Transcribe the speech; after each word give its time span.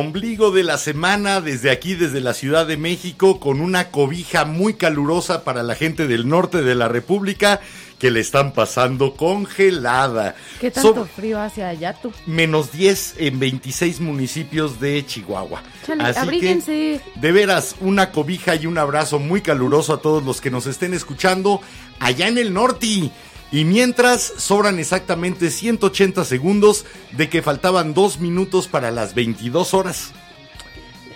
Ombligo 0.00 0.50
de 0.50 0.64
la 0.64 0.78
semana 0.78 1.42
desde 1.42 1.70
aquí, 1.70 1.94
desde 1.94 2.22
la 2.22 2.32
Ciudad 2.32 2.66
de 2.66 2.78
México, 2.78 3.38
con 3.38 3.60
una 3.60 3.90
cobija 3.90 4.46
muy 4.46 4.72
calurosa 4.72 5.44
para 5.44 5.62
la 5.62 5.74
gente 5.74 6.06
del 6.06 6.26
norte 6.26 6.62
de 6.62 6.74
la 6.74 6.88
República 6.88 7.60
que 7.98 8.10
le 8.10 8.20
están 8.20 8.52
pasando 8.52 9.14
congelada. 9.14 10.36
¿Qué 10.58 10.70
tanto 10.70 11.04
frío 11.04 11.38
hace 11.38 11.62
allá 11.62 11.92
tú? 11.92 12.10
Menos 12.24 12.72
10 12.72 13.16
en 13.18 13.38
26 13.38 14.00
municipios 14.00 14.80
de 14.80 15.04
Chihuahua. 15.04 15.62
Chale, 15.86 16.02
Así 16.02 16.18
abríguense. 16.18 17.02
que, 17.04 17.20
de 17.20 17.32
veras, 17.32 17.76
una 17.80 18.10
cobija 18.10 18.54
y 18.54 18.64
un 18.64 18.78
abrazo 18.78 19.18
muy 19.18 19.42
caluroso 19.42 19.92
a 19.92 20.00
todos 20.00 20.24
los 20.24 20.40
que 20.40 20.50
nos 20.50 20.66
estén 20.66 20.94
escuchando 20.94 21.60
allá 21.98 22.26
en 22.26 22.38
el 22.38 22.54
norte. 22.54 23.10
Y 23.52 23.64
mientras 23.64 24.32
sobran 24.36 24.78
exactamente 24.78 25.50
180 25.50 26.24
segundos 26.24 26.86
de 27.12 27.28
que 27.28 27.42
faltaban 27.42 27.94
dos 27.94 28.20
minutos 28.20 28.68
para 28.68 28.90
las 28.90 29.14
22 29.14 29.74
horas. 29.74 30.12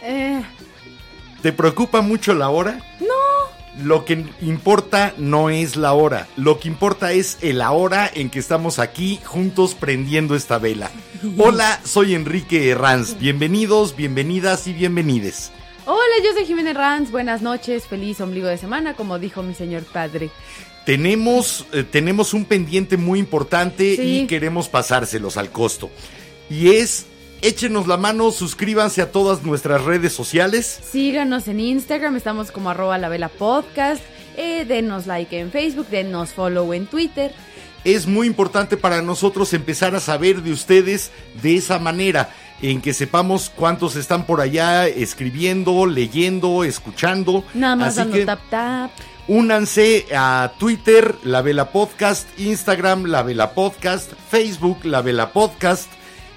Eh, 0.03 0.43
¿Te 1.43 1.53
preocupa 1.53 2.01
mucho 2.01 2.35
la 2.35 2.49
hora? 2.49 2.81
no. 3.01 3.15
Lo 3.83 4.05
que 4.05 4.25
importa 4.41 5.15
no 5.19 5.51
es 5.51 5.75
la 5.75 5.95
hora, 5.95 6.29
lo 6.37 6.61
que 6.61 6.69
importa 6.69 7.11
es 7.11 7.39
el 7.41 7.61
ahora 7.61 8.09
en 8.15 8.31
que 8.31 8.39
estamos 8.39 8.79
aquí 8.79 9.19
juntos 9.25 9.75
prendiendo 9.75 10.37
esta 10.37 10.59
vela. 10.59 10.93
Hola, 11.39 11.81
soy 11.83 12.15
Enrique 12.15 12.71
Herranz. 12.71 13.19
Bienvenidos, 13.19 13.97
bienvenidas 13.97 14.69
y 14.69 14.75
bienvenides. 14.75 15.51
Hola, 15.87 16.15
yo 16.25 16.33
soy 16.35 16.47
Jimena 16.47 16.71
Herranz. 16.71 17.11
Buenas 17.11 17.43
noches, 17.43 17.89
feliz 17.89 18.21
ombligo 18.21 18.47
de 18.47 18.59
semana, 18.59 18.95
como 18.95 19.19
dijo 19.19 19.43
mi 19.43 19.55
señor 19.55 19.83
padre. 19.83 20.31
Tenemos, 20.85 21.67
eh, 21.73 21.83
tenemos 21.83 22.35
un 22.35 22.45
pendiente 22.45 22.97
muy 22.97 23.19
importante 23.19 23.97
Sí. 23.97 24.21
y 24.21 24.27
queremos 24.27 24.69
pasárselos 24.69 25.37
al 25.37 25.51
costo. 25.51 25.91
Y 26.51 26.71
es, 26.73 27.07
échenos 27.41 27.87
la 27.87 27.97
mano, 27.97 28.31
suscríbanse 28.31 29.01
a 29.01 29.11
todas 29.11 29.43
nuestras 29.45 29.83
redes 29.83 30.13
sociales. 30.13 30.79
Síganos 30.91 31.49
en 31.49 31.61
Instagram, 31.61 32.17
estamos 32.17 32.51
como 32.51 32.69
arroba 32.71 32.99
la 32.99 33.09
vela 33.09 33.29
podcast. 33.31 34.03
Eh, 34.37 34.65
denos 34.67 35.07
like 35.07 35.39
en 35.39 35.51
Facebook, 35.53 35.87
denos 35.89 36.31
follow 36.33 36.73
en 36.75 36.87
Twitter. 36.87 37.33
es 37.85 38.07
muy 38.07 38.27
importante 38.27 38.79
para 38.79 39.03
nosotros 39.03 39.53
empezar 39.53 39.95
a 39.95 40.01
saber 40.01 40.43
de 40.43 40.53
ustedes 40.53 41.11
de 41.43 41.57
esa 41.57 41.79
manera, 41.79 42.31
en 42.63 42.81
que 42.81 42.95
sepamos 42.95 43.53
cuántos 43.55 43.95
están 43.97 44.25
por 44.25 44.41
allá 44.41 44.87
escribiendo, 44.89 45.85
leyendo, 45.85 46.65
escuchando. 46.65 47.45
Nada 47.53 47.77
más 47.77 47.89
Así 47.89 47.99
dando 47.99 48.17
que 48.17 48.25
tap 48.25 48.41
tap. 48.49 48.91
Únanse 49.29 50.07
a 50.15 50.53
Twitter, 50.59 51.15
La 51.25 51.43
Vela 51.43 51.71
Podcast, 51.71 52.29
Instagram, 52.39 53.05
La 53.05 53.23
Vela 53.23 53.53
Podcast, 53.53 54.13
Facebook, 54.31 54.85
La 54.85 55.03
Vela 55.03 55.33
Podcast. 55.33 55.91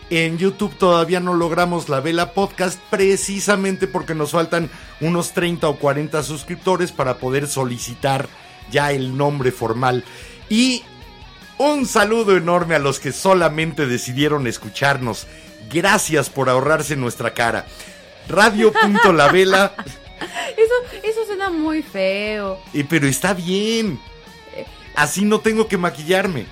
En 0.09 0.37
YouTube 0.37 0.73
todavía 0.77 1.19
no 1.19 1.33
logramos 1.33 1.89
La 1.89 1.99
Vela 1.99 2.31
Podcast 2.31 2.79
precisamente 2.89 3.87
porque 3.87 4.15
nos 4.15 4.31
faltan 4.31 4.69
unos 5.01 5.33
30 5.33 5.67
o 5.67 5.75
40 5.77 6.23
suscriptores 6.23 6.93
para 6.93 7.17
poder 7.17 7.47
solicitar 7.47 8.29
ya 8.71 8.91
el 8.91 9.17
nombre 9.17 9.51
formal. 9.51 10.05
Y 10.49 10.83
un 11.57 11.85
saludo 11.85 12.37
enorme 12.37 12.75
a 12.75 12.79
los 12.79 12.99
que 12.99 13.11
solamente 13.11 13.85
decidieron 13.85 14.47
escucharnos. 14.47 15.27
Gracias 15.69 16.29
por 16.29 16.49
ahorrarse 16.49 16.95
nuestra 16.95 17.33
cara. 17.33 17.65
Radio.lavela, 18.29 19.73
Eso, 20.55 20.73
eso 21.03 21.25
suena 21.25 21.49
muy 21.49 21.81
feo. 21.81 22.59
eh, 22.73 22.85
pero 22.87 23.07
está 23.07 23.33
bien. 23.33 23.99
Así 24.95 25.25
no 25.25 25.39
tengo 25.39 25.67
que 25.67 25.77
maquillarme. 25.77 26.45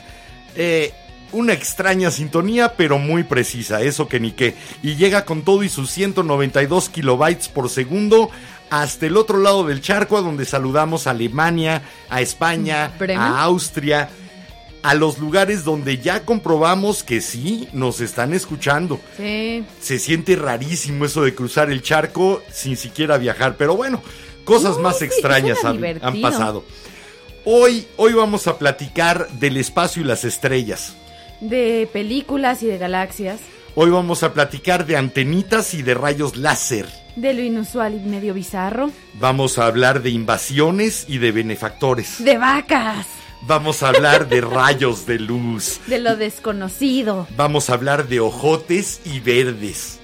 Eh, 0.56 0.94
una 1.32 1.54
extraña 1.54 2.10
sintonía, 2.10 2.74
pero 2.76 2.98
muy 2.98 3.24
precisa, 3.24 3.82
eso 3.82 4.08
que 4.08 4.20
ni 4.20 4.32
qué. 4.32 4.56
Y 4.82 4.96
llega 4.96 5.26
con 5.26 5.44
todo 5.44 5.64
y 5.64 5.70
sus 5.70 5.92
192 5.92 6.90
kilobytes 6.90 7.50
por 7.50 7.70
segundo 7.70 8.32
hasta 8.70 9.06
el 9.06 9.18
otro 9.18 9.40
lado 9.40 9.66
del 9.66 9.82
charco, 9.82 10.18
a 10.18 10.22
donde 10.22 10.46
saludamos 10.46 11.08
a 11.08 11.12
Alemania, 11.12 11.82
a 12.10 12.22
España, 12.22 12.94
Bremen. 12.98 13.18
a 13.18 13.42
Austria, 13.44 14.10
a 14.82 14.94
los 14.94 15.18
lugares 15.20 15.64
donde 15.64 15.98
ya 15.98 16.26
comprobamos 16.26 17.04
que 17.04 17.22
sí 17.22 17.68
nos 17.74 18.00
están 18.02 18.34
escuchando. 18.34 19.00
Sí. 19.18 19.64
Se 19.82 20.00
siente 20.00 20.36
rarísimo 20.36 21.06
eso 21.06 21.24
de 21.24 21.36
cruzar 21.36 21.70
el 21.70 21.82
charco 21.82 22.42
sin 22.52 22.78
siquiera 22.78 23.18
viajar, 23.18 23.56
pero 23.58 23.76
bueno, 23.76 24.02
cosas 24.46 24.78
más 24.78 25.02
extrañas 25.02 25.64
han, 25.66 25.84
han 26.02 26.22
pasado. 26.22 26.64
Hoy, 27.46 27.88
hoy 27.98 28.14
vamos 28.14 28.48
a 28.48 28.58
platicar 28.58 29.30
del 29.32 29.58
espacio 29.58 30.02
y 30.02 30.06
las 30.06 30.24
estrellas. 30.24 30.96
De 31.42 31.90
películas 31.92 32.62
y 32.64 32.68
de 32.68 32.78
galaxias. 32.78 33.40
Hoy 33.82 33.92
vamos 33.92 34.24
a 34.24 34.34
platicar 34.34 34.86
de 34.86 34.98
antenitas 34.98 35.74
y 35.74 35.84
de 35.84 35.94
rayos 35.94 36.36
láser. 36.36 36.86
De 37.16 37.34
lo 37.34 37.42
inusual 37.42 37.94
y 37.94 38.00
medio 38.10 38.34
bizarro. 38.34 38.92
Vamos 39.14 39.58
a 39.58 39.68
hablar 39.68 40.02
de 40.02 40.10
invasiones 40.10 41.06
y 41.08 41.18
de 41.18 41.32
benefactores. 41.32 42.22
De 42.22 42.38
vacas. 42.38 43.08
Vamos 43.44 43.82
a 43.82 43.88
hablar 43.88 44.28
de 44.28 44.42
rayos 44.42 45.06
de 45.06 45.18
luz. 45.20 45.80
De 45.88 45.98
lo 45.98 46.18
desconocido. 46.18 47.26
Vamos 47.38 47.70
a 47.70 47.76
hablar 47.76 48.10
de 48.10 48.20
ojotes 48.20 49.00
y 49.06 49.22
verdes. 49.22 50.02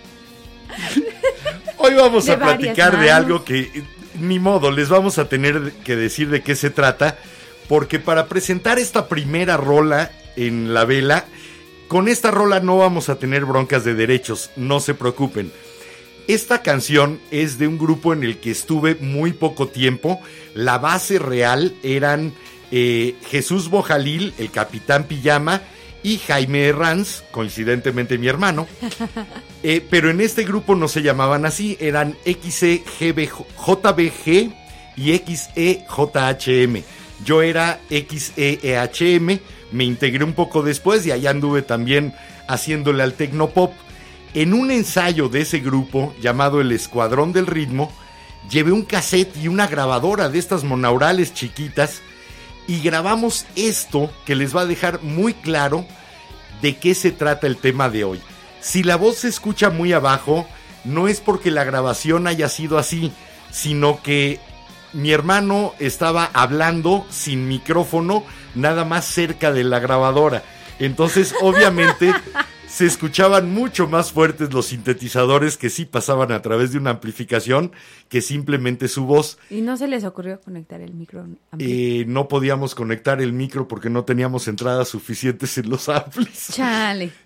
Hoy 1.77 1.95
vamos 1.95 2.27
De 2.27 2.31
a 2.31 2.39
platicar 2.39 2.97
de 2.97 3.11
algo 3.11 3.43
que 3.43 3.83
ni 4.17 4.39
modo, 4.39 4.71
les 4.71 4.87
vamos 4.87 5.17
a 5.17 5.27
tener 5.27 5.73
que 5.83 5.97
decir 5.97 6.29
de 6.29 6.41
qué 6.41 6.55
se 6.55 6.69
trata, 6.69 7.17
porque 7.67 7.99
para 7.99 8.27
presentar 8.27 8.79
esta 8.79 9.09
primera 9.09 9.57
rola 9.57 10.13
en 10.37 10.73
la 10.73 10.85
vela, 10.85 11.25
con 11.87 12.07
esta 12.07 12.31
rola 12.31 12.59
no 12.59 12.77
vamos 12.77 13.09
a 13.09 13.19
tener 13.19 13.45
broncas 13.45 13.83
de 13.83 13.93
derechos, 13.93 14.51
no 14.55 14.79
se 14.79 14.93
preocupen. 14.93 15.51
Esta 16.27 16.63
canción 16.63 17.19
es 17.29 17.59
de 17.59 17.67
un 17.67 17.77
grupo 17.77 18.11
en 18.11 18.23
el 18.23 18.39
que 18.39 18.49
estuve 18.51 18.95
muy 18.95 19.33
poco 19.33 19.67
tiempo. 19.67 20.19
La 20.55 20.79
base 20.79 21.19
real 21.19 21.75
eran 21.83 22.33
eh, 22.71 23.15
Jesús 23.29 23.69
Bojalil, 23.69 24.33
el 24.39 24.49
Capitán 24.49 25.03
Pijama, 25.03 25.61
y 26.01 26.19
Jaime 26.19 26.67
Herranz, 26.67 27.23
coincidentemente 27.31 28.17
mi 28.17 28.27
hermano. 28.27 28.67
Eh, 29.67 29.83
pero 29.89 30.11
en 30.11 30.21
este 30.21 30.43
grupo 30.43 30.75
no 30.75 30.87
se 30.87 31.01
llamaban 31.01 31.43
así, 31.43 31.75
eran 31.79 32.15
XEJBG 32.23 32.93
y 34.95 35.17
XEJHM. 35.17 36.83
Yo 37.25 37.41
era 37.41 37.79
XEEHM, 37.89 39.39
me 39.75 39.83
integré 39.83 40.23
un 40.23 40.31
poco 40.31 40.63
después 40.63 41.05
y 41.05 41.11
allá 41.11 41.31
anduve 41.31 41.61
también 41.61 42.15
haciéndole 42.47 43.03
al 43.03 43.13
Tecnopop. 43.13 43.73
En 44.33 44.53
un 44.53 44.71
ensayo 44.71 45.27
de 45.27 45.41
ese 45.41 45.59
grupo 45.59 46.15
llamado 46.21 46.61
El 46.61 46.71
Escuadrón 46.71 47.33
del 47.33 47.45
Ritmo, 47.45 47.91
llevé 48.49 48.71
un 48.71 48.83
cassette 48.83 49.35
y 49.35 49.49
una 49.49 49.67
grabadora 49.67 50.29
de 50.29 50.39
estas 50.39 50.63
monaurales 50.63 51.33
chiquitas 51.33 52.01
y 52.67 52.79
grabamos 52.79 53.45
esto 53.57 54.09
que 54.25 54.35
les 54.35 54.55
va 54.55 54.61
a 54.61 54.65
dejar 54.65 55.03
muy 55.03 55.33
claro 55.33 55.85
de 56.61 56.77
qué 56.77 56.95
se 56.95 57.11
trata 57.11 57.45
el 57.45 57.57
tema 57.57 57.89
de 57.89 58.05
hoy. 58.05 58.21
Si 58.61 58.81
la 58.81 58.95
voz 58.95 59.17
se 59.17 59.27
escucha 59.27 59.71
muy 59.71 59.91
abajo, 59.91 60.47
no 60.85 61.09
es 61.09 61.19
porque 61.19 61.51
la 61.51 61.65
grabación 61.65 62.27
haya 62.27 62.47
sido 62.47 62.77
así, 62.77 63.11
sino 63.51 64.01
que 64.01 64.39
mi 64.93 65.11
hermano 65.11 65.73
estaba 65.79 66.29
hablando 66.33 67.05
sin 67.09 67.49
micrófono, 67.49 68.23
nada 68.55 68.85
más 68.85 69.05
cerca 69.05 69.51
de 69.51 69.63
la 69.63 69.79
grabadora. 69.79 70.43
Entonces, 70.79 71.33
obviamente, 71.41 72.13
se 72.67 72.85
escuchaban 72.85 73.53
mucho 73.53 73.87
más 73.87 74.11
fuertes 74.11 74.53
los 74.53 74.67
sintetizadores 74.67 75.57
que 75.57 75.69
sí 75.69 75.85
pasaban 75.85 76.31
a 76.31 76.41
través 76.41 76.71
de 76.73 76.77
una 76.77 76.89
amplificación 76.89 77.71
que 78.09 78.21
simplemente 78.21 78.87
su 78.87 79.05
voz. 79.05 79.37
¿Y 79.49 79.61
no 79.61 79.77
se 79.77 79.87
les 79.87 80.03
ocurrió 80.03 80.41
conectar 80.41 80.81
el 80.81 80.93
micro? 80.93 81.25
Eh, 81.59 82.03
no 82.07 82.27
podíamos 82.27 82.75
conectar 82.75 83.21
el 83.21 83.31
micro 83.31 83.67
porque 83.67 83.89
no 83.89 84.03
teníamos 84.03 84.47
entradas 84.47 84.89
suficientes 84.89 85.57
en 85.57 85.69
los 85.69 85.87
amplis. 85.89 86.49
Chale. 86.51 87.24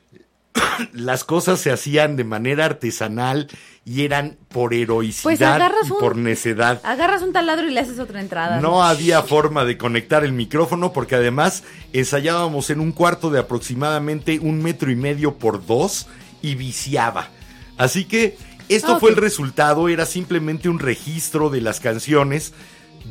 Las 0.93 1.23
cosas 1.23 1.59
se 1.59 1.71
hacían 1.71 2.15
de 2.15 2.23
manera 2.23 2.65
artesanal 2.65 3.47
y 3.85 4.03
eran 4.03 4.37
por 4.49 4.73
heroicidad 4.73 5.23
Pues 5.23 5.41
agarras 5.41 5.87
y 5.87 5.91
un- 5.91 5.99
por 5.99 6.15
necedad. 6.15 6.81
Agarras 6.83 7.21
un 7.21 7.33
taladro 7.33 7.67
y 7.67 7.71
le 7.73 7.79
haces 7.79 7.99
otra 7.99 8.21
entrada. 8.21 8.59
No 8.61 8.83
había 8.83 9.21
forma 9.23 9.65
de 9.65 9.77
conectar 9.77 10.23
el 10.23 10.31
micrófono 10.33 10.93
porque 10.93 11.15
además 11.15 11.63
ensayábamos 11.93 12.69
en 12.69 12.79
un 12.79 12.91
cuarto 12.91 13.29
de 13.29 13.39
aproximadamente 13.39 14.39
un 14.39 14.61
metro 14.61 14.91
y 14.91 14.95
medio 14.95 15.35
por 15.37 15.65
dos 15.65 16.07
y 16.41 16.55
viciaba. 16.55 17.29
Así 17.77 18.05
que 18.05 18.37
esto 18.67 18.99
fue 18.99 19.09
el 19.11 19.15
resultado, 19.15 19.89
era 19.89 20.05
simplemente 20.05 20.69
un 20.69 20.79
registro 20.79 21.49
de 21.49 21.61
las 21.61 21.79
canciones 21.79 22.53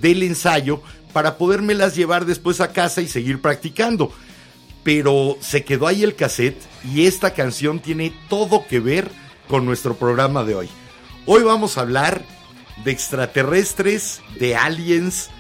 del 0.01 0.23
ensayo 0.23 0.83
para 1.13 1.37
podérmelas 1.39 1.97
llevar 1.97 2.27
después 2.27 2.61
a 2.61 2.73
casa 2.73 3.01
y 3.01 3.09
seguir 3.09 3.41
practicando. 3.41 4.13
Pero 4.83 5.37
se 5.41 5.65
quedó 5.65 5.87
ahí 5.87 6.03
el 6.03 6.15
cassette 6.15 6.61
y 6.95 7.07
esta 7.07 7.35
canción 7.35 7.81
tiene 7.81 8.13
todo 8.29 8.67
que 8.67 8.81
ver 8.81 9.11
con 9.49 9.67
nuestro 9.67 9.97
programa 9.97 10.45
de 10.45 10.55
hoy. 10.55 10.69
Hoy 11.27 11.43
vamos 11.43 11.77
a 11.77 11.83
hablar 11.83 12.23
de 12.85 12.91
extraterrestres, 12.93 14.21
de 14.39 14.57
aliens, 14.57 15.31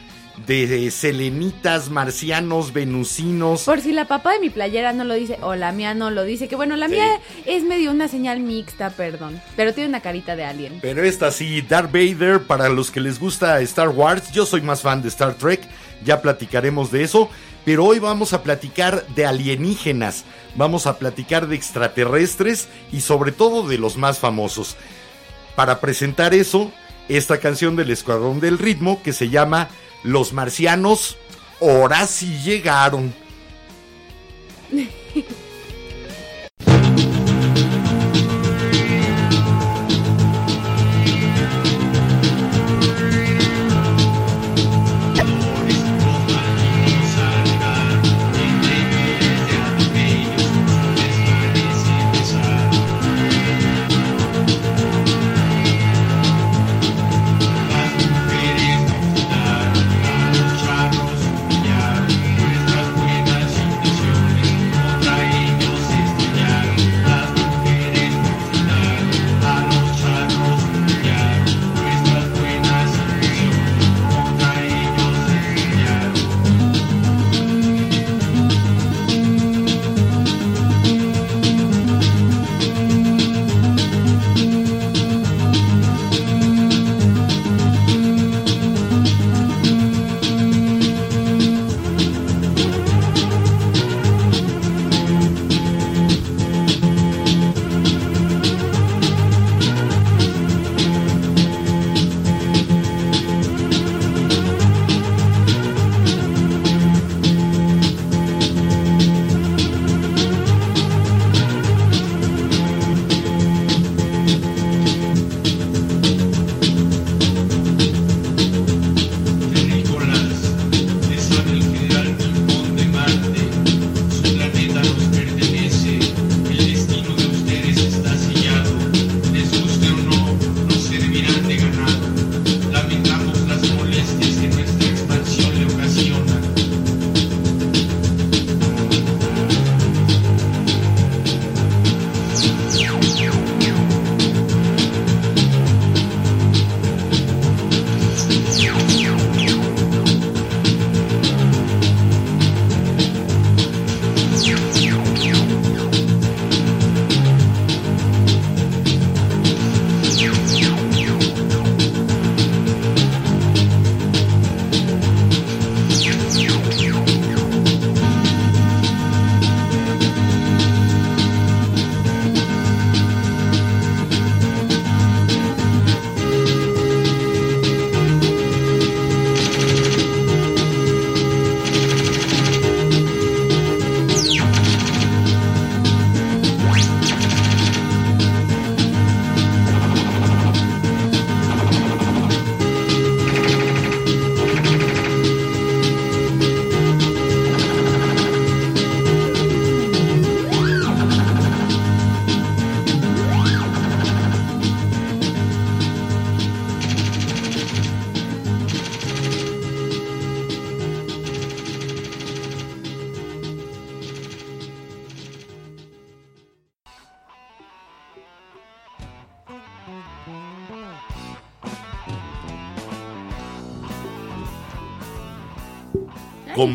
de 0.46 0.90
selenitas, 0.90 1.90
marcianos, 1.90 2.72
venusinos. 2.72 3.62
Por 3.64 3.80
si 3.80 3.92
la 3.92 4.06
papá 4.06 4.34
de 4.34 4.40
mi 4.40 4.50
playera 4.50 4.92
no 4.92 5.04
lo 5.04 5.14
dice, 5.14 5.36
o 5.42 5.54
la 5.56 5.72
mía 5.72 5.94
no 5.94 6.10
lo 6.10 6.24
dice, 6.24 6.46
que 6.48 6.56
bueno, 6.56 6.76
la 6.76 6.86
Sí. 6.86 6.92
mía 6.92 7.06
es 7.46 7.64
medio 7.64 7.90
una 7.90 8.06
señal 8.08 8.40
mixta, 8.40 8.90
perdón, 8.90 9.40
pero 9.56 9.74
tiene 9.74 9.88
una 9.88 10.00
carita 10.00 10.36
de 10.36 10.44
alien. 10.44 10.78
Pero 10.80 11.02
esta 11.02 11.30
sí, 11.32 11.62
Darth 11.62 11.90
Vader, 11.92 12.42
para 12.42 12.68
los 12.68 12.90
que 12.90 13.00
les 13.00 13.18
gusta 13.18 13.60
Star 13.60 13.88
Wars, 13.88 14.30
yo 14.32 14.46
soy 14.46 14.60
más 14.60 14.82
fan 14.82 15.02
de 15.02 15.08
Star 15.08 15.34
Trek, 15.34 15.60
ya 16.04 16.22
platicaremos 16.22 16.92
de 16.92 17.02
eso, 17.02 17.28
pero 17.68 17.84
hoy 17.84 17.98
vamos 17.98 18.32
a 18.32 18.42
platicar 18.42 19.06
de 19.08 19.26
alienígenas, 19.26 20.24
vamos 20.54 20.86
a 20.86 20.98
platicar 20.98 21.48
de 21.48 21.56
extraterrestres 21.56 22.66
y 22.90 23.02
sobre 23.02 23.30
todo 23.30 23.68
de 23.68 23.76
los 23.76 23.98
más 23.98 24.18
famosos. 24.18 24.74
Para 25.54 25.78
presentar 25.78 26.32
eso, 26.32 26.72
esta 27.10 27.40
canción 27.40 27.76
del 27.76 27.90
Escuadrón 27.90 28.40
del 28.40 28.56
Ritmo 28.56 29.02
que 29.02 29.12
se 29.12 29.28
llama 29.28 29.68
Los 30.02 30.32
Marcianos, 30.32 31.18
ahora 31.60 32.06
sí 32.06 32.40
llegaron. 32.42 33.12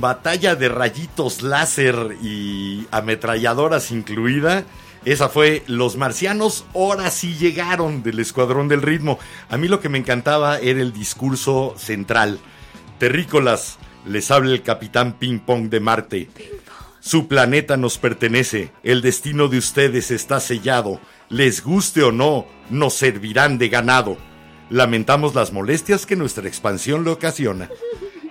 batalla 0.03 0.57
de 0.57 0.67
rayitos 0.67 1.43
láser 1.43 2.17
y 2.21 2.85
ametralladoras 2.91 3.89
incluida. 3.89 4.65
Esa 5.05 5.29
fue 5.29 5.63
Los 5.65 5.95
Marcianos, 5.95 6.65
ahora 6.75 7.09
sí 7.09 7.35
llegaron 7.35 8.03
del 8.03 8.19
Escuadrón 8.19 8.67
del 8.67 8.81
Ritmo. 8.81 9.17
A 9.49 9.55
mí 9.55 9.69
lo 9.69 9.79
que 9.79 9.87
me 9.87 9.97
encantaba 9.97 10.59
era 10.59 10.81
el 10.81 10.91
discurso 10.91 11.73
central. 11.77 12.39
Terrícolas, 12.99 13.77
les 14.05 14.29
habla 14.29 14.51
el 14.51 14.61
capitán 14.61 15.13
Ping 15.13 15.39
Pong 15.39 15.69
de 15.69 15.79
Marte. 15.79 16.29
Su 16.99 17.29
planeta 17.29 17.77
nos 17.77 17.97
pertenece, 17.97 18.73
el 18.83 19.01
destino 19.01 19.47
de 19.47 19.59
ustedes 19.59 20.11
está 20.11 20.41
sellado. 20.41 20.99
Les 21.29 21.63
guste 21.63 22.03
o 22.03 22.11
no, 22.11 22.45
nos 22.69 22.93
servirán 22.93 23.57
de 23.57 23.69
ganado. 23.69 24.17
Lamentamos 24.69 25.33
las 25.33 25.53
molestias 25.53 26.05
que 26.05 26.17
nuestra 26.17 26.45
expansión 26.45 27.05
le 27.05 27.11
ocasiona. 27.11 27.69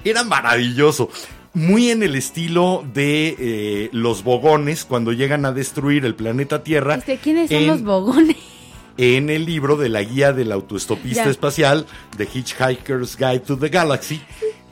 Era 0.05 0.23
maravilloso. 0.23 1.09
Muy 1.55 1.91
en 1.91 2.03
el 2.03 2.15
estilo 2.15 2.83
de 2.95 3.37
eh, 3.39 3.89
los 3.93 4.25
bogones 4.25 4.85
cuando 4.87 5.13
llegan 5.13 5.45
a 5.45 5.53
destruir 5.53 6.05
el 6.07 6.15
planeta 6.15 6.63
Tierra. 6.63 6.95
Este, 6.95 7.19
¿Quiénes 7.19 7.51
son 7.51 7.59
en- 7.59 7.67
los 7.67 7.83
bogones? 7.83 8.37
en 8.99 9.31
el 9.31 9.45
libro 9.47 9.77
de 9.77 9.89
la 9.89 10.03
guía 10.03 10.33
del 10.33 10.53
autoestopista 10.53 11.25
Ya. 11.25 11.31
espacial, 11.31 11.87
The 12.17 12.25
Hitchhiker's 12.33 13.17
Guide 13.17 13.41
to 13.41 13.57
the 13.59 13.69
Galaxy. 13.71 14.21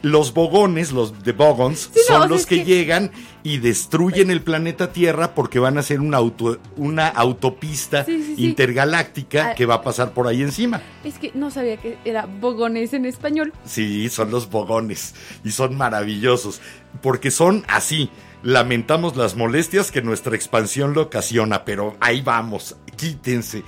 Los 0.02 0.32
bogones, 0.32 0.92
los 0.92 1.22
de 1.24 1.32
Bogons, 1.32 1.90
Sí, 1.92 2.00
son 2.06 2.30
los 2.30 2.46
que, 2.46 2.56
que- 2.58 2.64
llegan 2.64 3.10
y 3.42 3.58
destruyen 3.58 4.30
el 4.30 4.42
planeta 4.42 4.92
Tierra 4.92 5.34
porque 5.34 5.58
van 5.58 5.76
a 5.76 5.80
hacer 5.80 6.00
una, 6.00 6.16
auto, 6.16 6.58
una 6.76 7.08
autopista 7.08 8.04
Sí, 8.06 8.22
sí, 8.22 8.36
sí. 8.36 8.44
intergaláctica 8.46 9.50
Ah. 9.50 9.54
que 9.54 9.66
va 9.66 9.74
a 9.76 9.82
pasar 9.82 10.12
por 10.14 10.26
ahí 10.26 10.40
encima. 10.42 10.80
Es 11.04 11.18
que 11.18 11.32
no 11.34 11.50
sabía 11.50 11.76
que 11.76 11.98
era 12.06 12.24
bogones 12.26 12.94
en 12.94 13.04
español. 13.04 13.52
Sí, 13.66 14.08
son 14.08 14.30
los 14.30 14.48
bogones 14.48 15.14
y 15.44 15.50
son 15.50 15.76
maravillosos 15.76 16.62
porque 17.02 17.30
son 17.30 17.64
así. 17.68 18.08
Lamentamos 18.42 19.16
las 19.16 19.36
molestias 19.36 19.90
que 19.90 20.00
nuestra 20.00 20.34
expansión 20.34 20.94
le 20.94 21.00
ocasiona, 21.00 21.64
pero 21.66 21.96
ahí 22.00 22.22
vamos, 22.22 22.74
quítense. 22.96 23.64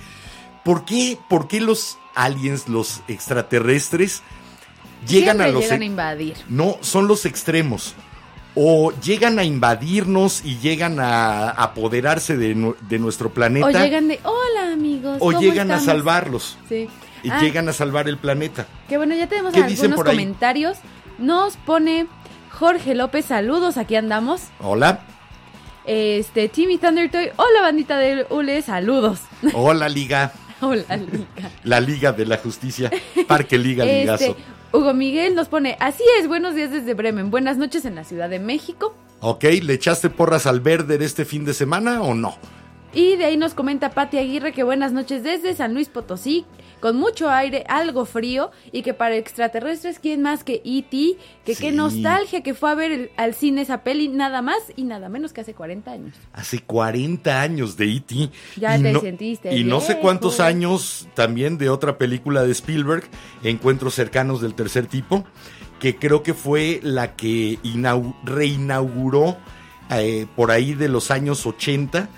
¿Por 0.65 0.83
qué, 0.85 1.19
por 1.29 1.47
qué 1.47 1.61
los 1.61 1.99
aliens, 2.15 2.67
los 2.69 3.01
extraterrestres, 3.07 4.23
llegan 5.07 5.37
Siempre 5.37 5.45
a 5.45 5.51
los... 5.51 5.61
llegan 5.63 5.81
a 5.81 5.85
invadir. 5.85 6.35
No, 6.49 6.77
son 6.81 7.07
los 7.07 7.25
extremos. 7.25 7.95
O 8.55 8.91
llegan 9.01 9.39
a 9.39 9.43
invadirnos 9.43 10.45
y 10.45 10.59
llegan 10.59 10.99
a 10.99 11.49
apoderarse 11.49 12.37
de, 12.37 12.73
de 12.87 12.99
nuestro 12.99 13.33
planeta. 13.33 13.65
O 13.65 13.71
llegan 13.71 14.07
de, 14.07 14.19
hola 14.23 14.71
amigos. 14.71 15.17
o 15.19 15.25
¿cómo 15.27 15.41
llegan 15.41 15.71
a 15.71 15.77
estamos?" 15.77 15.85
salvarlos. 15.85 16.57
Sí. 16.69 16.87
Y 17.23 17.29
Ah, 17.31 17.39
llegan 17.41 17.67
a 17.69 17.73
salvar 17.73 18.07
el 18.09 18.17
planeta. 18.17 18.67
Que 18.89 18.97
bueno, 18.97 19.15
ya 19.15 19.27
tenemos 19.27 19.53
¿Qué 19.53 19.63
dicen 19.63 19.91
algunos 19.93 20.11
comentarios. 20.11 20.77
Nos 21.17 21.55
pone 21.57 22.05
Jorge 22.51 22.93
López, 22.95 23.25
saludos, 23.25 23.77
aquí 23.77 23.95
andamos. 23.95 24.41
Hola. 24.59 24.99
Este, 25.85 26.47
Timmy 26.49 26.77
Thundertoy, 26.77 27.29
hola 27.37 27.61
bandita 27.61 27.97
del 27.97 28.25
ULE, 28.29 28.61
saludos. 28.61 29.19
Hola, 29.53 29.89
Liga. 29.89 30.31
hola, 30.61 30.95
Liga. 30.97 31.49
La 31.63 31.79
Liga 31.79 32.11
de 32.11 32.25
la 32.25 32.37
Justicia. 32.37 32.91
Parque 33.27 33.57
Liga 33.57 33.83
Ligazo. 33.85 34.35
Hugo 34.73 34.95
Miguel 34.95 35.35
nos 35.35 35.49
pone, 35.49 35.77
así 35.79 36.01
es, 36.19 36.27
buenos 36.27 36.55
días 36.55 36.71
desde 36.71 36.95
Bremen, 36.95 37.29
buenas 37.29 37.57
noches 37.57 37.85
en 37.85 37.93
la 37.93 38.03
Ciudad 38.03 38.27
de 38.27 38.39
México. 38.39 38.95
Ok, 39.19 39.43
¿le 39.61 39.73
echaste 39.73 40.09
porras 40.09 40.47
al 40.47 40.61
Verder 40.61 41.03
este 41.03 41.25
fin 41.25 41.45
de 41.45 41.53
semana 41.53 42.01
o 42.01 42.15
no? 42.15 42.33
Y 42.91 43.15
de 43.15 43.25
ahí 43.25 43.37
nos 43.37 43.53
comenta 43.53 43.91
Pati 43.91 44.17
Aguirre 44.17 44.51
que 44.51 44.63
buenas 44.63 44.91
noches 44.91 45.21
desde 45.21 45.53
San 45.53 45.75
Luis 45.75 45.89
Potosí, 45.89 46.45
con 46.83 46.97
mucho 46.97 47.29
aire, 47.31 47.63
algo 47.69 48.03
frío, 48.03 48.51
y 48.73 48.81
que 48.81 48.93
para 48.93 49.15
extraterrestres, 49.15 49.99
¿quién 49.99 50.21
más 50.21 50.43
que 50.43 50.61
E.T.? 50.65 51.15
Que 51.45 51.55
Sí. 51.55 51.63
qué 51.63 51.71
nostalgia 51.71 52.43
que 52.43 52.53
fue 52.53 52.71
a 52.71 52.75
ver 52.75 52.91
el- 52.91 53.11
al 53.15 53.33
cine 53.35 53.61
esa 53.61 53.83
peli, 53.83 54.09
nada 54.09 54.41
más 54.41 54.57
y 54.75 54.83
nada 54.83 55.07
menos 55.07 55.31
que 55.31 55.39
hace 55.39 55.53
40 55.53 55.93
años. 55.93 56.13
Hace 56.33 56.59
40 56.59 57.41
años 57.41 57.77
de 57.77 57.85
E.T. 57.89 58.29
Ya 58.57 58.77
y 58.77 58.83
te 58.83 58.91
no, 58.91 58.99
sentiste 58.99 59.55
Y 59.55 59.63
no 59.63 59.79
sé 59.79 59.97
cuántos 59.99 60.41
años 60.41 61.07
también 61.13 61.57
de 61.57 61.69
otra 61.69 61.97
película 61.97 62.43
de 62.43 62.51
Spielberg, 62.51 63.05
Encuentros 63.43 63.93
cercanos 63.95 64.41
del 64.41 64.53
tercer 64.53 64.87
tipo, 64.87 65.23
que 65.79 65.95
creo 65.95 66.21
que 66.21 66.33
fue 66.33 66.81
la 66.83 67.15
que 67.15 67.59
inau- 67.63 68.13
reinauguró 68.25 69.37
eh, 69.89 70.27
por 70.35 70.51
ahí 70.51 70.73
de 70.73 70.89
los 70.89 71.11
años 71.11 71.45
80 71.45 72.09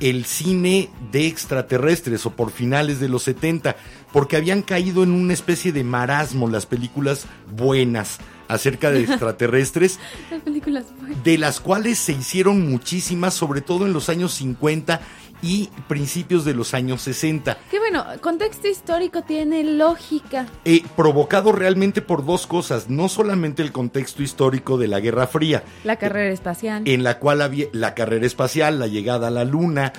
el 0.00 0.24
cine 0.24 0.90
de 1.12 1.26
extraterrestres 1.26 2.26
o 2.26 2.30
por 2.30 2.50
finales 2.50 3.00
de 3.00 3.08
los 3.08 3.22
70, 3.22 3.76
porque 4.12 4.36
habían 4.36 4.62
caído 4.62 5.02
en 5.02 5.12
una 5.12 5.32
especie 5.32 5.72
de 5.72 5.84
marasmo 5.84 6.48
las 6.48 6.66
películas 6.66 7.26
buenas 7.56 8.18
acerca 8.48 8.90
de 8.90 9.00
extraterrestres 9.04 9.98
Las 10.30 10.40
películas 10.42 10.84
buenas. 11.00 11.24
de 11.24 11.38
las 11.38 11.60
cuales 11.60 11.98
se 11.98 12.12
hicieron 12.12 12.68
muchísimas, 12.70 13.34
sobre 13.34 13.60
todo 13.60 13.86
en 13.86 13.92
los 13.92 14.08
años 14.08 14.34
50 14.34 15.00
y 15.42 15.68
principios 15.88 16.44
de 16.44 16.54
los 16.54 16.74
años 16.74 17.02
60, 17.02 17.58
Que 17.70 17.78
bueno, 17.78 18.04
contexto 18.20 18.68
histórico 18.68 19.22
tiene 19.22 19.62
lógica. 19.64 20.46
eh, 20.64 20.82
provocado 20.96 21.52
realmente 21.52 22.02
por 22.02 22.24
dos 22.24 22.46
cosas, 22.46 22.88
no 22.88 23.08
solamente 23.08 23.62
el 23.62 23.72
contexto 23.72 24.22
histórico 24.22 24.78
de 24.78 24.88
la 24.88 25.00
Guerra 25.00 25.26
Fría, 25.26 25.62
La 25.84 25.96
carrera 25.96 26.32
espacial. 26.32 26.82
en 26.86 27.04
la 27.04 27.18
cual 27.18 27.42
había 27.42 27.66
la 27.72 27.94
carrera 27.94 28.26
espacial, 28.26 28.78
la 28.78 28.86
llegada 28.86 29.28
a 29.28 29.30
la 29.30 29.44
Luna, 29.44 29.92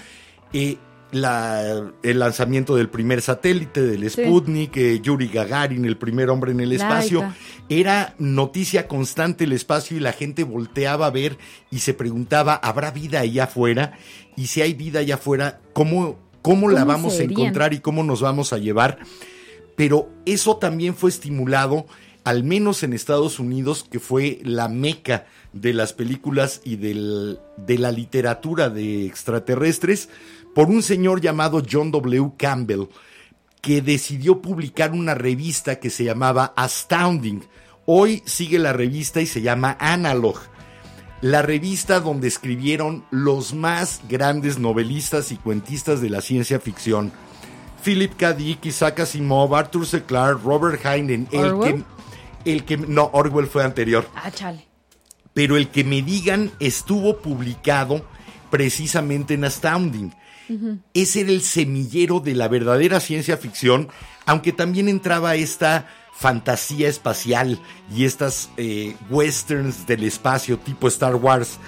eh, 0.53 0.77
la- 1.11 1.89
el 2.03 2.19
lanzamiento 2.19 2.75
del 2.75 2.89
primer 2.89 3.21
satélite 3.21 3.81
del 3.81 4.09
Sí. 4.09 4.23
Sputnik, 4.25 4.75
eh, 4.75 4.99
Yuri 5.01 5.29
Gagarin, 5.29 5.85
el 5.85 5.95
primer 5.97 6.29
hombre 6.29 6.51
en 6.51 6.59
el 6.59 6.73
espacio. 6.73 7.33
Era 7.69 8.13
noticia 8.19 8.89
constante 8.89 9.45
el 9.45 9.53
espacio 9.53 9.95
y 9.95 10.01
la 10.01 10.11
gente 10.11 10.43
volteaba 10.43 11.05
a 11.05 11.09
ver 11.11 11.37
y 11.71 11.79
se 11.79 11.93
preguntaba, 11.93 12.55
¿habrá 12.55 12.91
vida 12.91 13.21
allá 13.21 13.45
afuera? 13.45 13.93
Y 14.37 14.47
si 14.47 14.61
hay 14.61 14.73
vida 14.73 14.99
allá 14.99 15.15
afuera, 15.15 15.59
¿cómo, 15.73 16.17
cómo 16.41 16.69
la 16.69 16.81
¿Cómo 16.81 16.91
vamos 16.93 17.19
a 17.19 17.23
encontrar 17.23 17.73
y 17.73 17.79
cómo 17.79 18.03
nos 18.03 18.21
vamos 18.21 18.53
a 18.53 18.57
llevar? 18.59 18.99
Pero 19.75 20.09
eso 20.25 20.57
también 20.57 20.95
fue 20.95 21.09
estimulado, 21.09 21.85
al 22.23 22.43
menos 22.43 22.83
en 22.83 22.93
Estados 22.93 23.39
Unidos, 23.39 23.85
que 23.89 23.99
fue 23.99 24.39
la 24.43 24.67
meca 24.69 25.25
de 25.53 25.73
las 25.73 25.91
películas 25.93 26.61
y 26.63 26.75
del- 26.77 27.39
de 27.57 27.77
la 27.77 27.91
literatura 27.91 28.69
de 28.69 29.05
extraterrestres, 29.05 30.09
por 30.55 30.69
un 30.69 30.81
señor 30.83 31.19
llamado 31.19 31.61
John 31.69 31.91
W. 31.91 32.31
Campbell, 32.37 32.85
que 33.61 33.81
decidió 33.81 34.41
publicar 34.41 34.91
una 34.91 35.13
revista 35.15 35.79
que 35.79 35.89
se 35.89 36.03
llamaba 36.03 36.53
Astounding. 36.55 37.43
Hoy 37.85 38.21
sigue 38.25 38.59
la 38.59 38.73
revista 38.73 39.19
y 39.21 39.25
se 39.25 39.41
llama 39.41 39.77
Analog. 39.79 40.37
La 41.21 41.41
revista 41.41 41.99
donde 41.99 42.27
escribieron 42.27 43.03
los 43.09 43.53
más 43.53 44.01
grandes 44.07 44.59
novelistas 44.59 45.31
y 45.31 45.37
cuentistas 45.37 45.99
de 46.01 46.09
la 46.09 46.21
ciencia 46.21 46.59
ficción. 46.59 47.11
Philip 47.83 48.15
K. 48.15 48.33
Dick, 48.33 48.65
Isaac 48.65 48.99
Asimov, 48.99 49.55
Arthur 49.55 49.85
C. 49.87 50.03
Clarke, 50.03 50.41
Robert 50.43 50.85
Heinlein, 50.85 51.27
el 51.31 51.59
que, 51.59 51.83
el 52.51 52.65
que... 52.65 52.77
No, 52.77 53.09
Orwell 53.13 53.47
fue 53.47 53.63
anterior 53.63 54.07
Ah, 54.15 54.29
chale. 54.31 54.67
pero 55.33 55.57
el 55.57 55.69
que 55.69 55.83
me 55.83 56.01
digan 56.01 56.51
estuvo 56.59 57.17
publicado 57.17 58.05
precisamente 58.51 59.33
en 59.35 59.45
Astounding. 59.45 60.13
Ese 60.93 61.21
era 61.21 61.31
el 61.31 61.41
semillero 61.41 62.19
de 62.21 62.33
la 62.33 62.47
verdadera 62.47 62.99
ciencia 63.01 63.35
ficción, 63.37 63.89
aunque 64.25 64.53
también 64.53 64.87
entraba 64.87 65.35
esta 65.35 65.87
fantasía 66.17 66.89
espacial 66.89 67.59
y 67.93 68.05
estas 68.05 68.49
eh, 68.57 68.95
westerns 69.09 69.85
del 69.85 70.03
espacio 70.03 70.57
tipo 70.57 70.87
Star 70.87 71.15
Wars, 71.15 71.59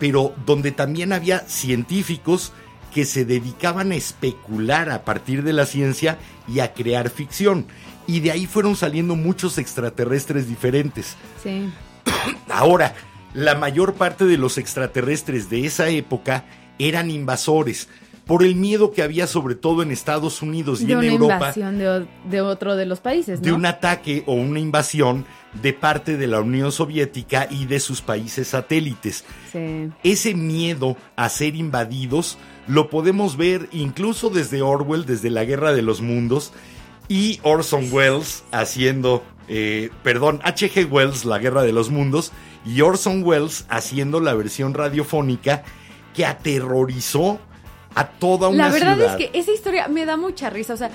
pero 0.00 0.34
donde 0.44 0.72
también 0.72 1.12
había 1.12 1.40
científicos 1.40 2.52
que 2.92 3.04
se 3.04 3.24
dedicaban 3.24 3.92
a 3.92 3.94
especular 3.94 4.90
a 4.90 5.04
partir 5.04 5.44
de 5.44 5.52
la 5.52 5.64
ciencia 5.64 6.18
y 6.48 6.58
a 6.58 6.74
crear 6.74 7.08
ficción. 7.08 7.66
Y 8.06 8.20
de 8.20 8.32
ahí 8.32 8.46
fueron 8.46 8.74
saliendo 8.74 9.14
muchos 9.14 9.58
extraterrestres 9.58 10.48
diferentes. 10.48 11.16
Sí. 11.42 11.70
Ahora, 12.50 12.94
la 13.32 13.54
mayor 13.54 13.94
parte 13.94 14.24
de 14.24 14.38
los 14.38 14.58
extraterrestres 14.58 15.50
de 15.50 15.66
esa 15.66 15.88
época 15.88 16.44
eran 16.78 17.10
invasores, 17.10 17.88
por 18.26 18.42
el 18.42 18.54
miedo 18.54 18.92
que 18.92 19.02
había 19.02 19.26
sobre 19.26 19.54
todo 19.54 19.82
en 19.82 19.90
Estados 19.90 20.40
Unidos 20.40 20.80
y 20.80 20.86
De 20.86 20.92
en 20.92 20.98
una 20.98 21.06
Europa 21.08 21.34
invasión 21.34 21.78
de, 22.24 22.40
otro 22.40 22.76
de 22.76 22.86
los 22.86 23.00
países, 23.00 23.40
¿no? 23.40 23.44
de 23.44 23.52
un 23.52 23.66
ataque 23.66 24.22
o 24.26 24.34
una 24.34 24.60
invasión 24.60 25.26
de 25.62 25.72
parte 25.72 26.16
de 26.16 26.26
la 26.26 26.40
Unión 26.40 26.72
Soviética 26.72 27.46
y 27.50 27.66
de 27.66 27.80
sus 27.80 28.00
países 28.00 28.48
satélites. 28.48 29.24
Sí. 29.52 29.90
Ese 30.02 30.34
miedo 30.34 30.96
a 31.16 31.28
ser 31.28 31.54
invadidos 31.54 32.38
lo 32.66 32.88
podemos 32.88 33.36
ver 33.36 33.68
incluso 33.72 34.30
desde 34.30 34.62
Orwell, 34.62 35.04
desde 35.04 35.30
la 35.30 35.44
Guerra 35.44 35.72
de 35.72 35.82
los 35.82 36.00
Mundos, 36.00 36.52
y 37.08 37.40
Orson 37.42 37.92
Welles 37.92 38.44
haciendo, 38.50 39.22
eh, 39.48 39.90
perdón, 40.02 40.40
H.G. 40.42 40.90
Wells, 40.90 41.26
la 41.26 41.38
Guerra 41.38 41.62
de 41.62 41.72
los 41.72 41.90
Mundos, 41.90 42.32
y 42.64 42.80
Orson 42.80 43.22
Welles 43.22 43.66
haciendo 43.68 44.20
la 44.20 44.32
versión 44.32 44.72
radiofónica 44.72 45.62
que 46.14 46.24
aterrorizó 46.24 47.38
a 47.96 48.08
toda 48.08 48.48
una 48.48 48.66
La 48.66 48.72
verdad 48.72 48.94
ciudad. 48.96 49.20
es 49.20 49.30
que 49.30 49.38
esa 49.38 49.52
historia 49.52 49.88
me 49.88 50.04
da 50.04 50.16
mucha 50.16 50.50
risa. 50.50 50.74
O 50.74 50.76
sea, 50.76 50.90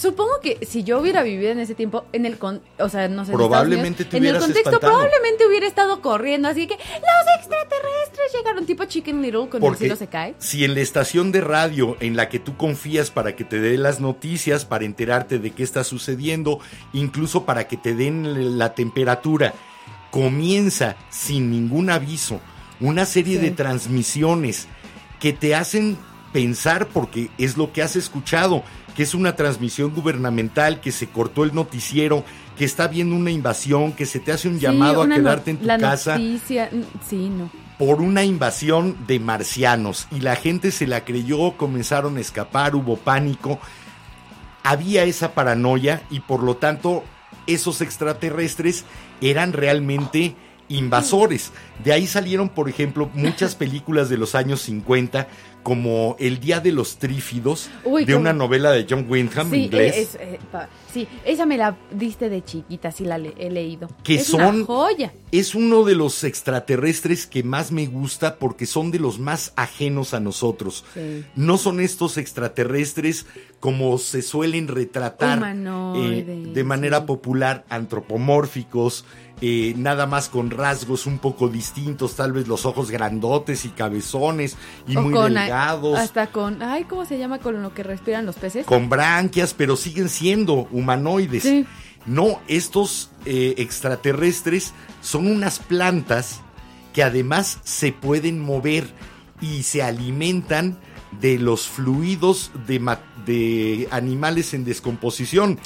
supongo 0.00 0.40
que 0.42 0.58
si 0.66 0.82
yo 0.84 0.98
hubiera 1.00 1.22
vivido 1.22 1.50
en 1.50 1.60
ese 1.60 1.74
tiempo, 1.74 2.04
en 2.12 2.24
el 2.26 2.38
con, 2.38 2.60
o 2.78 2.88
sea, 2.88 3.06
no 3.08 3.24
sé, 3.24 3.32
en 3.32 3.36
Probablemente 3.38 4.04
te 4.04 4.16
en 4.16 4.24
el 4.26 4.38
contexto, 4.38 4.70
espantado. 4.70 4.92
probablemente 4.92 5.46
hubiera 5.46 5.66
estado 5.66 6.00
corriendo, 6.00 6.48
así 6.48 6.66
que 6.66 6.74
los 6.76 7.36
extraterrestres 7.38 8.32
llegaron 8.34 8.64
tipo 8.66 8.84
Chicken 8.84 9.20
Little 9.22 9.48
con 9.48 9.56
el 9.56 9.60
Porque 9.60 9.78
cielo 9.80 9.96
se 9.96 10.06
cae. 10.06 10.34
si 10.38 10.64
en 10.64 10.74
la 10.74 10.80
estación 10.80 11.32
de 11.32 11.40
radio 11.42 11.96
en 12.00 12.16
la 12.16 12.28
que 12.28 12.38
tú 12.38 12.56
confías 12.56 13.10
para 13.10 13.36
que 13.36 13.44
te 13.44 13.60
dé 13.60 13.76
las 13.76 14.00
noticias, 14.00 14.64
para 14.64 14.84
enterarte 14.84 15.38
de 15.38 15.50
qué 15.50 15.62
está 15.62 15.84
sucediendo, 15.84 16.60
incluso 16.92 17.44
para 17.44 17.68
que 17.68 17.76
te 17.76 17.94
den 17.94 18.58
la 18.58 18.74
temperatura, 18.74 19.52
comienza 20.10 20.96
sin 21.10 21.50
ningún 21.50 21.90
aviso 21.90 22.40
una 22.80 23.04
serie 23.04 23.36
Sí. 23.36 23.42
de 23.42 23.50
transmisiones 23.50 24.68
que 25.20 25.32
te 25.32 25.54
hacen 25.54 25.98
pensar 26.32 26.88
porque 26.88 27.30
es 27.38 27.56
lo 27.56 27.72
que 27.72 27.82
has 27.82 27.96
escuchado, 27.96 28.62
que 28.96 29.02
es 29.02 29.14
una 29.14 29.36
transmisión 29.36 29.94
gubernamental, 29.94 30.80
que 30.80 30.92
se 30.92 31.08
cortó 31.08 31.44
el 31.44 31.54
noticiero, 31.54 32.24
que 32.56 32.64
está 32.64 32.88
viendo 32.88 33.14
una 33.14 33.30
invasión, 33.30 33.92
que 33.92 34.06
se 34.06 34.20
te 34.20 34.32
hace 34.32 34.48
un 34.48 34.56
Sí, 34.56 34.60
llamado 34.62 35.02
a 35.02 35.06
no- 35.06 35.14
quedarte 35.14 35.52
en 35.52 35.58
tu 35.58 35.66
la 35.66 35.78
casa 35.78 36.18
noticia, 36.18 36.70
sí, 37.08 37.28
no. 37.30 37.50
por 37.78 38.00
una 38.00 38.24
invasión 38.24 38.96
de 39.06 39.20
marcianos 39.20 40.08
y 40.10 40.20
la 40.20 40.34
gente 40.36 40.70
se 40.72 40.86
la 40.86 41.04
creyó, 41.04 41.56
comenzaron 41.56 42.16
a 42.16 42.20
escapar, 42.20 42.74
hubo 42.74 42.96
pánico, 42.96 43.60
había 44.64 45.04
esa 45.04 45.32
paranoia 45.32 46.02
y 46.10 46.20
por 46.20 46.42
lo 46.42 46.56
tanto 46.56 47.04
esos 47.46 47.80
extraterrestres 47.80 48.84
eran 49.20 49.52
realmente 49.52 50.34
invasores. 50.68 51.52
De 51.82 51.92
ahí 51.92 52.06
salieron, 52.06 52.48
por 52.50 52.68
ejemplo, 52.68 53.08
muchas 53.14 53.54
películas 53.54 54.08
de 54.10 54.18
los 54.18 54.34
años 54.34 54.60
50 54.62 55.28
como 55.62 56.16
El 56.18 56.40
Día 56.40 56.60
de 56.60 56.72
los 56.72 56.96
Trífidos, 56.98 57.68
Uy, 57.84 58.04
de 58.04 58.14
una 58.14 58.32
novela 58.32 58.70
de 58.70 58.86
John 58.88 59.06
Wyndham, 59.08 59.50
Sí, 59.50 59.64
inglés. 59.64 59.96
es, 59.96 60.18
pa- 60.50 60.68
sí, 60.92 61.06
esa 61.26 61.44
me 61.44 61.58
la 61.58 61.76
diste 61.90 62.30
de 62.30 62.42
chiquita, 62.42 62.90
sí 62.90 63.04
la 63.04 63.18
le- 63.18 63.34
he 63.38 63.50
leído. 63.50 63.88
Que 64.02 64.14
es 64.16 64.26
son- 64.28 64.40
una 64.56 64.64
joya. 64.64 65.12
Es 65.30 65.54
uno 65.54 65.84
de 65.84 65.94
los 65.94 66.24
extraterrestres 66.24 67.26
que 67.26 67.42
más 67.42 67.70
me 67.70 67.86
gusta 67.86 68.36
porque 68.36 68.64
son 68.64 68.90
de 68.90 68.98
los 68.98 69.18
más 69.18 69.52
ajenos 69.56 70.14
a 70.14 70.20
nosotros. 70.20 70.84
Sí. 70.94 71.24
No 71.36 71.58
son 71.58 71.80
estos 71.80 72.16
extraterrestres 72.16 73.26
como 73.60 73.98
se 73.98 74.22
suelen 74.22 74.68
retratar 74.68 75.42
eh, 75.96 76.50
de 76.54 76.64
manera 76.64 77.00
sí. 77.00 77.04
popular, 77.06 77.66
antropomórficos, 77.68 79.04
eh, 79.40 79.74
nada 79.76 80.06
más 80.06 80.28
con 80.28 80.50
rasgos 80.50 81.06
un 81.06 81.18
poco 81.18 81.48
distintos, 81.48 82.16
tal 82.16 82.32
vez 82.32 82.48
los 82.48 82.66
ojos 82.66 82.90
grandotes 82.90 83.64
y 83.64 83.68
cabezones 83.68 84.56
y 84.86 84.96
O 84.96 85.02
muy 85.02 85.12
con, 85.12 85.34
delgados. 85.34 85.98
Hasta 85.98 86.28
con, 86.28 86.62
ay, 86.62 86.84
¿cómo 86.84 87.04
se 87.04 87.18
llama 87.18 87.38
con 87.38 87.62
lo 87.62 87.72
que 87.72 87.82
respiran 87.82 88.26
los 88.26 88.36
peces? 88.36 88.66
con 88.66 88.88
branquias, 88.88 89.54
pero 89.54 89.76
siguen 89.76 90.08
siendo 90.08 90.68
humanoides. 90.72 91.42
Sí. 91.42 91.66
No, 92.06 92.40
estos 92.48 93.10
eh, 93.26 93.54
extraterrestres 93.58 94.72
son 95.02 95.26
unas 95.26 95.58
plantas 95.58 96.40
que 96.92 97.02
además 97.02 97.58
se 97.64 97.92
pueden 97.92 98.40
mover 98.40 98.88
y 99.40 99.62
se 99.62 99.82
alimentan 99.82 100.78
de 101.20 101.38
los 101.38 101.68
fluidos 101.68 102.50
de 102.66 103.88
animales 103.90 104.54
en 104.54 104.64
descomposición. 104.64 105.58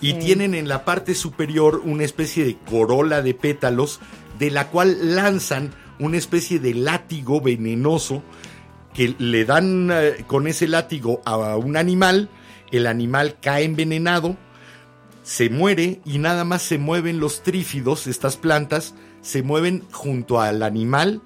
Y 0.00 0.14
tienen 0.14 0.54
en 0.54 0.66
la 0.68 0.84
parte 0.84 1.14
superior 1.14 1.82
una 1.84 2.04
especie 2.04 2.44
de 2.44 2.56
corola 2.56 3.20
de 3.22 3.34
pétalos, 3.34 4.00
de 4.38 4.50
la 4.50 4.68
cual 4.68 5.14
lanzan 5.14 5.72
una 5.98 6.16
especie 6.16 6.58
de 6.58 6.72
látigo 6.74 7.40
venenoso 7.42 8.22
que 8.94 9.14
le 9.18 9.44
dan 9.44 9.90
eh, 9.92 10.24
con 10.26 10.46
ese 10.46 10.66
látigo 10.66 11.20
a 11.26 11.56
un 11.56 11.76
animal, 11.76 12.28
el 12.72 12.86
animal 12.86 13.36
cae 13.42 13.64
envenenado, 13.64 14.36
se 15.22 15.50
muere 15.50 16.00
y 16.06 16.18
nada 16.18 16.44
más 16.44 16.62
se 16.62 16.78
mueven 16.78 17.20
los 17.20 17.42
trífidos, 17.42 18.06
estas 18.06 18.36
plantas, 18.38 18.94
se 19.20 19.42
mueven 19.42 19.84
junto 19.92 20.40
al 20.40 20.62
animal, 20.62 21.20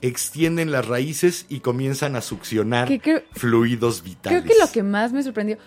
extienden 0.00 0.72
las 0.72 0.86
raíces 0.88 1.46
y 1.48 1.60
comienzan 1.60 2.16
a 2.16 2.22
succionar 2.22 2.88
creo- 3.00 3.22
fluidos 3.32 4.02
vitales. 4.02 4.42
Creo 4.42 4.52
que 4.56 4.60
lo 4.60 4.70
que 4.70 4.82
más 4.82 5.12
me 5.12 5.22
sorprendió, 5.22 5.58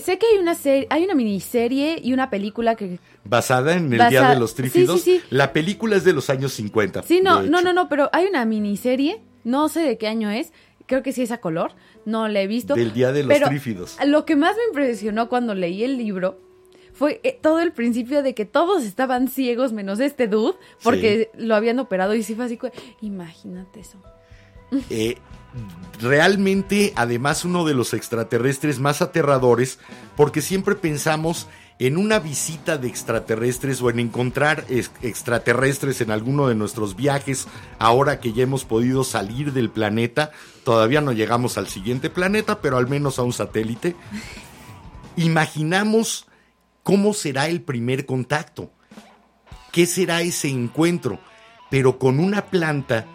sé 0.00 0.18
que 0.18 0.26
hay 0.32 0.38
una 0.38 0.54
serie, 0.54 0.86
hay 0.90 1.04
una 1.04 1.14
miniserie 1.14 2.00
y 2.02 2.12
una 2.12 2.30
película 2.30 2.74
que 2.76 2.98
Basada 3.24 3.74
en 3.74 3.92
el 3.92 3.98
Basa- 3.98 4.10
Día 4.10 4.28
de 4.30 4.38
los 4.38 4.50
sí, 4.50 4.56
Trífidos. 4.56 5.00
sí, 5.02 5.18
sí. 5.20 5.26
La 5.30 5.52
película 5.52 5.96
es 5.96 6.04
de 6.04 6.12
los 6.12 6.28
años 6.30 6.52
50. 6.54 7.02
Sí, 7.02 7.20
no, 7.22 7.42
no, 7.42 7.60
no, 7.62 7.72
no, 7.72 7.88
pero 7.88 8.10
hay 8.12 8.26
una 8.26 8.44
miniserie, 8.44 9.20
no 9.44 9.68
sé 9.68 9.80
de 9.80 9.98
qué 9.98 10.08
año 10.08 10.30
es, 10.30 10.52
creo 10.86 11.02
que 11.02 11.12
sí 11.12 11.22
es 11.22 11.30
a 11.30 11.38
color, 11.38 11.72
no 12.04 12.28
la 12.28 12.40
he 12.42 12.46
visto. 12.46 12.74
Del 12.74 12.92
Día 12.92 13.12
de 13.12 13.22
los 13.22 13.32
pero 13.32 13.48
Trífidos. 13.48 13.96
Lo 14.04 14.24
que 14.24 14.36
más 14.36 14.56
me 14.56 14.62
impresionó 14.70 15.28
cuando 15.28 15.54
leí 15.54 15.84
el 15.84 15.96
libro 15.98 16.38
fue 16.92 17.20
eh, 17.22 17.38
todo 17.40 17.60
el 17.60 17.72
principio 17.72 18.22
de 18.22 18.34
que 18.34 18.44
todos 18.44 18.84
estaban 18.84 19.28
ciegos 19.28 19.72
menos 19.72 20.00
este 20.00 20.26
dude, 20.28 20.56
porque 20.82 21.30
lo 21.36 21.54
habían 21.54 21.78
operado 21.78 22.14
y 22.14 22.22
sí 22.22 22.34
fue 22.34 22.44
así, 22.46 22.58
imagínate 23.00 23.80
eso. 23.80 23.98
Eh, 24.90 25.18
realmente, 26.00 26.92
además, 26.96 27.44
uno 27.44 27.64
de 27.64 27.74
los 27.74 27.94
extraterrestres 27.94 28.78
más 28.78 29.02
aterradores, 29.02 29.78
porque 30.16 30.40
siempre 30.42 30.74
pensamos 30.74 31.46
en 31.78 31.96
una 31.96 32.20
visita 32.20 32.78
de 32.78 32.86
extraterrestres 32.86 33.82
o 33.82 33.90
en 33.90 33.98
encontrar 33.98 34.64
ex- 34.68 34.92
extraterrestres 35.02 36.00
en 36.00 36.10
alguno 36.10 36.46
de 36.46 36.54
nuestros 36.54 36.94
viajes, 36.94 37.48
ahora 37.78 38.20
que 38.20 38.32
ya 38.32 38.44
hemos 38.44 38.64
podido 38.64 39.04
salir 39.04 39.52
del 39.52 39.68
planeta, 39.68 40.30
todavía 40.64 41.00
no 41.00 41.12
llegamos 41.12 41.58
al 41.58 41.66
siguiente 41.66 42.08
planeta, 42.08 42.60
pero 42.60 42.76
al 42.76 42.88
menos 42.88 43.18
a 43.18 43.22
un 43.22 43.32
satélite. 43.32 43.96
Imaginamos 45.16 46.26
cómo 46.82 47.14
será 47.14 47.48
el 47.48 47.62
primer 47.62 48.06
contacto, 48.06 48.70
qué 49.72 49.86
será 49.86 50.22
ese 50.22 50.48
encuentro, 50.48 51.18
pero 51.70 51.98
con 51.98 52.20
una 52.20 52.46
planta 52.46 53.06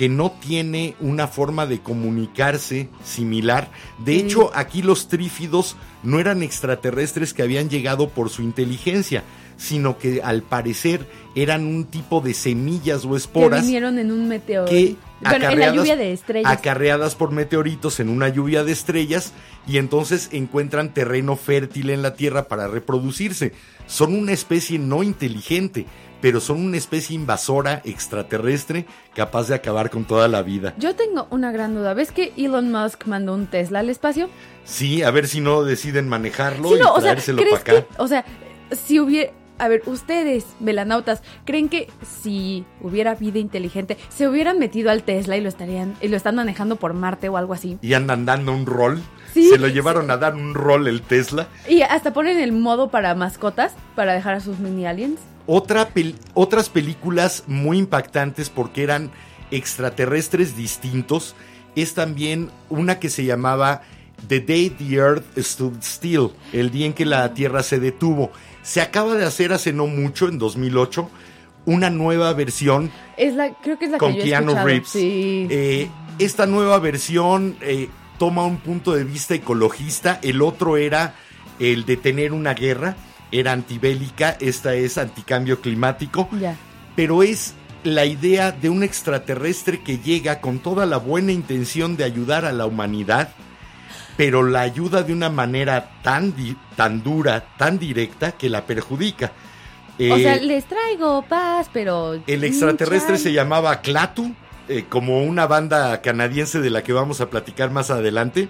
que 0.00 0.08
no 0.08 0.30
tiene 0.30 0.94
una 0.98 1.28
forma 1.28 1.66
de 1.66 1.80
comunicarse 1.80 2.88
similar. 3.04 3.70
De 4.02 4.14
Sí. 4.14 4.20
hecho, 4.20 4.50
aquí 4.54 4.80
los 4.80 5.08
trífidos 5.08 5.76
no 6.02 6.18
eran 6.18 6.42
extraterrestres 6.42 7.34
que 7.34 7.42
habían 7.42 7.68
llegado 7.68 8.08
por 8.08 8.30
su 8.30 8.40
inteligencia, 8.40 9.24
sino 9.58 9.98
que 9.98 10.22
al 10.24 10.42
parecer 10.42 11.06
eran 11.34 11.66
un 11.66 11.84
tipo 11.84 12.22
de 12.22 12.32
semillas 12.32 13.04
o 13.04 13.10
Que 13.10 13.16
esporas 13.18 13.60
vinieron 13.60 13.98
en 13.98 14.10
un 14.10 14.26
meteoro. 14.26 14.70
que 14.70 14.96
en 15.22 15.58
la 15.60 15.74
lluvia 15.74 15.96
de 15.96 16.14
estrellas. 16.14 16.50
acarreadas 16.50 17.14
por 17.14 17.30
meteoritos 17.30 18.00
en 18.00 18.08
una 18.08 18.30
lluvia 18.30 18.64
de 18.64 18.72
estrellas 18.72 19.34
y 19.68 19.76
entonces 19.76 20.30
encuentran 20.32 20.94
terreno 20.94 21.36
fértil 21.36 21.90
en 21.90 22.00
la 22.00 22.14
Tierra 22.14 22.48
para 22.48 22.68
reproducirse. 22.68 23.52
Son 23.86 24.14
una 24.14 24.32
especie 24.32 24.78
no 24.78 25.02
inteligente, 25.02 25.84
pero 26.20 26.40
son 26.40 26.64
una 26.64 26.76
especie 26.76 27.16
invasora 27.16 27.80
extraterrestre 27.84 28.86
capaz 29.14 29.48
de 29.48 29.54
acabar 29.54 29.90
con 29.90 30.04
toda 30.04 30.28
la 30.28 30.42
vida. 30.42 30.74
Yo 30.78 30.94
tengo 30.94 31.26
una 31.30 31.52
gran 31.52 31.74
duda. 31.74 31.94
¿Ves 31.94 32.12
que 32.12 32.32
Elon 32.36 32.70
Musk 32.70 33.06
mandó 33.06 33.34
un 33.34 33.46
Tesla 33.46 33.80
al 33.80 33.90
espacio? 33.90 34.28
Sí, 34.64 35.02
a 35.02 35.10
ver 35.10 35.26
si 35.28 35.40
no 35.40 35.62
deciden 35.64 36.08
manejarlo 36.08 36.68
Sí, 36.70 36.74
y 36.76 36.78
no, 36.78 36.94
traérselo 36.94 37.38
¿crees 37.42 37.60
para 37.60 37.78
acá. 37.78 37.86
que, 37.88 38.02
o 38.02 38.06
sea, 38.06 38.24
si 38.70 39.00
hubiera, 39.00 39.32
a 39.58 39.68
ver, 39.68 39.82
ustedes, 39.86 40.46
velanautas, 40.60 41.22
¿creen 41.44 41.68
que 41.68 41.88
si 42.22 42.64
hubiera 42.80 43.14
vida 43.14 43.38
inteligente, 43.38 43.96
se 44.08 44.28
hubieran 44.28 44.58
metido 44.58 44.90
al 44.90 45.02
Tesla 45.02 45.36
y 45.36 45.40
lo 45.40 45.48
estarían, 45.48 45.94
y 46.00 46.08
lo 46.08 46.16
están 46.16 46.36
manejando 46.36 46.76
por 46.76 46.94
Marte 46.94 47.28
o 47.28 47.36
algo 47.36 47.52
así? 47.54 47.78
Y 47.82 47.94
andan 47.94 48.24
dando 48.26 48.52
un 48.52 48.66
rol. 48.66 49.02
Sí, 49.34 49.48
Se 49.48 49.58
lo 49.58 49.68
llevaron 49.68 50.10
a 50.10 50.16
dar 50.16 50.34
un 50.34 50.54
rol 50.54 50.88
el 50.88 51.02
Tesla. 51.02 51.46
Y 51.68 51.82
hasta 51.82 52.12
ponen 52.12 52.40
el 52.40 52.50
modo 52.52 52.90
para 52.90 53.14
mascotas, 53.14 53.72
para 53.94 54.12
dejar 54.12 54.34
a 54.34 54.40
sus 54.40 54.58
mini 54.58 54.86
aliens. 54.86 55.20
Otra 55.52 55.92
pel- 55.92 56.14
otras 56.34 56.68
películas 56.68 57.42
muy 57.48 57.78
impactantes 57.78 58.50
porque 58.50 58.84
eran 58.84 59.10
extraterrestres 59.50 60.56
distintos 60.56 61.34
es 61.74 61.94
también 61.94 62.50
una 62.68 63.00
que 63.00 63.10
se 63.10 63.24
llamaba 63.24 63.82
The 64.28 64.40
Day 64.40 64.70
the 64.70 64.94
Earth 64.94 65.38
Stood 65.38 65.82
Still, 65.82 66.28
el 66.52 66.70
día 66.70 66.86
en 66.86 66.92
que 66.92 67.04
la 67.04 67.34
Tierra 67.34 67.62
se 67.64 67.80
detuvo. 67.80 68.30
Se 68.62 68.80
acaba 68.80 69.14
de 69.14 69.24
hacer 69.24 69.52
hace 69.52 69.72
no 69.72 69.86
mucho, 69.86 70.28
en 70.28 70.38
2008, 70.38 71.08
una 71.66 71.90
nueva 71.90 72.32
versión 72.32 72.90
Es 73.16 73.34
la, 73.34 73.52
creo 73.54 73.78
que 73.78 73.86
es 73.86 73.90
la 73.90 73.98
con 73.98 74.12
que 74.12 74.18
yo 74.18 74.24
he 74.24 74.26
Keanu. 74.28 74.54
Reeves. 74.64 74.88
Sí. 74.88 75.46
Eh, 75.50 75.90
esta 76.18 76.46
nueva 76.46 76.78
versión 76.78 77.56
eh, 77.60 77.88
toma 78.18 78.44
un 78.46 78.58
punto 78.58 78.92
de 78.92 79.04
vista 79.04 79.34
ecologista. 79.34 80.20
El 80.22 80.42
otro 80.42 80.76
era 80.76 81.14
el 81.58 81.86
de 81.86 81.96
tener 81.96 82.32
una 82.32 82.54
guerra, 82.54 82.96
era 83.32 83.52
antibélica. 83.52 84.36
Esta 84.40 84.74
es 84.74 84.98
anticambio 84.98 85.60
climático. 85.60 86.28
Pero 86.96 87.22
es 87.22 87.54
la 87.84 88.04
idea 88.04 88.52
de 88.52 88.68
un 88.68 88.82
extraterrestre 88.82 89.80
que 89.82 89.98
llega 89.98 90.40
con 90.40 90.58
toda 90.58 90.84
la 90.86 90.98
buena 90.98 91.32
intención 91.32 91.96
de 91.96 92.04
ayudar 92.04 92.44
a 92.44 92.52
la 92.52 92.66
humanidad, 92.66 93.30
pero 94.16 94.42
la 94.42 94.60
ayuda 94.60 95.02
de 95.02 95.12
una 95.14 95.30
manera 95.30 95.90
tan, 96.02 96.34
tan 96.76 97.02
dura, 97.02 97.44
tan 97.56 97.78
directa, 97.78 98.32
que 98.32 98.50
la 98.50 98.66
perjudica. 98.66 99.32
o 99.98 100.02
Eh, 100.02 100.22
sea, 100.22 100.36
les 100.36 100.64
traigo 100.66 101.22
paz, 101.22 101.70
pero... 101.72 102.20
el 102.26 102.44
extraterrestre 102.44 103.16
se 103.16 103.32
llamaba 103.32 103.80
Clatu, 103.80 104.34
eh, 104.68 104.84
como 104.88 105.22
una 105.22 105.46
banda 105.46 106.00
canadiense 106.02 106.60
de 106.60 106.70
la 106.70 106.82
que 106.82 106.92
vamos 106.92 107.20
a 107.22 107.30
platicar 107.30 107.70
más 107.70 107.90
adelante. 107.90 108.48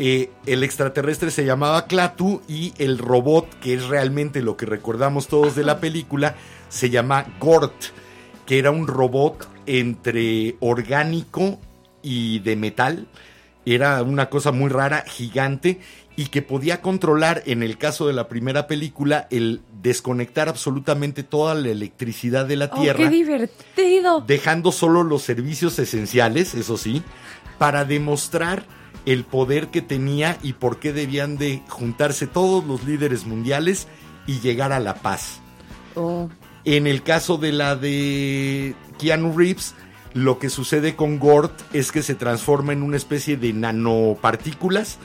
Eh, 0.00 0.30
el 0.46 0.62
extraterrestre 0.62 1.32
se 1.32 1.44
llamaba 1.44 1.86
Clatu 1.88 2.40
y 2.46 2.72
el 2.78 2.98
robot, 2.98 3.58
que 3.58 3.74
es 3.74 3.88
realmente 3.88 4.42
lo 4.42 4.56
que 4.56 4.64
recordamos 4.64 5.26
todos 5.26 5.56
de 5.56 5.64
la 5.64 5.80
película, 5.80 6.36
se 6.68 6.88
llama 6.88 7.26
Gort, 7.40 7.74
que 8.46 8.60
era 8.60 8.70
un 8.70 8.86
robot 8.86 9.48
entre 9.66 10.54
orgánico 10.60 11.58
y 12.00 12.38
de 12.38 12.54
metal. 12.54 13.08
Era 13.66 14.00
una 14.04 14.30
cosa 14.30 14.52
muy 14.52 14.68
rara, 14.70 15.02
gigante, 15.04 15.80
y 16.14 16.26
que 16.26 16.42
podía 16.42 16.80
controlar, 16.80 17.42
en 17.46 17.64
el 17.64 17.76
caso 17.76 18.06
de 18.06 18.12
la 18.12 18.28
primera 18.28 18.68
película, 18.68 19.26
el 19.30 19.62
desconectar 19.82 20.48
absolutamente 20.48 21.24
toda 21.24 21.56
la 21.56 21.70
electricidad 21.70 22.46
de 22.46 22.54
la 22.54 22.70
Oh, 22.72 22.80
Tierra 22.80 22.98
¡Qué 22.98 23.08
divertido! 23.10 24.20
dejando 24.20 24.70
solo 24.70 25.02
los 25.02 25.22
servicios 25.22 25.76
esenciales, 25.80 26.54
eso 26.54 26.76
sí, 26.76 27.02
para 27.58 27.84
demostrar 27.84 28.62
el 29.06 29.24
poder 29.24 29.68
que 29.68 29.82
tenía 29.82 30.38
y 30.42 30.52
por 30.54 30.78
qué 30.78 30.92
debían 30.92 31.38
de 31.38 31.62
juntarse 31.68 32.26
todos 32.26 32.64
los 32.64 32.84
líderes 32.84 33.26
mundiales 33.26 33.88
y 34.26 34.40
llegar 34.40 34.72
a 34.72 34.80
la 34.80 34.94
paz. 34.94 35.40
Oh, 35.94 36.28
En 36.64 36.86
el 36.86 37.02
caso 37.02 37.38
de 37.38 37.52
la 37.52 37.74
de 37.74 38.74
Keanu 38.98 39.36
Reeves, 39.36 39.74
lo 40.12 40.38
que 40.38 40.50
sucede 40.50 40.96
con 40.96 41.18
Gort 41.18 41.52
es 41.72 41.92
que 41.92 42.02
se 42.02 42.14
transforma 42.14 42.72
en 42.72 42.82
una 42.82 42.96
especie 42.96 43.36
de 43.36 43.52
nanopartículas 43.52 44.98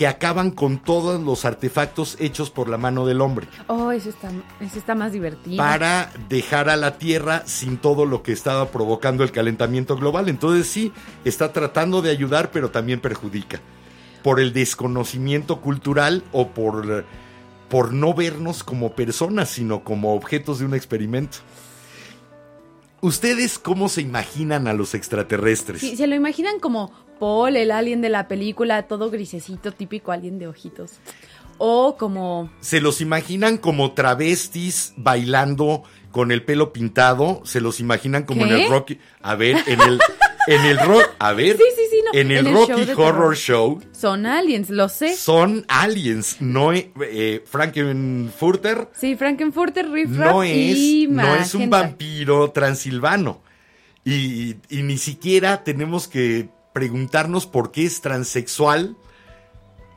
que 0.00 0.06
acaban 0.06 0.50
con 0.50 0.78
todos 0.78 1.20
los 1.20 1.44
artefactos 1.44 2.16
hechos 2.20 2.48
por 2.48 2.70
la 2.70 2.78
mano 2.78 3.04
del 3.04 3.20
hombre 3.20 3.46
oh, 3.66 3.92
eso 3.92 4.08
está, 4.08 4.30
eso 4.58 4.78
está 4.78 4.94
más 4.94 5.12
divertido. 5.12 5.58
para 5.58 6.10
dejar 6.30 6.70
a 6.70 6.76
la 6.76 6.96
Tierra 6.96 7.42
sin 7.44 7.76
todo 7.76 8.06
lo 8.06 8.22
que 8.22 8.32
estaba 8.32 8.70
provocando 8.70 9.24
el 9.24 9.30
calentamiento 9.30 9.96
global. 9.96 10.30
Entonces 10.30 10.68
sí, 10.68 10.90
está 11.26 11.52
tratando 11.52 12.00
de 12.00 12.08
ayudar, 12.08 12.50
pero 12.50 12.70
también 12.70 13.00
perjudica. 13.00 13.60
Por 14.22 14.40
el 14.40 14.54
desconocimiento 14.54 15.60
cultural 15.60 16.24
o 16.32 16.48
por, 16.48 17.04
por 17.68 17.92
no 17.92 18.14
vernos 18.14 18.64
como 18.64 18.94
personas, 18.94 19.50
sino 19.50 19.84
como 19.84 20.14
objetos 20.14 20.60
de 20.60 20.64
un 20.64 20.72
experimento. 20.72 21.38
¿Ustedes 23.02 23.58
cómo 23.58 23.90
se 23.90 24.00
imaginan 24.00 24.66
a 24.66 24.72
los 24.72 24.94
extraterrestres? 24.94 25.82
Sí, 25.82 25.94
se 25.94 26.06
lo 26.06 26.14
imaginan 26.14 26.58
como 26.58 26.90
Paul, 27.20 27.56
el 27.56 27.70
alien 27.70 28.00
de 28.00 28.08
la 28.08 28.26
película, 28.26 28.82
todo 28.88 29.10
grisecito, 29.10 29.70
típico 29.70 30.10
alien 30.10 30.38
de 30.40 30.48
ojitos. 30.48 30.94
O 31.58 31.96
como... 31.98 32.50
¿Se 32.60 32.80
los 32.80 33.00
imaginan 33.02 33.58
como 33.58 33.92
travestis 33.92 34.94
bailando 34.96 35.82
con 36.10 36.32
el 36.32 36.42
pelo 36.42 36.72
pintado? 36.72 37.42
¿Se 37.44 37.60
los 37.60 37.78
imaginan 37.78 38.24
como 38.24 38.46
en 38.46 38.52
el 38.52 38.68
Rocky? 38.70 38.98
A 39.22 39.34
ver, 39.36 39.56
en 39.66 39.80
el 39.80 40.00
en 40.46 40.64
el 40.64 40.78
rock, 40.78 41.06
a 41.18 41.32
ver, 41.34 41.58
Sí, 41.58 41.62
sí, 41.76 41.82
sí, 41.90 42.02
no. 42.02 42.18
en 42.18 42.30
el 42.30 42.38
En 42.38 42.46
el 42.46 42.54
Rocky 42.54 42.72
Horror 42.72 42.96
terror. 43.12 43.36
Show 43.36 43.82
Son 43.92 44.24
aliens, 44.24 44.70
lo 44.70 44.88
sé. 44.88 45.14
son 45.14 45.66
aliens, 45.68 46.38
no 46.40 46.72
eh, 46.72 46.90
eh, 47.02 47.44
Frankenfurter 47.44 48.88
Sí, 48.98 49.16
Frankenfurter, 49.16 49.90
Riff 49.90 50.08
no 50.10 50.42
es 50.42 50.56
y 50.56 51.06
no 51.10 51.36
es 51.36 51.54
un 51.54 51.68
vampiro 51.68 52.50
transilvano. 52.52 53.42
Y, 54.02 54.56
y 54.70 54.82
ni 54.82 54.96
siquiera 54.96 55.62
tenemos 55.62 56.08
que 56.08 56.48
preguntarnos 56.80 57.44
por 57.46 57.72
qué 57.72 57.84
es 57.84 58.00
transexual 58.00 58.96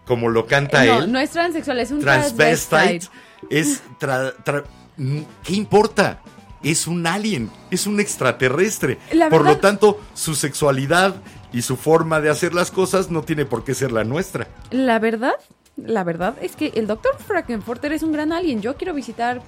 como 0.05 0.27
lo 0.27 0.47
canta 0.47 0.83
No, 0.83 0.99
él. 1.03 1.11
no 1.13 1.17
es 1.19 1.29
transexual, 1.29 1.79
es 1.79 1.91
un 1.91 2.01
transvestite 2.01 2.67
transvestite. 2.67 3.07
es 3.49 3.81
tra- 4.01 4.33
tra- 4.43 4.65
mm, 4.97 5.19
¿qué 5.45 5.53
importa? 5.53 6.19
Es 6.61 6.85
un 6.87 7.07
alien, 7.07 7.49
es 7.71 7.87
un 7.87 8.01
extraterrestre. 8.01 8.97
Por 9.29 9.45
lo 9.45 9.57
tanto, 9.59 9.97
su 10.13 10.35
sexualidad 10.35 11.15
y 11.53 11.61
su 11.61 11.77
forma 11.77 12.19
de 12.19 12.29
hacer 12.29 12.53
las 12.53 12.69
cosas 12.69 13.09
no 13.09 13.21
tiene 13.21 13.45
por 13.45 13.63
qué 13.63 13.73
ser 13.73 13.93
la 13.93 14.03
nuestra. 14.03 14.49
La 14.71 14.99
verdad, 14.99 15.35
la 15.77 16.03
verdad 16.03 16.35
es 16.41 16.57
que 16.57 16.73
el 16.75 16.85
doctor 16.85 17.15
Frankenfurter 17.25 17.93
es 17.93 18.03
un 18.03 18.11
gran 18.11 18.33
alien. 18.33 18.61
Yo 18.61 18.75
quiero 18.75 18.93
visitar 18.93 19.41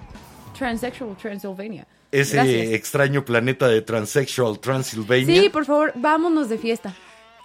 Transsexual 0.58 1.18
Transylvania. 1.18 1.86
Ese 2.14 2.36
Gracias. 2.38 2.68
extraño 2.72 3.26
planeta 3.26 3.68
de 3.68 3.82
Transsexual 3.82 4.58
Transylvania. 4.60 5.42
Sí, 5.42 5.50
por 5.50 5.66
favor, 5.66 5.92
vámonos 5.96 6.48
de 6.48 6.58
fiesta. 6.58 6.96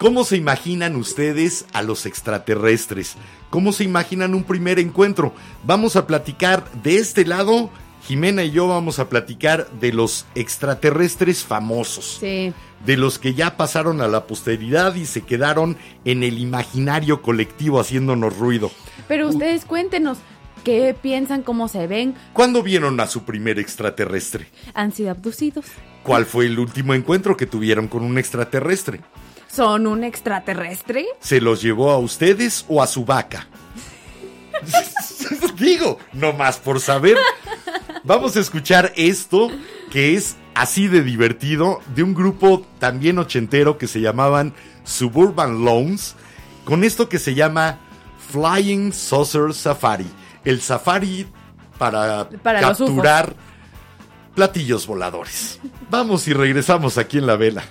¿Cómo 0.01 0.25
se 0.25 0.39
imaginan 0.39 0.97
ustedes 0.97 1.67
a 1.75 1.83
los 1.83 2.07
extraterrestres? 2.07 3.17
¿Cómo 3.51 3.71
se 3.71 3.85
imaginan 3.85 4.35
un 4.35 4.45
primer 4.45 4.79
encuentro? 4.79 5.35
Vamos 5.63 5.95
a 5.95 6.07
platicar 6.07 6.73
de 6.83 6.97
este 6.97 7.27
lado. 7.27 7.69
Jimena 8.07 8.43
y 8.43 8.51
yo 8.51 8.67
vamos 8.67 8.99
a 8.99 9.11
platicar 9.11 9.71
de 9.73 9.93
los 9.93 10.25
extraterrestres 10.35 11.45
famosos. 11.45 12.17
Sí. 12.19 12.55
de 12.87 12.97
los 12.97 13.19
que 13.19 13.35
ya 13.35 13.59
pasaron 13.59 14.01
a 14.01 14.09
la 14.09 14.27
posteridad 14.27 14.95
y 14.95 15.05
se 15.05 15.21
quedaron 15.21 15.77
en 16.07 16.23
el 16.23 16.39
imaginario 16.39 17.21
colectivo 17.21 17.79
haciéndonos 17.79 18.39
ruido. 18.39 18.71
Pero 19.07 19.29
ustedes 19.29 19.67
cuéntenos, 19.67 20.17
¿qué 20.65 20.97
piensan, 20.99 21.43
cómo 21.43 21.69
se 21.69 21.87
ven? 21.87 22.15
¿Cuándo 22.33 22.63
vieron 22.63 22.99
a 23.01 23.07
su 23.07 23.25
primer 23.25 23.59
extraterrestre? 23.59 24.47
¿Han 24.73 24.93
sido 24.93 25.11
abducidos? 25.11 25.67
¿Cuál 26.05 26.25
fue 26.25 26.47
el 26.47 26.59
último 26.59 26.95
encuentro 26.95 27.37
que 27.37 27.45
tuvieron 27.45 27.87
con 27.87 28.03
un 28.03 28.17
extraterrestre? 28.17 29.03
¿Son 29.53 29.87
un 29.87 30.05
extraterrestre? 30.05 31.07
¿Se 31.21 31.41
los 31.41 31.61
llevó 31.61 31.91
a 31.91 31.99
ustedes 31.99 32.65
o 32.69 32.83
a 32.83 32.87
su 32.87 33.05
vaca? 33.05 33.49
Digo, 35.59 35.99
no 36.13 36.33
más 36.33 36.59
por 36.59 36.81
saber. 36.81 37.17
Vamos 38.05 38.37
a 38.37 38.41
escuchar 38.41 38.93
esto 38.97 39.51
que 39.91 40.15
es 40.15 40.37
así 40.55 40.87
de 40.87 41.03
divertido 41.03 41.81
de 41.95 42.03
un 42.03 42.15
grupo 42.15 42.65
también 42.79 43.19
ochentero 43.19 43.77
que 43.77 43.89
se 43.89 44.01
llamaban 44.01 44.55
Suburban 44.85 45.65
Loans 45.65 46.15
con 46.65 46.85
esto 46.85 47.09
que 47.09 47.19
se 47.19 47.35
llama 47.35 47.79
Flying 48.31 48.93
Saucer 48.93 49.53
Safari. 49.53 50.07
El 50.45 50.61
safari 50.61 51.27
para, 51.77 52.29
capturar 52.43 53.35
platillos 54.35 54.87
voladores. 54.87 55.59
Vamos 55.91 56.29
y 56.29 56.33
regresamos 56.33 56.99
aquí 56.99 57.19
en 57.19 57.27
la 57.27 57.37
vela. 57.37 57.65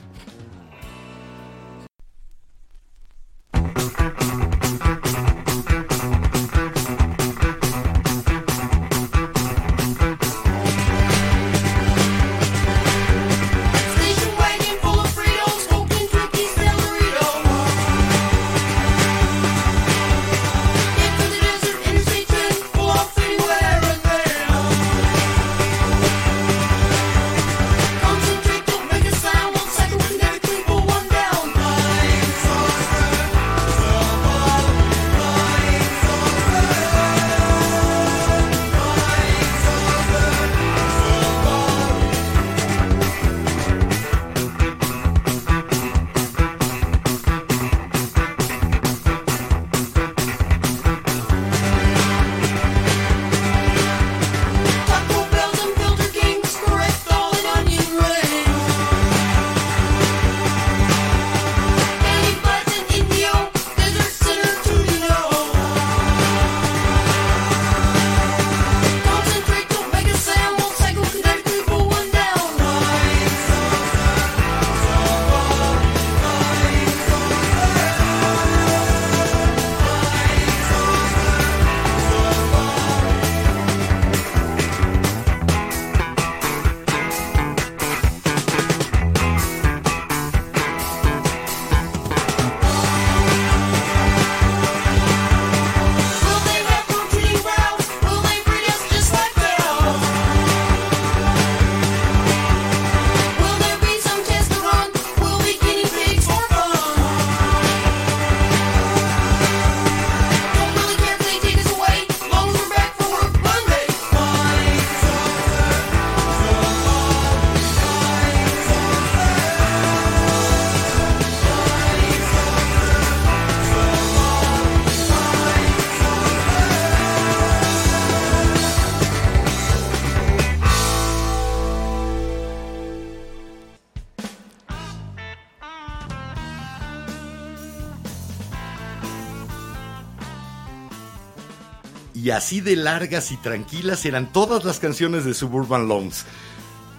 Así 142.39 142.61
de 142.61 142.75
largas 142.77 143.31
y 143.31 143.37
tranquilas 143.37 144.05
eran 144.05 144.31
todas 144.31 144.63
las 144.63 144.79
canciones 144.79 145.25
de 145.25 145.33
Suburban 145.33 145.87
Loans. 145.89 146.25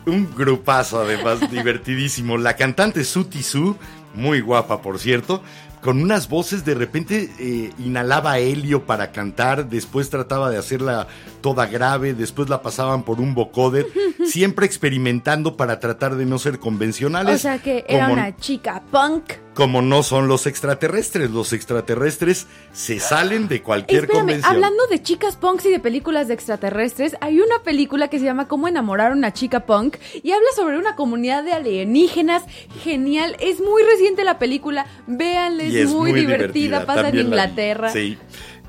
Un 0.07 0.29
grupazo 0.37 1.01
además 1.01 1.41
divertidísimo. 1.51 2.37
La 2.39 2.57
cantante 2.57 3.05
Suti 3.05 3.43
Su, 3.43 3.77
muy 4.15 4.41
guapa 4.43 4.83
por 4.83 4.99
cierto, 4.99 5.43
con 5.81 6.03
unas 6.03 6.29
voces 6.29 6.67
de 6.67 6.75
repente 6.75 7.31
eh, 7.39 7.73
inhalaba 7.79 8.39
helio 8.39 8.85
para 8.85 9.13
cantar, 9.13 9.71
después 9.71 10.11
trataba 10.11 10.51
de 10.51 10.59
hacerla 10.59 11.09
toda 11.41 11.65
grave, 11.67 12.13
después 12.13 12.51
la 12.51 12.61
pasaban 12.61 13.03
por 13.03 13.19
un 13.19 13.35
vocoder, 13.35 13.87
siempre 14.27 14.67
experimentando 14.67 15.57
para 15.57 15.81
tratar 15.81 16.17
de 16.17 16.27
no 16.27 16.39
ser 16.39 16.59
convencionales. 16.59 17.37
O 17.37 17.39
sea 17.39 17.59
que 17.63 17.87
era 17.89 18.09
como- 18.09 18.13
una 18.21 18.37
chica 18.37 18.83
punk. 18.91 19.33
Como 19.61 19.83
no 19.83 20.03
son 20.03 20.27
los 20.27 20.47
extraterrestres. 20.47 21.31
Los 21.31 21.53
extraterrestres 21.53 22.47
se 22.73 22.99
salen 22.99 23.47
de 23.47 23.61
cualquier 23.61 24.05
Espérame, 24.05 24.21
convención. 24.21 24.55
hablando 24.55 24.87
de 24.87 25.03
chicas 25.03 25.37
punks 25.37 25.67
y 25.67 25.71
de 25.71 25.79
películas 25.79 26.29
de 26.29 26.35
extraterrestres, 26.35 27.15
hay 27.21 27.41
una 27.41 27.59
película 27.63 28.09
que 28.09 28.19
se 28.19 28.25
llama 28.25 28.49
Cómo 28.49 28.69
enamorar 28.69 29.13
a 29.13 29.15
una 29.15 29.35
chica 29.35 29.67
punk 29.67 29.99
y 30.23 30.33
habla 30.33 30.49
sobre 30.57 30.79
una 30.79 30.97
comunidad 30.97 31.45
de 31.45 31.53
alienígenas. 31.53 32.43
Genial, 32.83 33.37
es 33.39 33.61
muy 33.61 33.83
reciente 33.83 34.25
la 34.25 34.39
película, 34.39 34.87
véanla, 35.07 35.65
es, 35.65 35.91
muy, 35.91 36.15
divertida, 36.15 36.87
pasa 36.87 37.11
en 37.11 37.17
la. 37.17 37.21
Inglaterra. 37.21 37.91
Sí. 37.91 38.17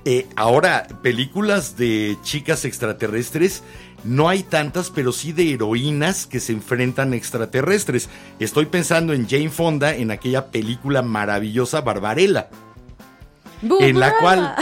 Eh, 0.04 0.28
ahora, 0.36 0.88
películas 1.04 1.78
de 1.78 2.18
chicas 2.24 2.66
extraterrestres, 2.66 3.64
no 4.04 4.30
hay 4.30 4.42
tantas, 4.42 4.90
pero 4.90 5.12
sí 5.12 5.32
de 5.32 5.54
heroínas 5.54 6.26
que 6.26 6.40
se 6.40 6.54
enfrentan 6.54 7.14
a 7.14 7.16
extraterrestres. 7.16 8.10
Estoy 8.40 8.66
pensando 8.66 9.14
en 9.14 9.30
Jane 9.30 9.50
Fonda, 9.50 9.96
en 9.96 10.10
aquella 10.10 10.48
película 10.48 11.04
maravillosa 11.04 11.82
Barbarella, 11.82 12.50
en 13.80 14.00
la 14.00 14.18
cual 14.18 14.56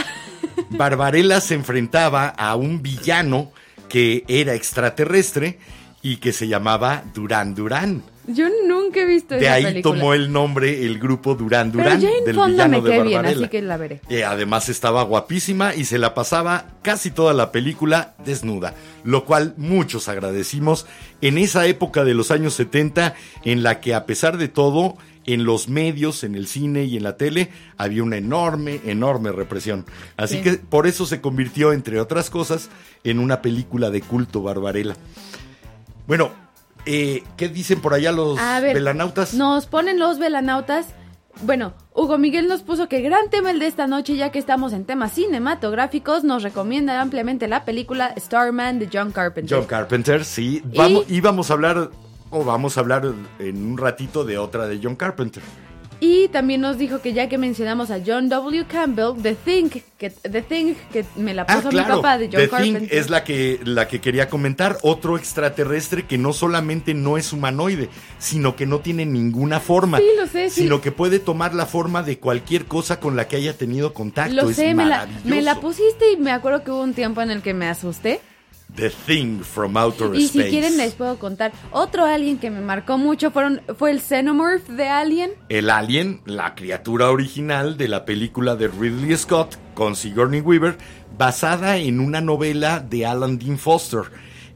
Barbarella 0.70 1.40
se 1.40 1.54
enfrentaba 1.54 2.28
a 2.28 2.54
un 2.56 2.82
villano 2.82 3.50
que 3.88 4.24
era 4.28 4.54
extraterrestre 4.54 5.58
y 6.02 6.16
que 6.16 6.32
se 6.32 6.48
llamaba 6.48 7.04
Durán 7.14 7.54
Durán. 7.54 8.02
Yo 8.26 8.46
nunca 8.68 9.00
he 9.00 9.06
visto 9.06 9.34
De 9.34 9.40
esa 9.40 9.54
ahí 9.54 9.64
película. 9.64 9.94
tomó 9.94 10.14
el 10.14 10.30
nombre 10.30 10.84
el 10.86 10.98
grupo 11.00 11.34
Durán 11.34 11.72
Jane 11.72 12.00
del 12.24 12.36
Fonda 12.36 12.66
villano 12.68 12.82
me 12.82 12.88
de 12.88 12.90
cae 12.96 13.02
bien, 13.02 13.14
Barbarella. 13.16 13.40
así 13.46 13.50
que 13.50 13.62
la 13.62 13.76
veré. 13.76 14.00
Eh, 14.08 14.24
además 14.24 14.68
estaba 14.68 15.02
guapísima 15.02 15.74
y 15.74 15.84
se 15.84 15.98
la 15.98 16.14
pasaba 16.14 16.66
casi 16.82 17.10
toda 17.10 17.32
la 17.34 17.50
película 17.50 18.14
desnuda, 18.24 18.74
lo 19.04 19.24
cual 19.24 19.54
muchos 19.56 20.08
agradecimos 20.08 20.86
en 21.22 21.38
esa 21.38 21.66
época 21.66 22.04
de 22.04 22.14
los 22.14 22.30
años 22.30 22.54
70 22.54 23.14
en 23.44 23.62
la 23.64 23.80
que 23.80 23.94
a 23.94 24.06
pesar 24.06 24.36
de 24.38 24.48
todo 24.48 24.96
en 25.26 25.44
los 25.44 25.68
medios, 25.68 26.22
en 26.24 26.34
el 26.34 26.46
cine 26.46 26.84
y 26.84 26.96
en 26.96 27.02
la 27.02 27.16
tele 27.16 27.50
había 27.76 28.02
una 28.02 28.16
enorme, 28.16 28.80
enorme 28.86 29.32
represión. 29.32 29.84
Así 30.16 30.36
Sí. 30.36 30.42
que 30.42 30.52
por 30.54 30.86
eso 30.86 31.04
se 31.04 31.20
convirtió, 31.20 31.72
entre 31.72 32.00
otras 32.00 32.30
cosas, 32.30 32.70
en 33.04 33.18
una 33.18 33.42
película 33.42 33.90
de 33.90 34.00
culto 34.02 34.42
Barbarella. 34.42 34.94
Bueno, 36.06 36.30
eh, 36.86 37.22
¿qué 37.36 37.48
dicen 37.48 37.80
por 37.80 37.94
allá 37.94 38.12
los 38.12 38.38
A 38.38 38.60
ver, 38.60 38.74
velanautas? 38.74 39.34
Nos 39.34 39.66
ponen 39.66 39.98
los 39.98 40.18
velanautas. 40.18 40.86
Bueno, 41.42 41.72
Hugo 41.94 42.18
Miguel 42.18 42.48
nos 42.48 42.62
puso 42.62 42.88
que 42.88 43.00
gran 43.00 43.30
tema 43.30 43.50
el 43.50 43.60
de 43.60 43.66
esta 43.66 43.86
noche, 43.86 44.16
ya 44.16 44.30
que 44.30 44.38
estamos 44.38 44.72
en 44.72 44.84
temas 44.84 45.12
cinematográficos. 45.12 46.24
Nos 46.24 46.42
recomienda 46.42 47.00
ampliamente 47.00 47.48
la 47.48 47.64
película 47.64 48.14
Starman 48.18 48.78
de 48.78 48.88
John 48.92 49.12
Carpenter. 49.12 49.58
John 49.58 49.66
Carpenter, 49.66 50.24
sí. 50.24 50.62
Vamos, 50.76 51.04
íbamos 51.08 51.50
a 51.50 51.54
hablar, 51.54 51.90
o 52.30 52.44
vamos 52.44 52.76
a 52.76 52.80
hablar 52.80 53.12
en 53.38 53.66
un 53.66 53.78
ratito 53.78 54.24
de 54.24 54.38
otra 54.38 54.66
de 54.66 54.80
John 54.82 54.96
Carpenter. 54.96 55.42
Y 56.02 56.28
también 56.28 56.62
nos 56.62 56.78
dijo 56.78 57.02
que 57.02 57.12
ya 57.12 57.28
que 57.28 57.36
mencionamos 57.36 57.90
a 57.90 57.98
John 58.04 58.30
W. 58.30 58.64
Campbell, 58.66 59.20
The 59.22 59.34
Thing, 59.34 59.68
que, 59.98 60.08
The 60.08 60.40
Thing, 60.40 60.74
que 60.90 61.04
me 61.16 61.34
la 61.34 61.44
puso 61.46 61.68
Ah, 61.68 61.70
claro. 61.70 61.88
mi 61.88 62.00
papá 62.00 62.16
de 62.16 62.26
John 62.32 62.40
The 62.40 62.48
Carpenter. 62.48 62.88
Thing 62.88 62.98
es 62.98 63.10
la 63.10 63.22
que, 63.22 63.60
la 63.64 63.86
que 63.86 64.00
quería 64.00 64.30
comentar. 64.30 64.78
Otro 64.80 65.18
extraterrestre 65.18 66.06
que 66.06 66.16
no 66.16 66.32
solamente 66.32 66.94
no 66.94 67.18
es 67.18 67.34
humanoide, 67.34 67.90
sino 68.18 68.56
que 68.56 68.64
no 68.64 68.80
tiene 68.80 69.04
ninguna 69.04 69.60
forma. 69.60 69.98
Sí, 69.98 70.04
lo 70.16 70.26
sé, 70.26 70.48
sí. 70.48 70.62
Sino 70.62 70.80
que 70.80 70.90
puede 70.90 71.18
tomar 71.18 71.54
la 71.54 71.66
forma 71.66 72.02
de 72.02 72.18
cualquier 72.18 72.64
cosa 72.64 72.98
con 72.98 73.14
la 73.14 73.28
que 73.28 73.36
haya 73.36 73.56
tenido 73.58 73.92
contacto. 73.92 74.32
Lo 74.34 74.48
es 74.48 74.56
sé, 74.56 74.74
me 74.74 74.86
la, 74.86 75.00
maravilloso. 75.00 75.28
me 75.28 75.42
la 75.42 75.60
pusiste 75.60 76.12
y 76.12 76.16
me 76.16 76.32
acuerdo 76.32 76.64
que 76.64 76.70
hubo 76.70 76.82
un 76.82 76.94
tiempo 76.94 77.20
en 77.20 77.30
el 77.30 77.42
que 77.42 77.52
me 77.52 77.68
asusté. 77.68 78.20
The 78.76 78.90
Thing 78.90 79.40
from 79.42 79.76
Outer 79.76 80.14
Y 80.14 80.24
Space. 80.26 80.44
si 80.44 80.50
quieren 80.50 80.76
les 80.76 80.94
puedo 80.94 81.18
contar. 81.18 81.52
Otro 81.72 82.04
alien 82.04 82.38
que 82.38 82.50
me 82.50 82.60
marcó 82.60 82.98
mucho 82.98 83.30
fueron, 83.30 83.60
fue 83.78 83.90
el 83.90 84.00
Xenomorph 84.00 84.68
de 84.68 84.88
Alien. 84.88 85.30
El 85.48 85.70
alien, 85.70 86.20
la 86.24 86.54
criatura 86.54 87.10
original 87.10 87.76
de 87.76 87.88
la 87.88 88.04
película 88.04 88.56
de 88.56 88.68
Ridley 88.68 89.16
Scott 89.16 89.56
con 89.74 89.96
Sigourney 89.96 90.40
Weaver, 90.40 90.76
basada 91.18 91.76
en 91.78 92.00
una 92.00 92.20
novela 92.20 92.80
de 92.80 93.06
Alan 93.06 93.38
Dean 93.38 93.58
Foster. 93.58 94.02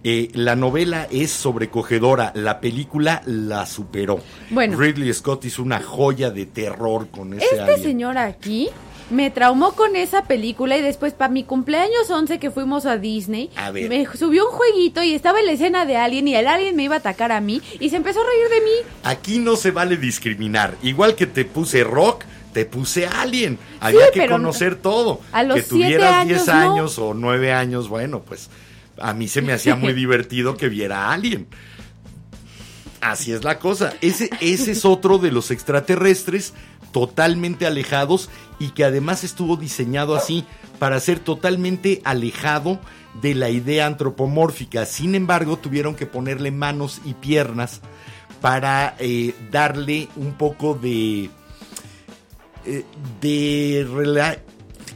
Eh, 0.07 0.29
la 0.35 0.55
novela 0.55 1.09
es 1.11 1.31
sobrecogedora, 1.31 2.31
la 2.35 2.61
película 2.61 3.22
la 3.24 3.64
superó. 3.64 4.20
Bueno. 4.50 4.79
Ridley 4.79 5.12
Scott 5.14 5.46
hizo 5.46 5.62
una 5.62 5.81
joya 5.81 6.31
de 6.31 6.44
terror 6.44 7.09
con 7.09 7.33
ese 7.33 7.46
Este 7.46 7.61
alien. 7.61 7.83
señor 7.83 8.18
aquí 8.18 8.68
me 9.10 9.30
traumó 9.30 9.72
con 9.72 9.96
esa 9.96 10.24
película 10.24 10.76
y 10.78 10.82
después 10.82 11.12
para 11.12 11.30
mi 11.32 11.44
cumpleaños 11.44 12.10
11 12.10 12.38
que 12.38 12.50
fuimos 12.50 12.86
a 12.86 12.96
Disney, 12.96 13.50
A 13.56 13.70
ver. 13.70 13.88
me 13.88 14.06
subió 14.16 14.46
un 14.48 14.52
jueguito 14.52 15.02
y 15.02 15.14
estaba 15.14 15.40
en 15.40 15.46
la 15.46 15.52
escena 15.52 15.84
de 15.86 15.96
Alien 15.96 16.28
y 16.28 16.36
el 16.36 16.46
Alien 16.48 16.74
me 16.76 16.84
iba 16.84 16.96
a 16.96 16.98
atacar 16.98 17.30
a 17.32 17.40
mí 17.40 17.60
y 17.80 17.90
se 17.90 17.96
empezó 17.96 18.20
a 18.22 18.24
reír 18.26 18.48
de 18.48 18.60
mí. 18.64 18.88
Aquí 19.04 19.38
no 19.38 19.56
se 19.56 19.70
vale 19.70 19.96
discriminar. 19.96 20.74
Igual 20.82 21.14
que 21.16 21.26
te 21.26 21.44
puse 21.44 21.84
rock, 21.84 22.24
te 22.52 22.64
puse 22.64 23.06
alien. 23.06 23.58
Había 23.80 24.10
que 24.12 24.26
conocer 24.26 24.76
todo. 24.76 25.20
a 25.32 25.42
los 25.42 25.56
que 25.56 25.62
tuvieras 25.62 26.14
años, 26.14 26.44
10 26.44 26.46
no. 26.46 26.72
años 26.72 26.98
o 26.98 27.12
9 27.14 27.52
años, 27.52 27.88
bueno, 27.88 28.22
pues 28.22 28.48
a 28.98 29.12
mí 29.12 29.28
se 29.28 29.42
me 29.42 29.52
hacía 29.52 29.74
muy 29.76 29.92
divertido 29.94 30.56
que 30.56 30.68
viera 30.68 31.12
alien. 31.12 31.46
Así 33.00 33.32
es 33.32 33.44
la 33.44 33.58
cosa. 33.58 33.92
Ese, 34.00 34.30
ese 34.40 34.72
es 34.72 34.86
otro 34.86 35.18
de 35.18 35.30
los 35.30 35.50
extraterrestres 35.50 36.54
totalmente 36.94 37.66
alejados 37.66 38.30
y 38.61 38.68
que 38.68 38.85
además 38.85 39.24
estuvo 39.24 39.57
diseñado 39.57 40.14
así 40.14 40.44
para 40.78 41.00
ser 41.00 41.18
totalmente 41.18 42.00
alejado 42.04 42.78
de 43.20 43.35
la 43.35 43.50
idea 43.50 43.87
antropomórfica. 43.87 44.87
Sin 44.87 45.16
embargo, 45.16 45.57
tuvieron 45.57 45.96
que 45.96 46.07
ponerle 46.07 46.52
manos 46.52 47.00
y 47.04 47.14
piernas 47.14 47.80
para 48.40 48.94
eh, 49.00 49.35
darle 49.50 50.09
un 50.14 50.35
poco 50.35 50.74
de 50.74 51.30
eh, 52.64 52.85
de 53.20 54.38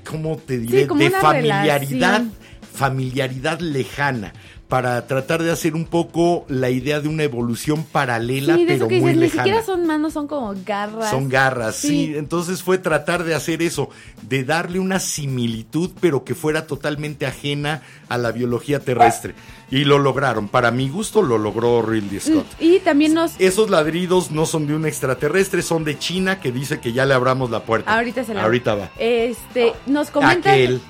¿cómo 0.08 0.36
te 0.36 0.58
diré? 0.58 0.86
de 0.86 1.10
familiaridad, 1.10 1.80
relación. 1.80 2.32
familiaridad 2.74 3.58
lejana 3.58 4.34
para 4.68 5.06
tratar 5.06 5.42
de 5.42 5.50
hacer 5.50 5.74
un 5.74 5.86
poco 5.86 6.44
la 6.48 6.68
idea 6.68 7.00
de 7.00 7.08
una 7.08 7.22
evolución 7.22 7.84
paralela 7.84 8.54
Sí, 8.54 8.60
de 8.60 8.66
pero 8.66 8.76
eso 8.84 8.88
que 8.88 9.00
muy 9.00 9.12
dices, 9.12 9.16
ni 9.16 9.20
lejana. 9.22 9.42
siquiera 9.44 9.64
son 9.64 9.86
manos, 9.86 10.12
son 10.12 10.26
como 10.28 10.54
garras. 10.66 11.10
Son 11.10 11.28
garras, 11.30 11.76
sí. 11.76 11.88
Sí. 11.88 12.14
Entonces 12.16 12.62
fue 12.62 12.76
tratar 12.76 13.24
de 13.24 13.34
hacer 13.34 13.62
eso, 13.62 13.88
de 14.22 14.44
darle 14.44 14.78
una 14.78 15.00
similitud, 15.00 15.90
pero 16.00 16.22
que 16.22 16.34
fuera 16.34 16.66
totalmente 16.66 17.24
ajena 17.24 17.80
a 18.10 18.18
la 18.18 18.30
biología 18.30 18.80
terrestre. 18.80 19.34
Y 19.70 19.84
lo 19.84 19.98
lograron. 19.98 20.48
Para 20.48 20.70
mi 20.70 20.88
gusto 20.90 21.22
lo 21.22 21.38
logró 21.38 21.80
Ridley 21.82 22.20
Scott. 22.20 22.46
Y 22.60 22.78
también 22.80 23.14
nos... 23.14 23.38
Esos 23.38 23.70
ladridos 23.70 24.30
no 24.30 24.44
son 24.44 24.66
de 24.66 24.74
un 24.74 24.84
extraterrestre, 24.86 25.62
son 25.62 25.84
de 25.84 25.98
China 25.98 26.40
que 26.40 26.52
dice 26.52 26.78
que 26.80 26.92
ya 26.92 27.06
le 27.06 27.14
abramos 27.14 27.50
la 27.50 27.62
puerta. 27.62 27.94
Ahorita 27.94 28.22
se 28.24 28.34
la... 28.34 28.44
Ahorita 28.44 28.74
va. 28.74 28.90
Este, 28.98 29.72
nos 29.86 30.10
comentan... 30.10 30.52
Aquel, 30.52 30.80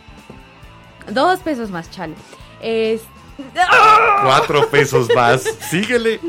Dos 1.12 1.38
pesos 1.40 1.70
más, 1.70 1.90
chale. 1.90 2.14
Es... 2.60 3.02
cuatro 4.22 4.68
pesos 4.70 5.08
más. 5.14 5.42
Síguele. 5.70 6.20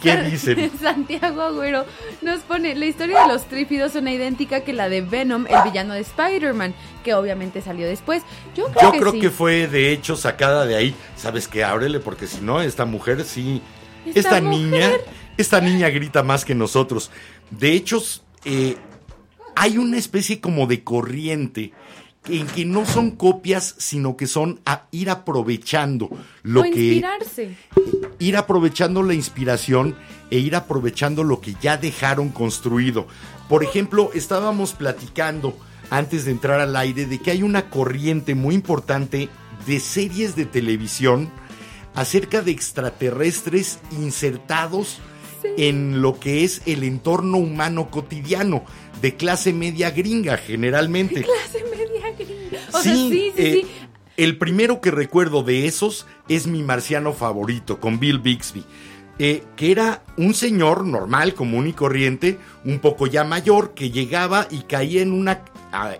¿Qué 0.00 0.16
dicen? 0.22 0.70
Santiago 0.80 1.40
Agüero 1.42 1.84
nos 2.22 2.40
pone 2.40 2.74
la 2.74 2.84
historia 2.86 3.22
de 3.22 3.28
los 3.32 3.46
trífidos 3.46 3.92
suena 3.92 4.12
idéntica 4.12 4.60
que 4.60 4.72
la 4.72 4.88
de 4.88 5.00
Venom, 5.00 5.46
el 5.48 5.62
villano 5.64 5.94
de 5.94 6.00
Spider-Man, 6.00 6.74
que 7.02 7.14
obviamente 7.14 7.62
salió 7.62 7.86
después. 7.86 8.22
Yo 8.54 8.66
creo 8.66 8.82
Yo 8.82 8.92
que 8.92 8.98
creo 8.98 9.12
sí. 9.12 9.20
que 9.20 9.30
fue 9.30 9.66
de 9.68 9.92
hecho 9.92 10.16
sacada 10.16 10.66
de 10.66 10.76
ahí. 10.76 10.94
¿Sabes 11.16 11.48
qué? 11.48 11.64
Ábrele, 11.64 11.98
porque 12.00 12.26
si 12.26 12.40
no, 12.42 12.60
esta 12.60 12.84
mujer 12.84 13.24
sí. 13.24 13.62
Esta 14.04 14.20
Esta, 14.20 14.40
mujer. 14.40 14.60
niña, 14.60 14.90
esta 15.36 15.60
niña 15.60 15.88
grita 15.88 16.22
más 16.22 16.44
que 16.44 16.54
nosotros. 16.54 17.10
De 17.50 17.72
hecho, 17.72 18.00
eh, 18.44 18.76
hay 19.56 19.78
una 19.78 19.96
especie 19.96 20.40
como 20.40 20.66
de 20.66 20.84
corriente 20.84 21.72
en 22.28 22.46
que 22.46 22.64
no 22.64 22.86
son 22.86 23.12
copias, 23.12 23.74
sino 23.78 24.16
que 24.16 24.26
son 24.26 24.60
a 24.66 24.86
ir 24.90 25.10
aprovechando 25.10 26.10
lo 26.42 26.60
o 26.60 26.62
que 26.64 26.68
inspirarse. 26.68 27.56
ir 28.18 28.36
aprovechando 28.36 29.02
la 29.02 29.14
inspiración 29.14 29.96
e 30.30 30.38
ir 30.38 30.56
aprovechando 30.56 31.24
lo 31.24 31.40
que 31.40 31.54
ya 31.60 31.76
dejaron 31.76 32.30
construido. 32.30 33.06
Por 33.48 33.62
ejemplo, 33.62 34.10
estábamos 34.14 34.72
platicando 34.72 35.56
antes 35.90 36.24
de 36.24 36.32
entrar 36.32 36.60
al 36.60 36.74
aire 36.76 37.06
de 37.06 37.20
que 37.20 37.30
hay 37.30 37.42
una 37.42 37.70
corriente 37.70 38.34
muy 38.34 38.54
importante 38.54 39.28
de 39.66 39.80
series 39.80 40.34
de 40.36 40.46
televisión 40.46 41.30
acerca 41.94 42.42
de 42.42 42.50
extraterrestres 42.50 43.78
insertados 43.92 44.98
en 45.56 46.02
lo 46.02 46.18
que 46.18 46.44
es 46.44 46.62
el 46.66 46.82
entorno 46.82 47.38
humano 47.38 47.90
cotidiano 47.90 48.64
de 49.00 49.16
clase 49.16 49.52
media 49.52 49.90
gringa 49.90 50.36
generalmente. 50.36 51.22
Clase 51.24 51.64
media. 51.70 51.95
O 52.78 52.82
sea, 52.82 52.94
Sí, 52.94 53.08
sí, 53.10 53.32
eh, 53.36 53.60
sí. 53.62 53.66
El 54.16 54.38
primero 54.38 54.80
que 54.80 54.90
recuerdo 54.90 55.42
de 55.42 55.66
esos 55.66 56.06
es 56.28 56.46
mi 56.46 56.62
marciano 56.62 57.12
favorito, 57.12 57.80
con 57.80 57.98
Bill 57.98 58.18
Bixby. 58.18 58.64
eh, 59.18 59.44
que 59.56 59.70
era 59.72 60.02
un 60.18 60.34
señor 60.34 60.84
normal, 60.84 61.32
común 61.32 61.66
y 61.66 61.72
corriente, 61.72 62.38
un 62.64 62.80
poco 62.80 63.06
ya 63.06 63.24
mayor, 63.24 63.72
que 63.72 63.90
llegaba 63.90 64.46
y 64.50 64.58
caía 64.60 65.00
en 65.00 65.12
una, 65.12 65.40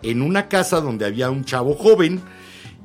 en 0.02 0.20
una 0.20 0.48
casa 0.48 0.82
donde 0.82 1.06
había 1.06 1.30
un 1.30 1.44
chavo 1.44 1.74
joven, 1.74 2.20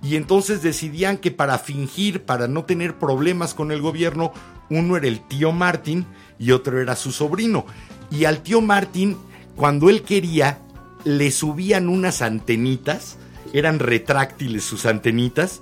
y 0.02 0.16
entonces 0.16 0.62
decidían 0.62 1.18
que 1.18 1.32
para 1.32 1.60
fingir, 1.60 2.24
para 2.24 2.48
no 2.48 2.64
tener 2.64 2.96
problemas 2.98 3.54
con 3.54 3.72
el 3.74 3.82
gobierno, 3.82 4.32
uno 4.70 4.96
era 4.96 5.08
el 5.08 5.20
tío 5.20 5.52
Martin 5.52 6.06
y 6.40 6.52
otro 6.52 6.80
era 6.82 6.96
su 6.96 7.12
sobrino. 7.12 7.66
Y 8.10 8.24
al 8.24 8.42
tío 8.42 8.62
Martin, 8.62 9.18
cuando 9.58 9.90
él 9.90 10.02
quería, 10.02 10.60
le 11.04 11.30
subían 11.32 11.90
unas 11.90 12.22
antenitas, 12.22 13.18
eran 13.54 13.80
retráctiles 13.80 14.64
sus 14.64 14.86
antenitas, 14.86 15.62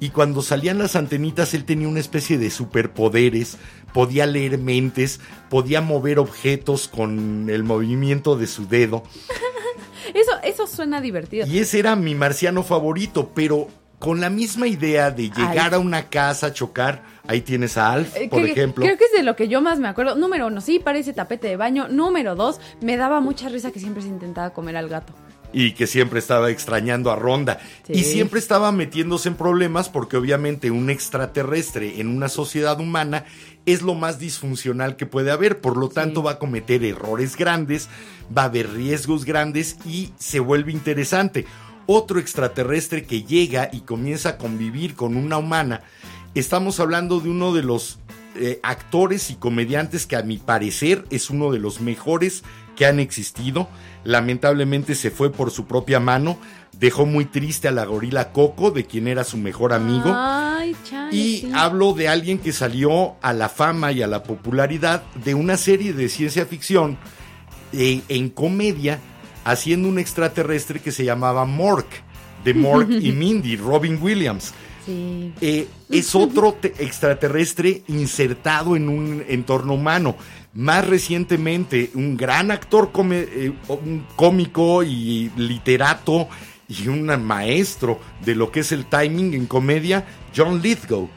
y 0.00 0.10
cuando 0.10 0.42
salían 0.42 0.78
las 0.78 0.94
antenitas 0.96 1.54
él 1.54 1.64
tenía 1.64 1.88
una 1.88 2.00
especie 2.00 2.38
de 2.38 2.50
superpoderes, 2.50 3.58
podía 3.92 4.26
leer 4.26 4.58
mentes, 4.58 5.18
podía 5.50 5.80
mover 5.80 6.18
objetos 6.18 6.86
con 6.88 7.48
el 7.50 7.64
movimiento 7.64 8.36
de 8.36 8.46
su 8.46 8.68
dedo. 8.68 9.02
Eso, 10.14 10.32
eso 10.42 10.66
suena 10.66 11.02
divertido. 11.02 11.46
Y 11.46 11.58
ese 11.58 11.78
era 11.80 11.94
mi 11.94 12.14
marciano 12.14 12.62
favorito, 12.62 13.30
pero 13.34 13.68
con 13.98 14.22
la 14.22 14.30
misma 14.30 14.66
idea 14.66 15.10
de 15.10 15.28
llegar 15.30 15.74
a 15.74 15.78
una 15.78 16.08
casa, 16.08 16.52
chocar, 16.54 17.02
ahí 17.26 17.42
tienes 17.42 17.76
a 17.76 17.92
Alf, 17.92 18.16
Eh, 18.16 18.26
por 18.30 18.42
que- 18.42 18.52
ejemplo. 18.52 18.84
Creo 18.86 18.96
que 18.96 19.04
es 19.04 19.12
de 19.12 19.22
lo 19.22 19.36
que 19.36 19.48
yo 19.48 19.60
más 19.60 19.78
me 19.80 19.86
acuerdo. 19.88 20.14
Número 20.14 20.46
uno, 20.46 20.62
sí, 20.62 20.78
parece 20.78 21.12
tapete 21.12 21.48
de 21.48 21.56
baño. 21.56 21.88
Número 21.88 22.34
dos, 22.36 22.58
me 22.80 22.96
daba 22.96 23.20
mucha 23.20 23.50
risa 23.50 23.70
que 23.70 23.80
siempre 23.80 24.02
se 24.02 24.08
intentaba 24.08 24.50
comer 24.50 24.78
al 24.78 24.88
gato. 24.88 25.12
Y 25.52 25.72
que 25.72 25.86
siempre 25.86 26.18
estaba 26.18 26.50
extrañando 26.50 27.10
a 27.10 27.16
Ronda. 27.16 27.60
Sí. 27.86 27.94
Y 27.94 28.04
siempre 28.04 28.38
estaba 28.38 28.70
metiéndose 28.72 29.28
en 29.28 29.36
problemas 29.36 29.88
porque 29.88 30.16
obviamente 30.16 30.70
un 30.70 30.90
extraterrestre 30.90 32.00
en 32.00 32.08
una 32.08 32.28
sociedad 32.28 32.78
humana 32.80 33.24
es 33.66 33.82
lo 33.82 33.94
más 33.94 34.18
disfuncional 34.18 34.96
que 34.96 35.06
puede 35.06 35.30
haber. 35.30 35.60
Por 35.60 35.76
lo 35.76 35.88
tanto, 35.88 36.22
va 36.22 36.32
a 36.32 36.38
cometer 36.38 36.84
errores 36.84 37.36
grandes, 37.36 37.88
va 38.36 38.42
a 38.42 38.46
haber 38.46 38.72
riesgos 38.72 39.24
grandes 39.24 39.76
y 39.84 40.10
se 40.18 40.40
vuelve 40.40 40.72
interesante. 40.72 41.46
Otro 41.86 42.18
extraterrestre 42.18 43.04
que 43.04 43.22
llega 43.22 43.70
y 43.72 43.80
comienza 43.80 44.30
a 44.30 44.38
convivir 44.38 44.94
con 44.94 45.16
una 45.16 45.38
humana. 45.38 45.82
Estamos 46.34 46.80
hablando 46.80 47.20
de 47.20 47.30
uno 47.30 47.54
de 47.54 47.62
los 47.62 47.98
eh, 48.36 48.60
actores 48.62 49.30
y 49.30 49.34
comediantes 49.34 50.06
que 50.06 50.16
a 50.16 50.22
mi 50.22 50.38
parecer 50.38 51.04
es 51.10 51.30
uno 51.30 51.50
de 51.50 51.58
los 51.58 51.80
mejores 51.80 52.44
que 52.76 52.86
han 52.86 53.00
existido. 53.00 53.68
Lamentablemente 54.04 54.94
se 54.94 55.10
fue 55.10 55.30
por 55.32 55.50
su 55.50 55.66
propia 55.66 56.00
mano. 56.00 56.38
Dejó 56.72 57.06
muy 57.06 57.24
triste 57.24 57.66
a 57.68 57.72
la 57.72 57.84
gorila 57.84 58.32
Coco, 58.32 58.70
de 58.70 58.84
quien 58.84 59.08
era 59.08 59.24
su 59.24 59.36
mejor 59.36 59.72
amigo. 59.72 60.12
Ay, 60.14 60.76
chale, 60.88 61.14
Y 61.16 61.38
sí. 61.38 61.50
hablo 61.54 61.92
de 61.92 62.08
alguien 62.08 62.38
que 62.38 62.52
salió 62.52 63.16
a 63.20 63.32
la 63.32 63.48
fama 63.48 63.90
y 63.92 64.02
a 64.02 64.06
la 64.06 64.22
popularidad 64.22 65.02
de 65.24 65.34
una 65.34 65.56
serie 65.56 65.92
de 65.92 66.08
ciencia 66.08 66.46
ficción 66.46 66.96
eh, 67.72 68.00
en 68.08 68.28
comedia, 68.30 69.00
haciendo 69.44 69.88
un 69.88 69.98
extraterrestre 69.98 70.80
que 70.80 70.92
se 70.92 71.04
llamaba 71.04 71.44
Mork, 71.44 71.86
de 72.44 72.54
Mork 72.54 72.88
y 72.90 73.10
Mindy, 73.12 73.56
Robin 73.56 73.98
Williams. 74.00 74.52
Sí. 74.86 75.32
Eh, 75.40 75.66
es 75.90 76.14
otro 76.14 76.52
te- 76.58 76.72
extraterrestre 76.78 77.82
insertado 77.88 78.76
en 78.76 78.88
un 78.88 79.24
entorno 79.28 79.74
humano. 79.74 80.16
Más 80.54 80.86
recientemente, 80.86 81.90
un 81.94 82.16
gran 82.16 82.50
actor 82.50 82.90
come- 82.90 83.26
eh, 83.30 83.52
un 83.68 84.06
cómico 84.16 84.82
y 84.82 85.30
literato 85.36 86.28
y 86.68 86.88
un 86.88 87.06
maestro 87.24 88.00
de 88.24 88.34
lo 88.34 88.50
que 88.50 88.60
es 88.60 88.72
el 88.72 88.86
timing 88.86 89.34
en 89.34 89.46
comedia, 89.46 90.04
John 90.36 90.60
Lithgow, 90.60 91.08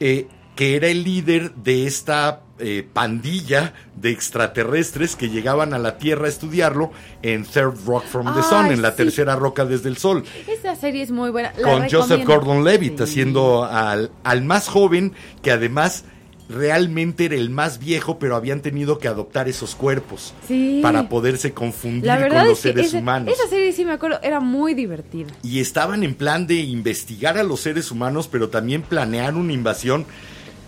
eh, 0.00 0.28
que 0.54 0.76
era 0.76 0.88
el 0.88 1.04
líder 1.04 1.54
de 1.54 1.86
esta 1.86 2.42
eh, 2.58 2.88
pandilla 2.90 3.74
de 3.96 4.10
extraterrestres 4.10 5.14
que 5.14 5.28
llegaban 5.28 5.74
a 5.74 5.78
la 5.78 5.98
Tierra 5.98 6.24
a 6.24 6.30
estudiarlo 6.30 6.90
en 7.20 7.44
Third 7.44 7.84
Rock 7.86 8.04
from 8.06 8.34
the 8.34 8.42
Sun, 8.42 8.66
Ay, 8.66 8.72
en 8.72 8.80
la 8.80 8.92
sí. 8.92 8.96
tercera 8.96 9.36
roca 9.36 9.66
desde 9.66 9.90
el 9.90 9.98
Sol 9.98 10.24
Esa 10.48 10.74
serie 10.74 11.02
es 11.02 11.10
muy 11.10 11.28
buena. 11.28 11.52
la 11.58 11.62
con 11.62 11.82
Joseph 11.82 12.20
recomiendo. 12.20 12.34
Gordon-Levitt 12.34 12.96
Sí. 12.96 13.02
haciendo 13.02 13.64
al, 13.64 14.10
al 14.24 14.42
más 14.44 14.68
joven 14.68 15.12
que 15.42 15.50
además 15.50 16.06
realmente 16.48 17.24
era 17.24 17.34
el 17.34 17.50
más 17.50 17.78
viejo 17.78 18.18
pero 18.18 18.36
habían 18.36 18.60
tenido 18.60 18.98
que 18.98 19.08
adoptar 19.08 19.48
esos 19.48 19.74
cuerpos 19.74 20.32
Sí. 20.46 20.78
para 20.82 21.08
poderse 21.08 21.52
confundir 21.52 22.06
La 22.06 22.18
con 22.28 22.36
los 22.46 22.58
es 22.58 22.62
que 22.62 22.72
seres 22.72 22.94
humanos 22.94 23.34
esa 23.34 23.48
serie 23.48 23.72
sí 23.72 23.84
me 23.84 23.92
acuerdo, 23.92 24.20
era 24.22 24.38
muy 24.40 24.74
divertida. 24.74 25.28
y 25.42 25.58
estaban 25.60 26.04
en 26.04 26.14
plan 26.14 26.46
de 26.46 26.54
investigar 26.56 27.36
a 27.38 27.42
los 27.42 27.60
seres 27.60 27.90
humanos 27.90 28.28
pero 28.30 28.48
también 28.48 28.82
planear 28.82 29.34
una 29.34 29.52
invasión 29.52 30.06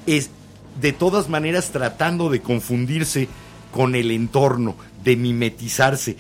es 0.07 0.31
de 0.81 0.93
todas 0.93 1.29
maneras 1.29 1.71
tratando 1.71 2.29
de 2.31 2.41
confundirse 2.41 3.29
con 3.73 3.95
el 3.95 4.11
entorno 4.11 4.75
de 5.05 5.17
mimetizarse 5.17 6.17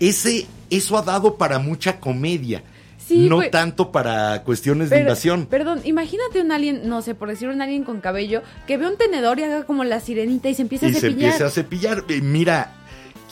ese 0.00 0.46
eso 0.70 0.96
ha 0.96 1.02
dado 1.02 1.36
para 1.36 1.58
mucha 1.58 2.00
comedia 2.00 2.62
Sí, 3.06 3.28
no 3.28 3.42
tanto 3.50 3.92
para 3.92 4.42
cuestiones 4.44 4.88
de 4.88 5.00
invasión 5.00 5.46
Perdón, 5.46 5.80
imagínate 5.84 6.40
un 6.40 6.52
alien, 6.52 6.88
no 6.88 7.02
sé, 7.02 7.14
por 7.14 7.28
decir 7.28 7.48
un 7.48 7.60
alien 7.60 7.84
con 7.84 8.00
cabello, 8.00 8.42
que 8.66 8.76
ve 8.76 8.86
un 8.86 8.96
tenedor 8.96 9.38
y 9.38 9.42
haga 9.42 9.64
como 9.64 9.84
la 9.84 10.00
sirenita 10.00 10.48
y 10.48 10.54
se 10.54 10.62
empieza 10.62 10.86
y 10.86 10.90
a 10.90 10.94
se 10.94 11.00
cepillar. 11.00 11.24
empieza 11.24 11.46
a 11.46 11.50
cepillar. 11.50 12.04
Eh, 12.08 12.20
Mira, 12.22 12.72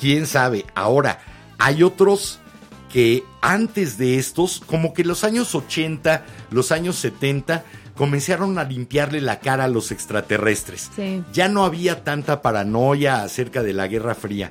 quién 0.00 0.26
sabe. 0.26 0.66
Ahora, 0.74 1.20
hay 1.58 1.82
otros 1.82 2.38
que 2.92 3.24
antes 3.40 3.96
de 3.96 4.18
estos, 4.18 4.60
como 4.66 4.92
que 4.92 5.04
los 5.04 5.24
años 5.24 5.54
80, 5.54 6.24
los 6.50 6.70
años 6.72 6.96
70, 6.96 7.64
comenzaron 7.96 8.58
a 8.58 8.64
limpiarle 8.64 9.20
la 9.20 9.40
cara 9.40 9.64
a 9.64 9.68
los 9.68 9.90
extraterrestres. 9.90 10.90
Sí. 10.94 11.22
Ya 11.32 11.48
no 11.48 11.64
había 11.64 12.04
tanta 12.04 12.42
paranoia 12.42 13.22
acerca 13.22 13.62
de 13.62 13.72
la 13.72 13.88
Guerra 13.88 14.14
Fría. 14.14 14.50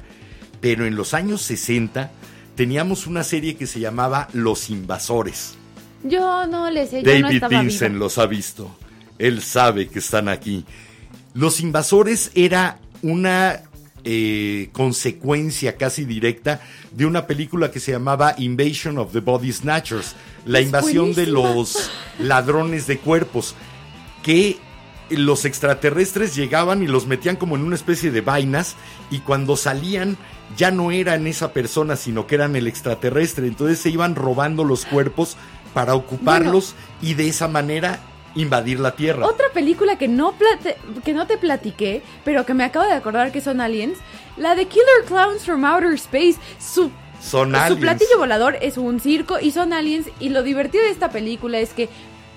Pero 0.61 0.85
en 0.85 0.95
los 0.95 1.13
años 1.13 1.41
60 1.41 2.11
teníamos 2.55 3.07
una 3.07 3.23
serie 3.23 3.55
que 3.55 3.67
se 3.67 3.79
llamaba 3.79 4.27
Los 4.33 4.69
Invasores. 4.69 5.55
Yo 6.03 6.47
no 6.47 6.69
le 6.69 6.87
sé, 6.87 7.03
yo 7.03 7.13
no 7.13 7.21
David 7.21 7.35
estaba 7.35 7.61
Vincent 7.61 7.93
viva. 7.93 8.05
los 8.05 8.17
ha 8.17 8.25
visto. 8.25 8.75
Él 9.19 9.41
sabe 9.41 9.87
que 9.87 9.99
están 9.99 10.29
aquí. 10.29 10.65
Los 11.33 11.59
invasores 11.59 12.31
era 12.33 12.79
una 13.03 13.61
eh, 14.03 14.69
consecuencia 14.71 15.77
casi 15.77 16.05
directa 16.05 16.59
de 16.91 17.05
una 17.05 17.27
película 17.27 17.69
que 17.71 17.79
se 17.79 17.91
llamaba 17.91 18.33
Invasion 18.37 18.97
of 18.97 19.13
the 19.13 19.19
Body 19.19 19.51
Snatchers, 19.53 20.15
la 20.45 20.59
Es 20.59 20.65
invasión 20.65 21.13
de 21.13 21.27
los 21.27 21.91
ladrones 22.19 22.87
de 22.87 22.97
cuerpos, 22.97 23.55
que 24.23 24.57
los 25.17 25.45
extraterrestres 25.45 26.35
llegaban 26.35 26.81
y 26.83 26.87
los 26.87 27.07
metían 27.07 27.35
como 27.35 27.55
en 27.55 27.63
una 27.63 27.75
especie 27.75 28.11
de 28.11 28.21
vainas 28.21 28.75
y 29.09 29.19
cuando 29.19 29.55
salían 29.55 30.17
ya 30.57 30.71
no 30.71 30.91
eran 30.91 31.27
esa 31.27 31.53
persona, 31.53 31.95
sino 31.95 32.27
que 32.27 32.35
eran 32.35 32.55
el 32.55 32.67
extraterrestre. 32.67 33.47
Entonces 33.47 33.79
se 33.79 33.89
iban 33.89 34.15
robando 34.15 34.63
los 34.63 34.85
cuerpos 34.85 35.37
para 35.73 35.95
ocuparlos 35.95 36.75
y 37.01 37.13
de 37.13 37.29
esa 37.29 37.47
manera 37.47 37.99
invadir 38.35 38.79
la 38.79 38.95
Tierra. 38.95 39.25
Otra 39.25 39.47
película 39.53 39.97
que 39.97 40.07
no, 40.07 40.33
plate- 40.33 40.75
que 41.03 41.13
no 41.13 41.27
te 41.27 41.37
platiqué, 41.37 42.01
pero 42.23 42.45
que 42.45 42.53
me 42.53 42.63
acabo 42.63 42.85
de 42.85 42.93
acordar 42.93 43.31
que 43.31 43.41
son 43.41 43.59
aliens, 43.61 43.97
la 44.37 44.55
de 44.55 44.65
Killer 44.67 45.05
Clowns 45.07 45.43
from 45.45 45.65
Outer 45.65 45.93
Space. 45.93 46.35
Su, 46.59 46.91
Son 47.21 47.53
su 47.67 47.77
platillo 47.77 48.17
volador 48.17 48.57
es 48.61 48.77
un 48.77 48.99
circo 48.99 49.39
y 49.39 49.51
son 49.51 49.73
aliens. 49.73 50.07
Y 50.19 50.29
lo 50.29 50.43
divertido 50.43 50.83
de 50.83 50.91
esta 50.91 51.09
película 51.11 51.59
es 51.59 51.71
que 51.73 51.89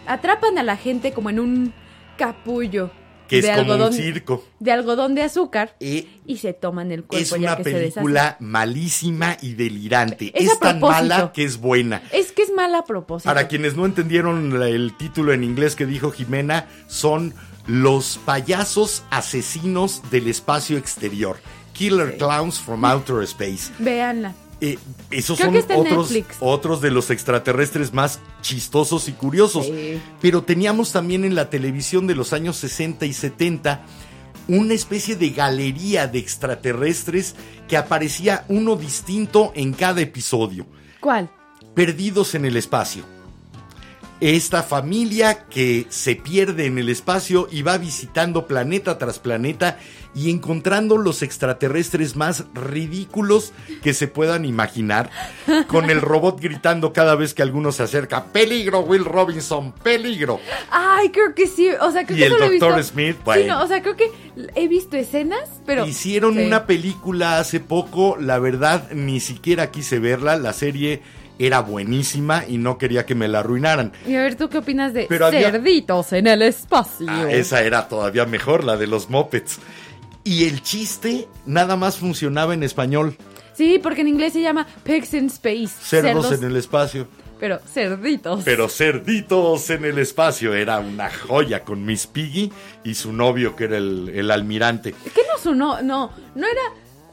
atrapan 0.07 0.59
a 0.59 0.63
la 0.63 0.77
gente 0.77 1.13
como 1.13 1.31
en 1.31 1.41
un 1.41 1.73
capullo 2.17 2.91
que 3.29 3.39
es 3.39 3.45
de 3.45 3.51
como 3.51 3.73
algodón, 3.73 3.89
un 3.89 3.95
circo. 3.95 4.45
de 4.61 4.73
algodón 4.73 5.15
de 5.15 5.23
azúcar 5.23 5.77
Eh, 5.81 6.07
y 6.27 6.37
se 6.39 6.53
toman 6.53 6.93
el 6.93 7.05
cuerpo 7.05 7.23
es 7.23 7.31
ya 7.31 7.37
una 7.37 7.57
se 7.57 7.63
película 7.63 8.37
malísima 8.41 9.37
y 9.41 9.55
delirante. 9.55 10.33
Es 10.35 10.53
Es, 10.53 10.61
tan 10.61 10.81
mala 10.81 11.33
que 11.33 11.45
es 11.45 11.59
buena. 11.59 12.03
Es 12.13 12.33
que 12.33 12.43
es 12.43 12.53
mala 12.53 12.81
a 12.81 12.85
propósito. 12.85 13.29
Para 13.29 13.49
quienes 13.49 13.77
no 13.77 13.87
entendieron 13.87 14.63
el 14.63 14.97
título 14.97 15.33
en 15.33 15.45
inglés 15.45 15.75
que 15.75 15.87
dijo 15.87 16.11
Jimena, 16.11 16.67
son 16.87 17.35
Los 17.67 18.19
payasos 18.19 19.05
asesinos 19.11 20.03
del 20.11 20.29
espacio 20.29 20.77
exterior. 20.77 21.39
Killer 21.73 22.19
Clowns 22.19 22.61
from 22.61 22.85
Outer 22.85 23.23
Space. 23.23 23.73
Véanla. 23.79 24.35
Eh, 24.61 24.79
esos 25.11 25.39
Creo 25.39 25.63
son 25.63 25.87
otros, 25.87 26.13
otros 26.41 26.81
de 26.81 26.91
los 26.91 27.11
extraterrestres 27.11 27.93
más 27.93 28.21
chistosos 28.41 29.09
y 29.09 29.13
curiosos. 29.13 29.67
Sí. 29.67 30.01
Pero 30.21 30.43
teníamos 30.43 30.93
también 30.93 31.25
en 31.25 31.35
la 31.35 31.51
televisión 31.51 32.07
de 32.07 32.15
los 32.15 32.33
años 32.33 32.57
60 32.57 33.07
y 33.07 33.13
70 33.13 33.85
una 34.49 34.75
especie 34.75 35.17
de 35.17 35.31
galería 35.31 36.07
de 36.07 36.19
extraterrestres 36.19 37.35
que 37.69 37.77
aparecía 37.77 38.45
uno 38.49 38.77
distinto 38.77 39.53
en 39.55 39.73
cada 39.73 40.03
episodio 40.03 40.67
¿Cuál? 41.01 41.31
perdidos 41.75 42.35
en 42.35 42.45
el 42.45 42.57
espacio. 42.57 43.05
Esta 44.27 44.63
familia 44.63 45.45
que 45.51 45.85
se 45.91 46.17
pierde 46.17 46.65
en 46.65 46.79
el 46.79 46.89
espacio 46.89 47.47
y 47.53 47.61
va 47.61 47.77
visitando 47.77 48.47
planeta 48.47 48.97
tras 48.97 49.19
planeta 49.19 49.77
y 50.15 50.31
encontrando 50.31 50.97
los 50.97 51.21
extraterrestres 51.23 52.17
más 52.17 52.45
ridículos 52.55 53.53
que 53.83 53.93
se 53.93 54.09
puedan 54.09 54.47
imaginar, 54.47 55.11
con 55.67 55.91
el 55.91 56.01
robot 56.01 56.41
gritando 56.41 56.95
cada 56.95 57.17
vez 57.17 57.35
que 57.35 57.43
alguno 57.43 57.71
se 57.71 57.83
acerca, 57.83 58.25
peligro 58.25 58.81
Will 58.81 59.05
Robinson, 59.05 59.73
peligro. 59.73 60.41
Ay, 60.71 61.11
creo 61.11 61.35
que 61.35 61.47
sí. 61.47 61.69
O 61.83 61.91
sea, 61.91 62.07
creo 62.07 62.17
Y 62.17 62.21
que 62.21 62.27
el 62.27 62.33
he 62.33 62.59
Dr. 62.59 62.77
visto- 62.77 62.83
Smith, 62.83 63.17
Sí, 63.17 63.23
bueno. 63.27 63.59
no, 63.59 63.63
o 63.65 63.67
sea, 63.67 63.83
creo 63.83 63.97
que 63.97 64.11
he 64.55 64.69
visto 64.69 64.97
escenas, 64.97 65.51
pero. 65.67 65.85
Hicieron 65.85 66.37
Sí. 66.37 66.47
una 66.47 66.65
película 66.65 67.39
hace 67.41 67.61
poco, 67.61 68.17
la 68.19 68.39
verdad 68.39 68.91
ni 68.93 69.21
siquiera 69.21 69.71
quise 69.71 69.99
verla, 69.99 70.37
la 70.39 70.55
serie 70.55 71.03
era 71.39 71.61
buenísima 71.61 72.45
y 72.47 72.59
no 72.59 72.79
quería 72.79 73.07
que 73.07 73.15
me 73.15 73.29
la 73.29 73.41
arruinaran. 73.41 73.93
Y 74.07 74.15
a 74.15 74.23
ver, 74.23 74.37
¿tú 74.37 74.49
qué 74.49 74.59
opinas 74.59 74.93
de 74.95 75.07
Pero 75.09 75.27
había- 75.27 75.51
cerditos 75.51 76.13
en 76.13 76.27
el 76.27 76.43
espacio? 76.43 77.07
Ah, 77.09 77.27
esa 77.31 77.63
era 77.63 77.89
todavía 77.89 78.25
mejor, 78.27 78.65
la 78.65 78.77
de 78.77 78.87
los 78.87 79.11
mopeds. 79.11 79.59
Y 80.23 80.45
el 80.45 80.63
chiste 80.63 81.29
nada 81.45 81.77
más 81.77 81.97
funcionaba 81.99 82.55
en 82.55 82.63
español. 82.63 83.17
Sí, 83.55 83.79
porque 83.83 84.01
en 84.01 84.09
inglés 84.09 84.33
se 84.33 84.41
llama 84.43 84.67
Pigs 84.85 85.15
in 85.15 85.27
Space. 85.27 85.69
Cerdos 85.81 86.33
en 86.33 86.45
el 86.45 86.57
espacio. 86.57 87.07
Pero 87.39 87.59
cerditos. 87.59 88.41
Pero 88.45 88.69
cerditos 88.69 89.69
en 89.71 89.85
el 89.85 89.99
espacio 89.99 90.55
era 90.55 90.79
una 90.79 91.11
joya 91.11 91.61
con 91.63 91.85
Miss 91.85 92.07
Piggy 92.07 92.51
y 92.85 92.95
su 92.95 93.13
novio 93.13 93.55
que 93.55 93.65
era 93.65 93.77
el, 93.77 94.09
el 94.15 94.31
almirante. 94.31 94.95
¿Qué 95.15 95.21
no 95.31 95.39
sonó? 95.43 95.83
No, 95.83 96.11
no 96.35 96.47
era. 96.47 96.63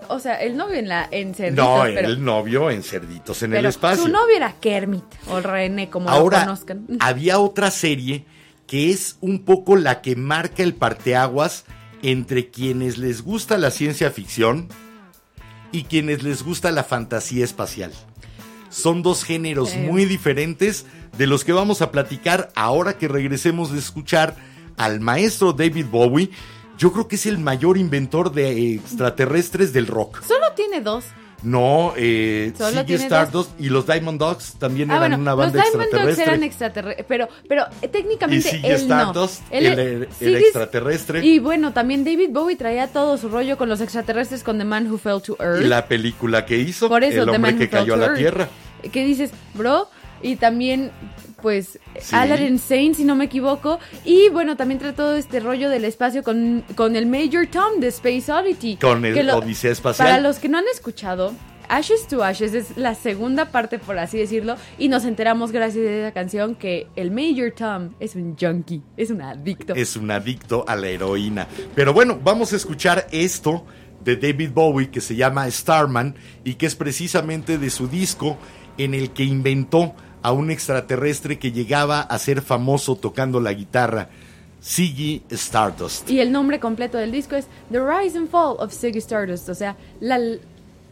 O 0.08 0.20
sea, 0.20 0.36
el 0.41 0.58
novio 0.58 0.76
en 0.76 0.88
la 0.88 1.08
en 1.12 1.34
cerditos. 1.34 1.66
No, 1.66 1.84
pero, 1.84 2.08
el 2.08 2.24
novio 2.24 2.70
en 2.70 2.84
cerditos 2.84 3.43
en 3.43 3.54
el 3.54 3.66
espacio. 3.66 4.04
Su 4.04 4.10
novio 4.10 4.36
era 4.36 4.54
Kermit 4.60 5.04
o 5.30 5.39
René, 5.39 5.89
como 5.89 6.10
lo 6.10 6.30
conozcan. 6.30 6.86
había 6.99 7.39
otra 7.39 7.72
serie 7.72 8.26
que 8.68 8.89
es 8.89 9.18
un 9.22 9.43
poco 9.43 9.76
la 9.76 10.02
que 10.02 10.16
marca 10.16 10.64
el 10.64 10.74
parteaguas 10.76 11.66
entre 12.04 12.49
quienes 12.49 12.97
les 12.97 13.22
gusta 13.22 13.58
la 13.58 13.70
ciencia 13.70 14.12
ficción 14.12 14.70
y 15.72 15.84
quienes 15.84 16.24
les 16.24 16.43
gusta 16.43 16.72
la 16.72 16.84
fantasía 16.84 17.45
espacial. 17.45 17.91
Son 18.70 19.04
dos 19.04 19.24
géneros 19.24 19.72
Sí. 19.72 19.78
muy 19.80 20.06
diferentes 20.06 20.86
de 21.18 21.28
los 21.28 21.43
que 21.43 21.52
vamos 21.52 21.82
a 21.82 21.91
platicar 21.91 22.49
ahora 22.56 22.97
que 22.97 23.08
regresemos 23.08 23.72
de 23.72 23.80
escuchar 23.80 24.36
al 24.78 24.99
maestro 25.02 25.54
David 25.54 25.88
Bowie. 25.91 26.32
Yo 26.82 26.91
creo 26.91 27.07
que 27.07 27.15
es 27.15 27.27
el 27.27 27.38
mayor 27.38 27.77
inventor 27.77 28.32
de 28.34 28.73
extraterrestres 28.73 29.71
del 29.71 29.86
rock. 29.86 30.23
Solo 30.23 30.51
tiene 30.55 30.82
dos. 30.82 31.05
No, 31.43 31.93
eh, 31.95 32.53
tiene 32.88 33.03
Stardust 33.03 33.51
y 33.59 33.69
los 33.69 33.86
Diamond 33.86 34.19
Dogs 34.19 34.53
también 34.57 34.89
Ah, 34.89 34.95
eran 34.97 35.09
bueno, 35.11 35.21
una 35.21 35.32
los 35.32 35.38
banda 35.53 35.53
Diamond 35.63 35.73
Dogs 35.73 35.84
extraterrestre. 35.93 36.23
eran 36.23 36.43
extraterrestres, 36.43 37.05
pero, 37.07 37.27
pero 37.47 37.63
eh, 37.63 37.86
Y 37.86 37.88
técnicamente 37.89 38.49
Ziggy 38.49 38.65
él 38.67 38.73
Stardust, 38.77 39.41
no. 39.41 39.57
él 39.57 40.07
Ziggy- 40.19 40.38
extraterrestre. 40.38 41.23
Y 41.25 41.38
bueno, 41.39 41.71
también 41.71 42.03
David 42.03 42.29
Bowie 42.32 42.55
traía 42.55 42.88
todo 42.88 43.15
su 43.19 43.29
rollo 43.29 43.57
con 43.59 43.69
los 43.69 43.79
extraterrestres 43.82 44.43
con 44.43 44.57
The 44.57 44.65
Man 44.65 44.91
Who 44.91 44.97
Fell 44.97 45.21
to 45.21 45.38
Earth. 45.39 45.61
Y 45.63 45.67
la 45.67 45.88
película 45.88 46.47
que 46.47 46.57
hizo, 46.57 46.89
Por 46.89 47.03
eso, 47.03 47.21
el 47.23 47.29
hombre 47.29 47.55
que 47.57 47.69
cayó 47.69 47.93
a 47.93 47.97
la 47.97 48.05
Earth. 48.07 48.17
Tierra. 48.17 48.47
¿Qué 48.91 49.03
dices, 49.05 49.29
bro? 49.53 49.88
Y 50.23 50.36
también, 50.36 50.91
pues, 51.42 51.80
Sí. 52.00 52.16
Aladdin 52.16 52.60
Sane, 52.60 52.94
si 52.94 53.04
no 53.04 53.16
me 53.16 53.26
equivoco. 53.26 53.80
Y 54.06 54.30
bueno, 54.30 54.56
también 54.58 54.80
trató 54.80 55.16
este 55.16 55.39
rollo 55.39 55.70
del 55.70 55.86
espacio 55.86 56.24
con, 56.24 56.64
con 56.76 56.96
el 56.96 57.06
Major 57.06 57.48
Tom 57.48 57.80
de 57.80 57.88
Space 57.88 58.32
Oddity. 58.32 58.78
Con 58.78 59.04
el 59.06 59.14
Que 59.14 59.24
lo- 59.24 59.38
Odisea 59.38 59.72
Espacial. 59.72 60.08
Para 60.08 60.22
los 60.22 60.39
que 60.39 60.48
no 60.50 60.58
han 60.60 60.66
escuchado, 60.74 61.34
Ashes 61.70 62.06
to 62.08 62.22
Ashes 62.24 62.54
es 62.54 62.76
la 62.78 62.96
segunda 62.96 63.46
parte, 63.52 63.80
por 63.80 63.98
así 63.98 64.18
decirlo. 64.18 64.56
Y 64.78 64.89
nos 64.89 65.06
enteramos 65.06 65.52
gracias 65.54 65.86
a 65.86 65.89
esa 65.89 66.12
canción 66.12 66.56
que 66.56 66.88
el 66.98 67.12
Major 67.12 67.52
Tom 67.52 67.92
es 68.00 68.16
un 68.16 68.36
junkie, 68.38 68.82
es 68.98 69.10
un 69.10 69.22
adicto. 69.22 69.74
Es 69.76 69.96
un 69.96 70.12
adicto 70.12 70.66
a 70.68 70.76
la 70.76 70.88
heroína. 70.89 71.48
Pero 71.74 71.94
bueno, 71.94 72.20
vamos 72.22 72.52
a 72.52 72.58
escuchar 72.58 73.08
esto 73.12 73.66
de 74.04 74.18
David 74.18 74.50
Bowie 74.54 74.89
que 74.89 75.00
se 75.00 75.16
llama 75.16 75.50
Starman 75.50 76.16
y 76.44 76.56
que 76.56 76.66
es 76.66 76.76
precisamente 76.76 77.58
de 77.58 77.70
su 77.70 77.88
disco 77.88 78.38
en 78.78 78.94
el 78.94 79.12
que 79.12 79.24
inventó 79.24 79.94
a 80.22 80.32
un 80.32 80.51
extraterrestre 80.51 81.39
que 81.39 81.51
llegaba 81.51 82.01
a 82.01 82.19
ser 82.19 82.41
famoso 82.41 82.95
tocando 82.95 83.39
la 83.39 83.53
guitarra, 83.53 84.09
Ziggy 84.63 85.24
Stardust. 85.30 86.09
Y 86.09 86.19
el 86.19 86.32
nombre 86.32 86.59
completo 86.59 86.97
del 86.97 87.11
disco 87.11 87.36
es 87.36 87.47
The 87.72 87.80
Rise 87.80 88.17
and 88.17 88.30
Fall 88.30 88.57
of 88.59 88.74
Ziggy 88.74 88.99
Stardust. 88.99 89.49
O 89.49 89.55
sea, 89.55 89.76
la, 89.99 90.19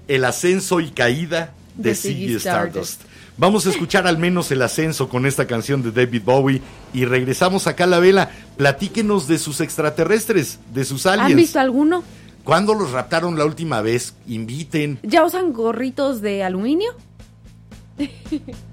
El 0.08 0.26
ascenso 0.26 0.80
y 0.80 0.90
caída 0.90 1.54
de, 1.76 1.96
Ziggy 1.96 2.36
Stardust. 2.36 3.02
Vamos 3.38 3.66
a 3.68 3.70
escuchar 3.70 4.06
al 4.06 4.18
menos 4.18 4.52
el 4.52 4.62
ascenso 4.62 5.08
con 5.08 5.26
esta 5.26 5.48
canción 5.48 5.82
de 5.82 5.92
David 5.92 6.24
Bowie 6.26 6.62
y 6.94 7.06
regresamos 7.06 7.68
acá 7.68 7.86
a 7.86 7.88
la 7.88 8.00
vela. 8.00 8.32
Platíquenos 8.58 9.28
de 9.28 9.38
sus 9.38 9.62
extraterrestres, 9.62 10.60
de 10.74 10.84
sus 10.84 11.06
aliens. 11.06 11.32
¿Han 11.32 11.38
visto 11.38 11.60
alguno? 11.60 12.04
¿Cuándo 12.44 12.74
los 12.74 12.92
raptaron 12.92 13.38
la 13.38 13.46
última 13.46 13.82
vez? 13.82 14.14
Inviten. 14.28 15.00
¿Ya 15.04 15.24
usan 15.24 15.54
gorritos 15.54 16.20
de 16.22 16.44
aluminio? 16.44 16.92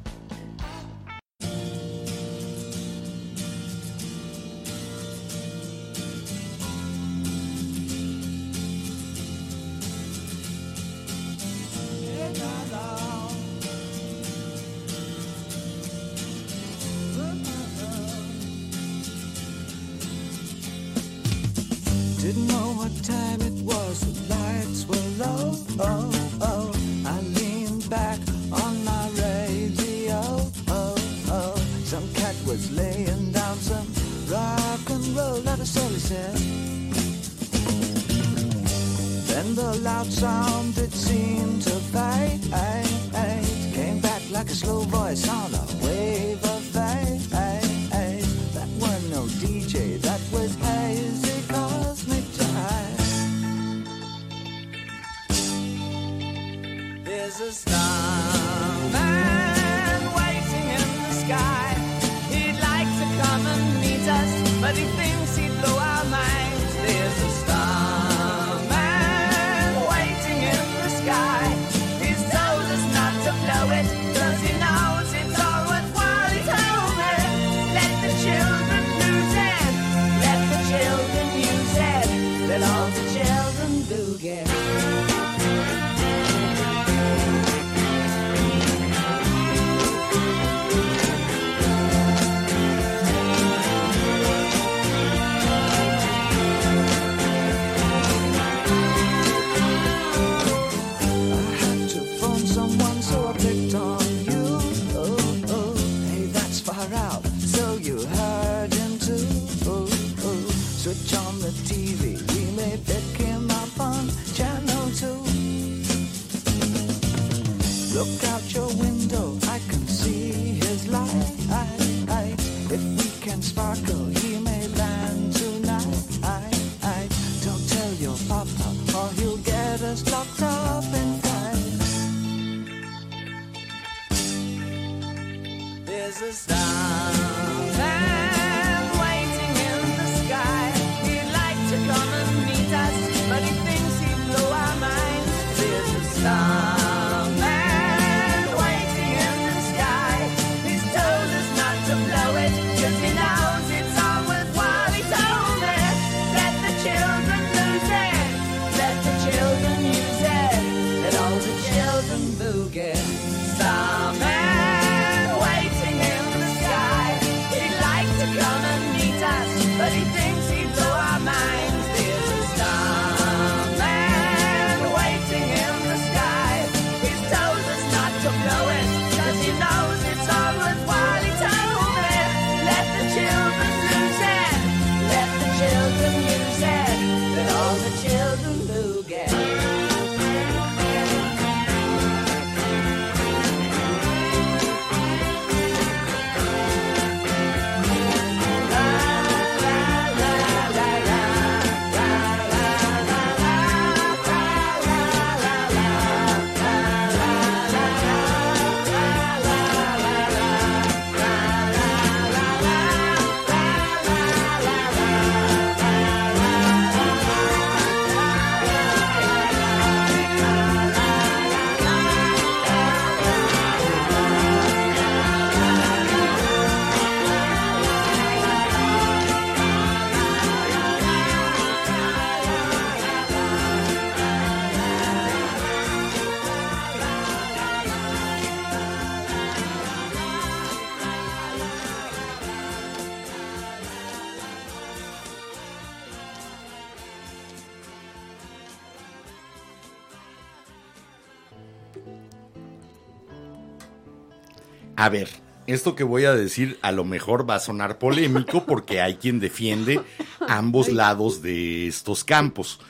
A 255.06 255.08
ver, 255.08 255.28
esto 255.68 255.94
que 255.94 256.02
voy 256.02 256.24
a 256.24 256.34
decir 256.34 256.80
a 256.82 256.90
lo 256.90 257.04
mejor 257.04 257.48
va 257.48 257.54
a 257.54 257.60
sonar 257.60 257.96
polémico 257.96 258.66
porque 258.66 259.00
hay 259.00 259.14
quien 259.14 259.38
defiende 259.38 260.00
ambos 260.48 260.88
lados 260.88 261.42
de 261.42 261.86
estos 261.86 262.24
campos. 262.24 262.80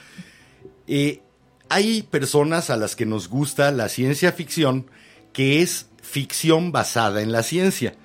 Eh, 0.87 1.21
hay 1.69 2.05
personas 2.05 2.71
a 2.71 2.79
las 2.79 2.97
que 2.97 3.05
nos 3.05 3.29
gusta 3.29 3.71
la 3.71 3.91
ciencia 3.91 4.33
ficción 4.33 4.91
que 5.35 5.61
es 5.61 5.91
ficción 6.01 6.73
basada 6.73 7.21
en 7.21 7.33
la 7.33 7.43
ciencia, 7.43 7.97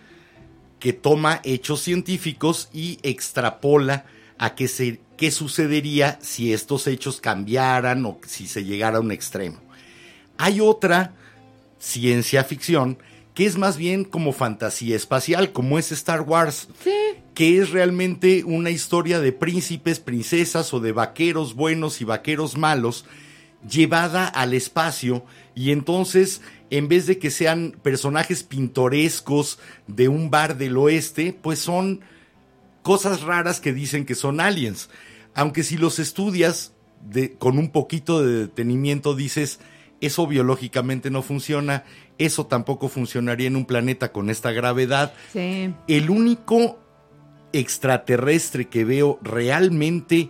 que 0.82 0.92
toma 0.92 1.40
hechos 1.46 1.80
científicos 1.80 2.68
y 2.74 3.00
extrapola 3.04 4.04
a 4.38 4.56
qué, 4.56 4.68
se, 4.68 5.00
qué 5.16 5.32
sucedería 5.32 6.20
si 6.22 6.52
estos 6.52 6.86
hechos 6.88 7.22
cambiaran 7.22 8.06
o 8.06 8.20
si 8.28 8.46
se 8.46 8.66
llegara 8.66 8.98
a 8.98 9.00
un 9.00 9.14
extremo. 9.14 9.62
Hay 10.38 10.60
otra 10.60 11.14
ciencia 11.80 12.44
ficción 12.44 12.98
que 13.34 13.46
es 13.46 13.58
más 13.58 13.78
bien 13.78 14.04
como 14.04 14.34
fantasía 14.34 14.96
espacial, 14.96 15.52
como 15.54 15.80
es 15.80 15.92
Star 15.92 16.22
Wars, 16.22 16.68
Sí. 16.84 16.92
que 17.34 17.60
es 17.60 17.70
realmente 17.72 18.44
una 18.44 18.70
historia 18.72 19.20
de 19.20 19.32
príncipes, 19.32 20.00
princesas 20.00 20.74
o 20.74 20.80
de 20.80 20.92
vaqueros 20.92 21.54
buenos 21.56 22.02
y 22.02 22.04
vaqueros 22.06 22.58
malos 22.58 23.06
llevada 23.70 24.28
al 24.28 24.54
espacio 24.54 25.24
y 25.56 25.72
entonces 25.72 26.42
en 26.72 26.88
vez 26.88 27.06
de 27.06 27.20
que 27.20 27.30
sean 27.32 27.76
personajes 27.84 28.44
pintorescos 28.44 29.60
de 29.88 30.08
un 30.08 30.30
bar 30.32 30.58
del 30.58 30.78
oeste, 30.78 31.38
pues 31.40 31.60
son 31.60 32.02
cosas 32.82 33.22
raras 33.22 33.60
que 33.60 33.74
dicen 33.74 34.06
que 34.06 34.16
son 34.16 34.40
aliens. 34.40 34.90
Aunque 35.36 35.64
si 35.64 35.78
los 35.78 36.00
estudias 36.00 36.74
de- 37.08 37.34
con 37.34 37.58
un 37.58 37.72
poquito 37.72 38.24
de 38.24 38.40
detenimiento 38.42 39.16
dices, 39.16 39.60
eso 40.00 40.26
biológicamente 40.28 41.12
no 41.12 41.22
funciona, 41.22 41.84
eso 42.26 42.46
tampoco 42.46 42.88
funcionaría 42.90 43.48
en 43.48 43.56
un 43.56 43.66
planeta 43.66 44.12
con 44.12 44.30
esta 44.30 44.52
gravedad. 44.52 45.14
Sí. 45.34 45.74
El 45.88 46.10
único 46.10 46.80
extraterrestre 47.54 48.68
que 48.70 48.86
veo 48.86 49.20
realmente 49.22 50.30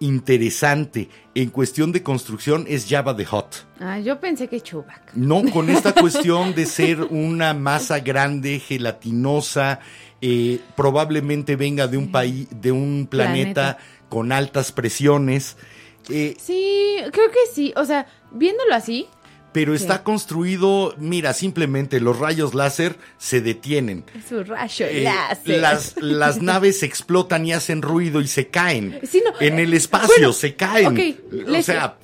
interesante 0.00 1.08
en 1.34 1.50
cuestión 1.50 1.92
de 1.92 2.02
construcción 2.02 2.64
es 2.68 2.86
Java 2.88 3.14
the 3.16 3.26
Hutt. 3.30 3.66
Ah, 3.78 3.98
yo 3.98 4.18
pensé 4.18 4.48
que 4.48 4.60
Chewbacca. 4.60 5.12
No, 5.14 5.42
con 5.52 5.68
esta 5.68 5.92
cuestión 6.00 6.54
de 6.54 6.66
ser 6.66 7.02
una 7.02 7.52
masa 7.54 8.00
grande, 8.00 8.58
gelatinosa, 8.60 9.80
eh, 10.22 10.60
probablemente 10.76 11.56
venga 11.56 11.86
de 11.86 11.98
un 11.98 12.10
país, 12.10 12.48
de 12.50 12.72
un 12.72 13.06
planeta, 13.10 13.76
Planeta. 13.76 13.78
con 14.08 14.32
altas 14.32 14.72
presiones, 14.72 15.56
eh, 16.08 16.34
Sí, 16.40 16.96
creo 17.12 17.30
que 17.30 17.52
sí. 17.52 17.72
O 17.76 17.84
sea, 17.84 18.06
viéndolo 18.32 18.74
así, 18.74 19.06
pero 19.52 19.74
está 19.74 20.02
construido, 20.02 20.94
mira, 20.98 21.32
simplemente 21.32 22.00
los 22.00 22.18
rayos 22.18 22.54
láser 22.54 22.96
se 23.18 23.40
detienen. 23.40 24.04
rayo 24.46 24.86
Eh, 24.86 25.02
láser. 25.04 25.58
las, 25.60 25.94
las 26.00 26.42
naves 26.42 26.82
explotan 26.82 27.46
y 27.46 27.52
hacen 27.52 27.82
ruido 27.82 28.20
y 28.20 28.28
se 28.28 28.48
caen. 28.48 29.00
Sí, 29.08 29.22
no, 29.24 29.32
en 29.40 29.58
eh, 29.58 29.62
el 29.62 29.74
espacio 29.74 30.08
bueno, 30.16 30.32
se 30.32 30.54
caen. 30.54 31.18
o 31.48 31.62
sea, 31.62 31.96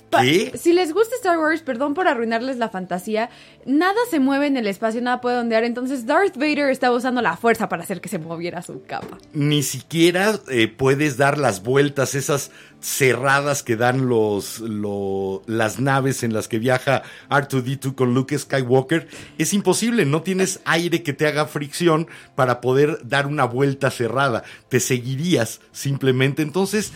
Si 0.56 0.72
les 0.72 0.92
gusta 0.92 1.14
Star 1.16 1.38
Wars, 1.38 1.62
perdón 1.62 1.94
por 1.94 2.08
arruinarles 2.08 2.56
la 2.58 2.68
fantasía, 2.68 3.30
nada 3.64 3.96
se 4.10 4.20
mueve 4.20 4.46
en 4.46 4.56
el 4.56 4.66
espacio, 4.66 5.00
nada 5.02 5.20
puede 5.20 5.38
ondear, 5.38 5.64
entonces 5.64 6.06
Darth 6.06 6.36
Vader 6.36 6.70
estaba 6.70 6.96
usando 6.96 7.22
la 7.22 7.36
fuerza 7.36 7.68
para 7.68 7.82
hacer 7.82 8.00
que 8.00 8.08
se 8.08 8.18
moviera 8.18 8.62
su 8.62 8.82
capa. 8.84 9.18
Ni 9.32 9.62
siquiera 9.62 10.38
eh, 10.48 10.68
puedes 10.68 11.16
dar 11.16 11.38
las 11.38 11.62
vueltas, 11.62 12.14
esas 12.14 12.50
cerradas 12.80 13.62
que 13.62 13.76
dan 13.76 14.08
los, 14.08 14.60
lo- 14.60 15.42
las 15.46 15.80
naves 15.80 16.22
en 16.22 16.32
las 16.32 16.46
que 16.46 16.58
viaja 16.58 17.02
R2D2 17.30 17.94
con 17.94 18.14
Luke 18.14 18.38
Skywalker. 18.38 19.08
Es 19.38 19.52
imposible, 19.54 20.04
no 20.04 20.22
tienes 20.22 20.60
aire 20.64 21.02
que 21.02 21.12
te 21.12 21.26
haga 21.26 21.46
fricción 21.46 22.06
para 22.34 22.60
poder 22.60 22.98
dar 23.02 23.26
una 23.26 23.44
vuelta 23.44 23.90
cerrada. 23.90 24.44
Te 24.68 24.78
seguirías 24.80 25.60
simplemente. 25.72 26.42
Entonces, 26.42 26.92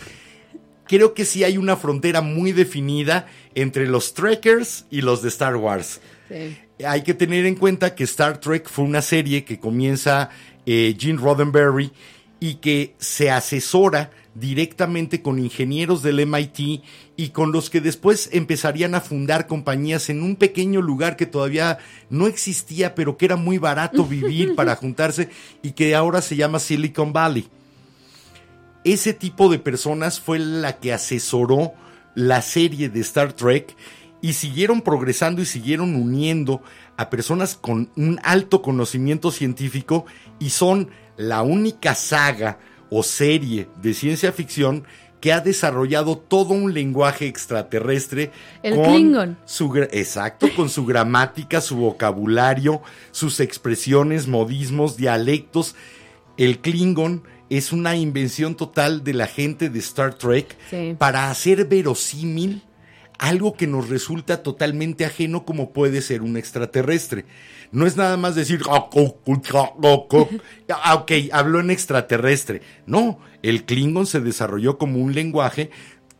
creo 0.91 1.13
que 1.13 1.23
sí 1.23 1.45
hay 1.45 1.57
una 1.57 1.77
frontera 1.77 2.19
muy 2.19 2.51
definida 2.51 3.25
entre 3.55 3.87
los 3.87 4.13
Trekkers 4.13 4.83
y 4.91 4.99
los 4.99 5.21
de 5.21 5.29
Star 5.29 5.55
Wars. 5.55 6.01
Sí. 6.27 6.57
Hay 6.85 7.03
que 7.03 7.13
tener 7.13 7.45
en 7.45 7.55
cuenta 7.55 7.95
que 7.95 8.03
Star 8.03 8.41
Trek 8.41 8.67
fue 8.67 8.83
una 8.83 9.01
serie 9.01 9.45
que 9.45 9.57
comienza 9.57 10.29
eh, 10.65 10.93
Gene 10.99 11.17
Roddenberry 11.17 11.93
y 12.41 12.55
que 12.55 12.93
se 12.97 13.31
asesora 13.31 14.11
directamente 14.35 15.21
con 15.21 15.39
ingenieros 15.39 16.03
del 16.03 16.25
MIT 16.27 16.83
y 17.15 17.29
con 17.29 17.53
los 17.53 17.69
que 17.69 17.79
después 17.79 18.27
empezarían 18.33 18.93
a 18.93 18.99
fundar 18.99 19.47
compañías 19.47 20.09
en 20.09 20.21
un 20.21 20.35
pequeño 20.35 20.81
lugar 20.81 21.15
que 21.15 21.25
todavía 21.25 21.77
no 22.09 22.27
existía, 22.27 22.95
pero 22.95 23.15
que 23.15 23.25
era 23.27 23.37
muy 23.37 23.59
barato 23.59 24.03
vivir 24.03 24.55
para 24.57 24.75
juntarse 24.75 25.29
y 25.63 25.71
que 25.71 25.95
ahora 25.95 26.21
se 26.21 26.35
llama 26.35 26.59
Silicon 26.59 27.13
Valley 27.13 27.47
ese 28.83 29.13
tipo 29.13 29.49
de 29.49 29.59
personas 29.59 30.19
fue 30.19 30.39
la 30.39 30.77
que 30.79 30.93
asesoró 30.93 31.73
la 32.15 32.41
serie 32.41 32.89
de 32.89 32.99
Star 33.01 33.33
Trek 33.33 33.75
y 34.21 34.33
siguieron 34.33 34.81
progresando 34.81 35.41
y 35.41 35.45
siguieron 35.45 35.95
uniendo 35.95 36.61
a 36.97 37.09
personas 37.09 37.55
con 37.55 37.89
un 37.95 38.19
alto 38.23 38.61
conocimiento 38.61 39.31
científico 39.31 40.05
y 40.39 40.51
son 40.51 40.89
la 41.17 41.41
única 41.41 41.95
saga 41.95 42.59
o 42.89 43.03
serie 43.03 43.67
de 43.81 43.93
ciencia 43.93 44.31
ficción 44.31 44.85
que 45.21 45.31
ha 45.31 45.39
desarrollado 45.39 46.17
todo 46.17 46.53
un 46.53 46.73
lenguaje 46.73 47.27
extraterrestre 47.27 48.31
El 48.63 48.81
Klingon. 48.81 49.37
su 49.45 49.73
exacto, 49.91 50.47
con 50.55 50.67
su 50.67 50.85
gramática, 50.85 51.61
su 51.61 51.77
vocabulario, 51.77 52.81
sus 53.11 53.39
expresiones, 53.39 54.27
modismos, 54.27 54.97
dialectos. 54.97 55.75
El 56.37 56.59
Klingon 56.59 57.23
es 57.51 57.73
una 57.73 57.95
invención 57.97 58.55
total 58.55 59.03
de 59.03 59.13
la 59.13 59.27
gente 59.27 59.69
de 59.69 59.79
Star 59.79 60.13
Trek 60.15 60.55
Sí. 60.69 60.95
para 60.97 61.29
hacer 61.29 61.65
verosímil 61.65 62.63
algo 63.19 63.53
que 63.55 63.67
nos 63.67 63.89
resulta 63.89 64.41
totalmente 64.41 65.05
ajeno 65.05 65.45
como 65.45 65.71
puede 65.73 66.01
ser 66.01 66.21
un 66.23 66.37
extraterrestre. 66.37 67.25
No 67.71 67.85
es 67.85 67.95
nada 67.97 68.15
más 68.17 68.35
decir, 68.35 68.61
"Ah, 68.69 68.89
ah, 70.69 70.95
ok, 70.95 71.11
habló 71.31 71.59
en 71.59 71.69
extraterrestre. 71.71 72.61
No, 72.85 73.19
el 73.43 73.65
Klingon 73.65 74.07
se 74.07 74.21
desarrolló 74.21 74.77
como 74.77 74.99
un 74.99 75.13
lenguaje 75.13 75.69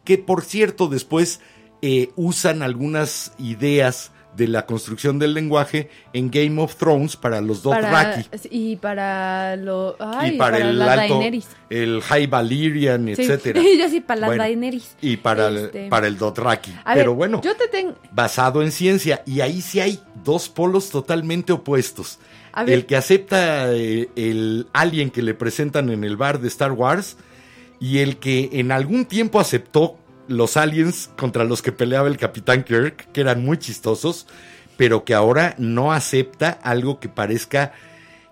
que, 0.04 0.18
por 0.18 0.44
cierto, 0.44 0.88
después 0.90 1.40
eh, 1.82 2.10
usan 2.16 2.62
algunas 2.62 3.34
ideas 3.40 4.11
de 4.36 4.48
la 4.48 4.66
construcción 4.66 5.20
del 5.20 5.34
lenguaje 5.34 5.90
en 6.14 6.32
Game 6.32 6.62
of 6.62 6.76
Thrones 6.76 7.18
para 7.18 7.42
los 7.42 7.60
Para, 7.60 7.82
Dothraki 7.82 8.48
y 8.50 8.76
para 8.78 9.56
lo. 9.58 9.96
Ay, 10.00 10.36
y 10.36 10.38
para, 10.38 10.58
el 10.60 10.80
la 10.80 10.94
alto, 10.94 11.16
Daenerys. 11.16 11.48
el 11.70 12.02
High 12.02 12.28
Valyrian, 12.28 13.06
Sí. 13.16 13.22
etcétera. 13.24 13.62
Yo 13.80 13.90
sí, 13.90 14.00
para 14.00 14.28
Bueno, 14.28 14.44
Daenerys. 14.44 14.96
Y 15.02 15.18
para, 15.18 15.50
Este, 15.50 15.84
el, 15.86 15.90
para 15.90 16.08
el 16.08 16.18
Dothraki. 16.18 16.72
A 16.86 16.94
Pero 16.94 17.12
ver, 17.12 17.18
bueno, 17.18 17.42
Yo 17.44 17.56
te 17.56 17.68
tengo. 17.68 17.94
basado 18.12 18.62
en 18.64 18.72
ciencia. 18.72 19.22
Y 19.26 19.42
ahí 19.42 19.62
sí 19.62 19.80
hay 19.82 20.00
dos 20.24 20.48
polos 20.50 20.90
totalmente 20.90 21.52
opuestos. 21.54 22.20
A 22.54 22.64
ver. 22.64 22.74
El 22.76 22.86
que 22.86 22.96
acepta 22.96 23.74
eh, 23.74 24.10
el 24.16 24.68
alien 24.74 25.10
que 25.10 25.22
le 25.22 25.34
presentan 25.34 25.90
en 25.90 26.04
el 26.04 26.16
bar 26.18 26.40
de 26.40 26.48
Star 26.48 26.72
Wars 26.72 27.18
y 27.80 28.00
el 28.00 28.18
que 28.18 28.50
en 28.54 28.72
algún 28.72 29.06
tiempo 29.06 29.40
aceptó 29.40 29.98
los 30.32 30.58
aliens 30.58 31.10
contra 31.18 31.44
los 31.44 31.62
que 31.62 31.72
peleaba 31.72 32.08
el 32.08 32.18
Capitán 32.18 32.64
Kirk, 32.64 33.12
que 33.12 33.22
eran 33.22 33.44
muy 33.44 33.58
chistosos, 33.58 34.28
pero 34.78 35.04
que 35.04 35.14
ahora 35.14 35.56
no 35.58 35.92
acepta 35.92 36.50
algo 36.50 37.00
que 37.00 37.10
parezca 37.10 37.74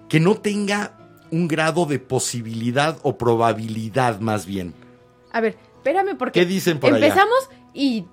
que 0.07 0.19
no 0.19 0.35
tenga 0.35 0.97
un 1.31 1.47
grado 1.47 1.85
de 1.85 1.99
posibilidad 1.99 2.97
o 3.03 3.17
probabilidad 3.17 4.19
más 4.19 4.45
bien. 4.45 4.73
A 5.31 5.41
ver, 5.41 5.57
espérame 5.77 6.17
porque 6.17 6.39
¿Qué 6.39 6.45
dicen 6.45 6.79
por 6.79 6.93
allá? 6.93 7.05
empezamos 7.05 7.49
y 7.73 8.05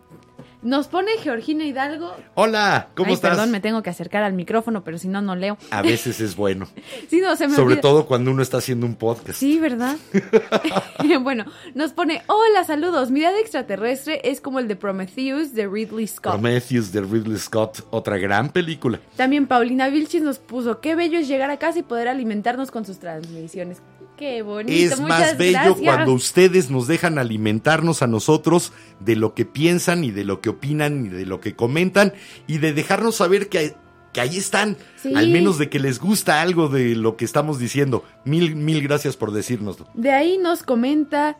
nos 0.66 0.88
pone 0.88 1.12
Georgina 1.22 1.64
Hidalgo. 1.64 2.12
Hola, 2.34 2.88
¿cómo 2.96 3.08
Ay, 3.08 3.14
estás? 3.14 3.30
Perdón, 3.30 3.52
me 3.52 3.60
tengo 3.60 3.82
que 3.82 3.90
acercar 3.90 4.24
al 4.24 4.32
micrófono, 4.32 4.82
pero 4.82 4.98
si 4.98 5.06
no, 5.06 5.22
no 5.22 5.36
leo. 5.36 5.56
A 5.70 5.80
veces 5.80 6.20
es 6.20 6.34
bueno, 6.34 6.66
Sí, 7.08 7.20
no, 7.20 7.36
se 7.36 7.46
me 7.46 7.54
sobre 7.54 7.74
olvida. 7.74 7.82
todo 7.82 8.06
cuando 8.06 8.32
uno 8.32 8.42
está 8.42 8.58
haciendo 8.58 8.84
un 8.84 8.96
podcast. 8.96 9.38
Sí, 9.38 9.60
¿verdad? 9.60 9.96
bueno, 11.22 11.44
nos 11.74 11.92
pone, 11.92 12.22
hola, 12.26 12.64
saludos. 12.64 13.12
Mi 13.12 13.20
de 13.20 13.40
extraterrestre 13.40 14.20
es 14.24 14.40
como 14.40 14.58
el 14.58 14.66
de 14.66 14.76
Prometheus 14.76 15.54
de 15.54 15.68
Ridley 15.68 16.06
Scott. 16.08 16.32
Prometheus 16.32 16.92
de 16.92 17.00
Ridley 17.00 17.38
Scott, 17.38 17.86
otra 17.90 18.18
gran 18.18 18.50
película. 18.50 18.98
También 19.16 19.46
Paulina 19.46 19.88
Vilchis 19.88 20.22
nos 20.22 20.38
puso, 20.38 20.80
qué 20.80 20.96
bello 20.96 21.18
es 21.18 21.28
llegar 21.28 21.50
a 21.50 21.58
casa 21.58 21.78
y 21.78 21.82
poder 21.82 22.08
alimentarnos 22.08 22.72
con 22.72 22.84
sus 22.84 22.98
transmisiones. 22.98 23.80
Qué 24.16 24.42
bonito, 24.42 24.72
Es 24.94 24.98
muchas 25.00 25.20
más 25.20 25.36
bello 25.38 25.58
gracias. 25.58 25.80
cuando 25.84 26.12
ustedes 26.12 26.70
nos 26.70 26.86
dejan 26.86 27.18
alimentarnos 27.18 28.00
a 28.02 28.06
nosotros 28.06 28.72
de 29.00 29.14
lo 29.16 29.34
que 29.34 29.44
piensan 29.44 30.04
y 30.04 30.10
de 30.10 30.24
lo 30.24 30.40
que 30.40 30.48
opinan 30.48 31.06
y 31.06 31.08
de 31.10 31.26
lo 31.26 31.40
que 31.40 31.54
comentan 31.54 32.14
y 32.46 32.58
de 32.58 32.72
dejarnos 32.72 33.16
saber 33.16 33.48
que, 33.48 33.74
que 34.14 34.20
ahí 34.22 34.38
están, 34.38 34.78
Sí. 34.96 35.12
al 35.14 35.28
menos 35.28 35.58
de 35.58 35.68
que 35.68 35.78
les 35.78 35.98
gusta 36.00 36.40
algo 36.40 36.68
de 36.68 36.96
lo 36.96 37.16
que 37.16 37.26
estamos 37.26 37.58
diciendo. 37.58 38.04
Mil, 38.24 38.56
mil 38.56 38.82
gracias 38.82 39.16
por 39.18 39.32
decírnoslo. 39.32 39.86
De 39.92 40.10
ahí 40.12 40.38
nos 40.38 40.62
comenta 40.62 41.36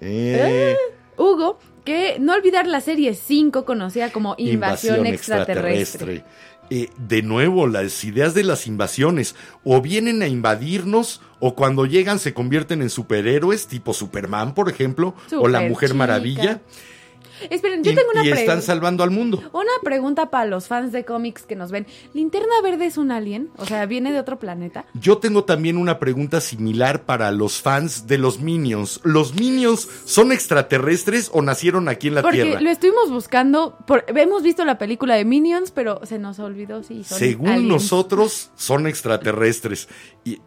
Eh, 0.00 0.76
Hugo 1.16 1.58
que 1.84 2.18
no 2.20 2.34
olvidar 2.34 2.66
la 2.66 2.80
serie 2.80 3.14
5 3.14 3.64
conocida 3.64 4.12
como 4.12 4.34
Invasión, 4.38 5.06
extraterrestre. 5.06 6.22
Eh, 6.70 6.90
de 6.96 7.22
nuevo, 7.22 7.66
las 7.66 8.04
ideas 8.04 8.34
de 8.34 8.44
las 8.44 8.66
invasiones 8.66 9.34
o 9.64 9.80
vienen 9.80 10.22
a 10.22 10.28
invadirnos 10.28 11.22
o 11.40 11.54
cuando 11.54 11.86
llegan 11.86 12.18
se 12.18 12.34
convierten 12.34 12.82
en 12.82 12.90
superhéroes 12.90 13.66
tipo 13.66 13.94
Superman, 13.94 14.54
por 14.54 14.68
ejemplo, 14.68 15.14
o 15.32 15.48
la 15.48 15.60
Mujer 15.60 15.90
chica. 15.90 15.98
Maravilla. 15.98 16.62
Esperen, 17.50 17.82
yo 17.84 17.92
y, 17.92 17.94
tengo 17.94 18.10
una 18.10 18.24
y 18.24 18.28
están 18.28 18.44
pregunta. 18.44 18.62
salvando 18.66 19.02
al 19.04 19.10
mundo. 19.10 19.42
Una 19.52 19.70
pregunta 19.82 20.30
para 20.30 20.46
los 20.46 20.66
fans 20.68 20.92
de 20.92 21.04
cómics 21.04 21.42
que 21.42 21.56
nos 21.56 21.70
ven. 21.70 21.86
¿Linterna 22.14 22.60
Verde 22.62 22.86
es 22.86 22.98
un 22.98 23.10
alien? 23.10 23.50
O 23.56 23.66
sea, 23.66 23.86
¿viene 23.86 24.12
de 24.12 24.18
otro 24.20 24.38
planeta? 24.38 24.84
Yo 24.94 25.18
tengo 25.18 25.44
también 25.44 25.76
una 25.76 25.98
pregunta 25.98 26.40
similar 26.40 27.04
para 27.04 27.30
los 27.32 27.60
fans 27.60 28.06
de 28.06 28.18
los 28.18 28.40
Minions. 28.40 29.00
¿Los 29.04 29.34
Minions 29.34 29.88
son 30.04 30.32
extraterrestres 30.32 31.30
o 31.32 31.42
nacieron 31.42 31.88
aquí 31.88 32.08
en 32.08 32.14
la 32.16 32.22
Porque 32.22 32.42
Tierra? 32.42 32.60
lo 32.60 32.70
estuvimos 32.70 33.10
buscando. 33.10 33.76
Por, 33.86 34.04
hemos 34.08 34.42
visto 34.42 34.64
la 34.64 34.78
película 34.78 35.14
de 35.14 35.24
Minions, 35.24 35.70
pero 35.70 36.00
se 36.04 36.18
nos 36.18 36.38
olvidó 36.38 36.82
si 36.82 37.04
son 37.04 37.18
Según 37.18 37.48
aliens. 37.48 37.68
nosotros, 37.68 38.50
son 38.56 38.86
extraterrestres. 38.86 39.88
Y 40.24 40.40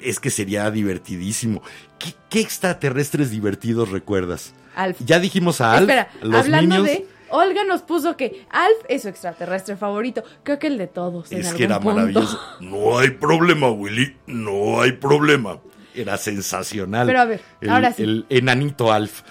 es 0.00 0.20
que 0.20 0.30
sería 0.30 0.70
divertidísimo. 0.70 1.62
¿Qué, 1.98 2.14
qué 2.28 2.40
extraterrestres 2.40 3.30
divertidos 3.30 3.90
recuerdas? 3.90 4.54
Alf. 4.74 4.98
Ya 5.04 5.18
dijimos 5.18 5.60
a 5.60 5.72
Alf, 5.72 5.82
Espera, 5.82 6.08
los 6.22 6.40
hablando 6.40 6.76
Minions. 6.76 6.98
de. 7.00 7.14
Olga 7.30 7.64
nos 7.64 7.82
puso 7.82 8.16
que 8.16 8.46
Alf 8.50 8.76
es 8.88 9.02
su 9.02 9.08
extraterrestre 9.08 9.76
favorito. 9.76 10.22
Creo 10.44 10.58
que 10.58 10.68
el 10.68 10.78
de 10.78 10.86
todos. 10.86 11.32
en 11.32 11.40
Es 11.40 11.46
algún 11.46 11.58
que 11.58 11.64
era 11.64 11.80
punto. 11.80 11.94
maravilloso. 11.96 12.38
No 12.60 12.98
hay 12.98 13.10
problema, 13.10 13.70
Willy. 13.70 14.16
No 14.26 14.80
hay 14.80 14.92
problema. 14.92 15.58
Era 15.94 16.16
sensacional. 16.16 17.06
Pero 17.06 17.20
a 17.20 17.24
ver, 17.24 17.40
el, 17.60 17.70
ahora 17.70 17.92
sí. 17.92 18.02
El 18.04 18.26
enanito 18.28 18.92
Alf. 18.92 19.22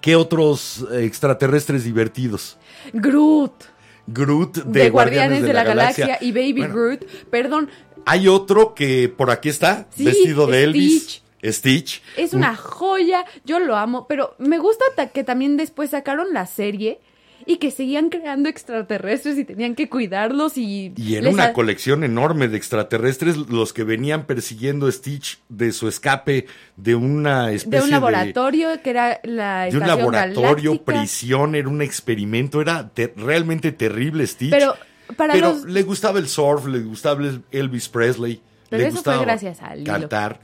¿Qué 0.00 0.14
otros 0.14 0.86
extraterrestres 0.92 1.82
divertidos? 1.82 2.56
Groot. 2.92 3.64
Groot 4.06 4.58
de, 4.64 4.82
De, 4.84 4.90
Guardianes, 4.90 5.42
de, 5.42 5.52
la, 5.52 5.64
Galaxia, 5.64 6.18
y 6.20 6.30
Baby 6.32 6.52
Bueno, 6.60 6.74
Groot. 6.74 7.04
Perdón, 7.30 7.68
Hay 8.06 8.28
otro 8.28 8.74
que 8.74 9.08
por 9.08 9.30
aquí 9.30 9.48
está, 9.48 9.86
Sí, 9.94 10.04
vestido 10.04 10.46
de 10.46 10.62
Elvis. 10.64 11.22
Stitch. 11.44 12.02
Es 12.16 12.32
una 12.34 12.56
joya, 12.56 13.24
yo 13.44 13.58
lo 13.58 13.76
amo, 13.76 14.06
pero 14.08 14.34
me 14.38 14.58
gusta 14.58 14.84
ta- 14.96 15.08
que 15.10 15.24
también 15.24 15.56
después 15.56 15.90
sacaron 15.90 16.32
la 16.32 16.46
serie 16.46 17.00
y 17.46 17.56
que 17.56 17.70
seguían 17.70 18.10
creando 18.10 18.48
extraterrestres 18.48 19.38
y 19.38 19.44
tenían 19.44 19.74
que 19.74 19.88
cuidarlos 19.88 20.58
y... 20.58 20.92
Y 20.96 21.18
les 21.20 21.32
una 21.32 21.52
colección 21.54 22.04
enorme 22.04 22.48
de 22.48 22.58
extraterrestres 22.58 23.36
los 23.36 23.72
que 23.72 23.84
venían 23.84 24.26
persiguiendo 24.26 24.86
a 24.86 24.92
Stitch 24.92 25.38
de 25.48 25.72
su 25.72 25.88
escape 25.88 26.46
de 26.76 26.94
una 26.94 27.52
especie 27.52 27.78
de 27.78 27.84
un 27.84 27.90
laboratorio 27.90 28.82
que 28.82 28.90
era 28.90 29.20
la 29.22 29.64
de 29.66 29.78
un 29.78 29.86
laboratorio, 29.86 30.72
galáctica. 30.72 30.84
prisión, 31.00 31.54
era 31.54 31.68
un 31.68 31.80
experimento, 31.80 32.60
era 32.60 32.88
te- 32.90 33.14
realmente 33.16 33.72
terrible 33.72 34.26
Stitch. 34.26 34.50
Pero 34.50 34.74
para 35.16 35.32
Pero 35.32 35.50
los... 35.54 35.64
le 35.64 35.82
gustaba 35.84 36.18
el 36.18 36.28
surf, 36.28 36.66
le 36.66 36.80
gustaba 36.80 37.22
el 37.24 37.42
Elvis 37.50 37.88
Presley, 37.88 38.42
Pero 38.68 38.82
le 38.82 38.88
eso 38.88 38.96
fue 39.02 39.14
gustaba 39.14 39.22
gracias 39.22 39.62
a 39.62 39.74
Lilo. 39.74 39.90
cantar. 39.90 40.40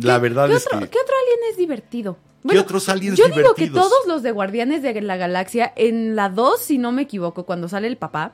La 0.00 0.18
verdad 0.18 0.48
¿Qué 0.48 0.54
es 0.54 0.66
otro, 0.66 0.80
que 0.80 0.88
¿Qué 0.88 0.98
otro 0.98 1.14
alien 1.24 1.50
es 1.50 1.56
divertido? 1.56 2.16
otros 2.44 2.88
aliens 2.88 3.18
Yo 3.18 3.26
digo 3.26 3.54
que 3.54 3.64
divertidos? 3.64 3.88
todos 3.90 4.06
los 4.06 4.22
de 4.22 4.30
Guardianes 4.30 4.82
de 4.82 5.00
la 5.02 5.16
Galaxia, 5.16 5.72
en 5.76 6.16
la 6.16 6.28
2, 6.28 6.60
si 6.60 6.78
no 6.78 6.92
me 6.92 7.02
equivoco, 7.02 7.44
cuando 7.44 7.68
sale 7.68 7.88
el 7.88 7.96
papá, 7.96 8.32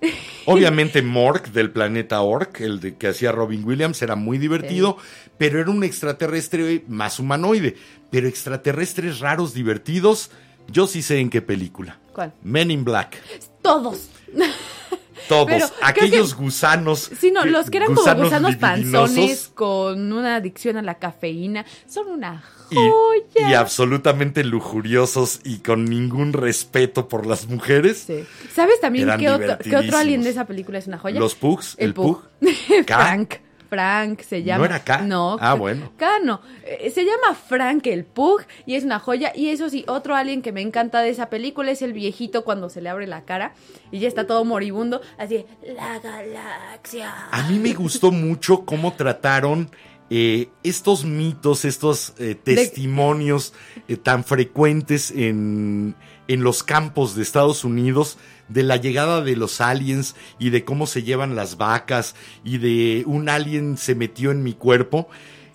Obviamente 0.46 1.02
Mork 1.02 1.48
del 1.52 1.70
planeta 1.70 2.20
Ork, 2.20 2.60
el 2.60 2.80
de 2.80 2.96
que 2.96 3.08
hacía 3.08 3.32
Robin 3.32 3.64
Williams, 3.64 4.00
era 4.02 4.16
muy 4.16 4.38
divertido, 4.38 4.96
pero 5.38 5.60
era 5.60 5.70
un 5.70 5.84
extraterrestre 5.84 6.84
más 6.88 7.18
humanoide. 7.18 7.76
Pero 8.10 8.28
extraterrestres 8.28 9.20
raros, 9.20 9.54
divertidos, 9.54 10.30
yo 10.70 10.86
sí 10.86 11.02
sé 11.02 11.18
en 11.18 11.30
qué 11.30 11.42
película. 11.42 11.98
¿Cuál? 12.12 12.32
Men 12.42 12.70
in 12.70 12.84
Black. 12.84 13.20
todos. 13.62 14.08
Todos. 15.28 15.46
Pero 15.46 15.66
Aquellos 15.82 16.34
que- 16.34 16.42
gusanos. 16.42 17.10
Sí, 17.18 17.30
no, 17.30 17.44
los 17.44 17.70
que 17.70 17.78
eran 17.78 17.94
como 17.94 18.14
gusanos 18.22 18.56
panzones 18.56 19.50
con 19.54 20.12
una 20.12 20.36
adicción 20.36 20.76
a 20.76 20.82
la 20.82 20.94
cafeína, 20.94 21.64
son 21.88 22.08
una 22.08 22.42
joya. 22.72 23.50
y 23.50 23.54
absolutamente 23.54 24.44
lujuriosos 24.44 25.40
y 25.44 25.58
con 25.58 25.84
ningún 25.84 26.32
respeto 26.32 27.08
por 27.08 27.26
las 27.26 27.46
mujeres. 27.48 28.04
Sí. 28.06 28.24
¿Sabes 28.54 28.80
también 28.80 29.08
qué 29.18 29.30
otro, 29.30 29.58
qué 29.58 29.76
otro 29.76 29.98
alien 29.98 30.22
de 30.22 30.30
esa 30.30 30.46
película 30.46 30.78
es 30.78 30.86
una 30.86 30.98
joya? 30.98 31.20
Los 31.20 31.34
Pugs, 31.34 31.74
el, 31.78 31.94
Pug. 31.94 32.22
K. 32.86 32.96
Frank. 32.96 33.34
Frank 33.68 34.20
se 34.22 34.42
llama. 34.42 34.58
¿No 34.58 34.64
era 34.64 34.84
K? 34.84 35.02
No. 35.02 35.36
Ah, 35.40 35.54
bueno. 35.54 35.92
K 35.96 36.18
no. 36.20 36.40
Eh, 36.64 36.90
Se 36.90 37.04
llama 37.04 37.34
Frank 37.34 37.86
el 37.86 38.04
Pug 38.04 38.42
y 38.64 38.74
es 38.74 38.84
una 38.84 38.98
joya. 38.98 39.32
Y 39.34 39.48
eso 39.50 39.68
sí, 39.70 39.84
otro 39.88 40.14
alien 40.14 40.42
que 40.42 40.52
me 40.52 40.60
encanta 40.60 41.00
de 41.00 41.10
esa 41.10 41.28
película 41.30 41.70
es 41.70 41.82
el 41.82 41.92
viejito 41.92 42.44
cuando 42.44 42.68
se 42.70 42.80
le 42.80 42.88
abre 42.88 43.06
la 43.06 43.24
cara 43.24 43.54
y 43.90 43.98
ya 43.98 44.08
está 44.08 44.26
todo 44.26 44.44
moribundo. 44.44 45.00
Así, 45.18 45.44
la 45.74 45.98
galaxia. 45.98 47.12
A 47.30 47.48
mí 47.48 47.58
me 47.58 47.74
gustó 47.74 48.12
mucho 48.12 48.64
cómo 48.64 48.92
trataron 48.94 49.70
eh, 50.08 50.48
estos 50.62 51.04
mitos, 51.04 51.64
estos 51.64 52.14
eh, 52.18 52.36
testimonios 52.36 53.52
tan 54.02 54.22
frecuentes 54.24 55.10
en, 55.10 55.96
en 56.28 56.42
los 56.42 56.62
campos 56.62 57.16
de 57.16 57.22
Estados 57.22 57.64
Unidos 57.64 58.18
de 58.48 58.62
la 58.62 58.76
llegada 58.76 59.22
de 59.22 59.36
los 59.36 59.60
aliens 59.60 60.14
y 60.38 60.50
de 60.50 60.64
cómo 60.64 60.86
se 60.86 61.02
llevan 61.02 61.34
las 61.36 61.56
vacas 61.56 62.14
y 62.44 62.58
de 62.58 63.02
un 63.06 63.28
alien 63.28 63.76
se 63.76 63.94
metió 63.94 64.30
en 64.30 64.42
mi 64.42 64.52
cuerpo. 64.54 65.08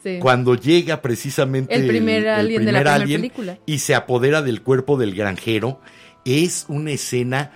Sí. 0.03 0.17
Cuando 0.19 0.55
llega 0.55 1.01
precisamente 1.01 1.75
El 1.75 1.87
primer 1.87 2.27
alien 2.27 2.65
de 2.65 2.71
la 2.71 2.97
película. 2.97 3.59
y 3.67 3.79
se 3.79 3.93
apodera 3.93 4.41
del 4.41 4.63
cuerpo 4.63 4.97
del 4.97 5.13
granjero, 5.13 5.79
es 6.25 6.65
una 6.67 6.91
escena 6.91 7.51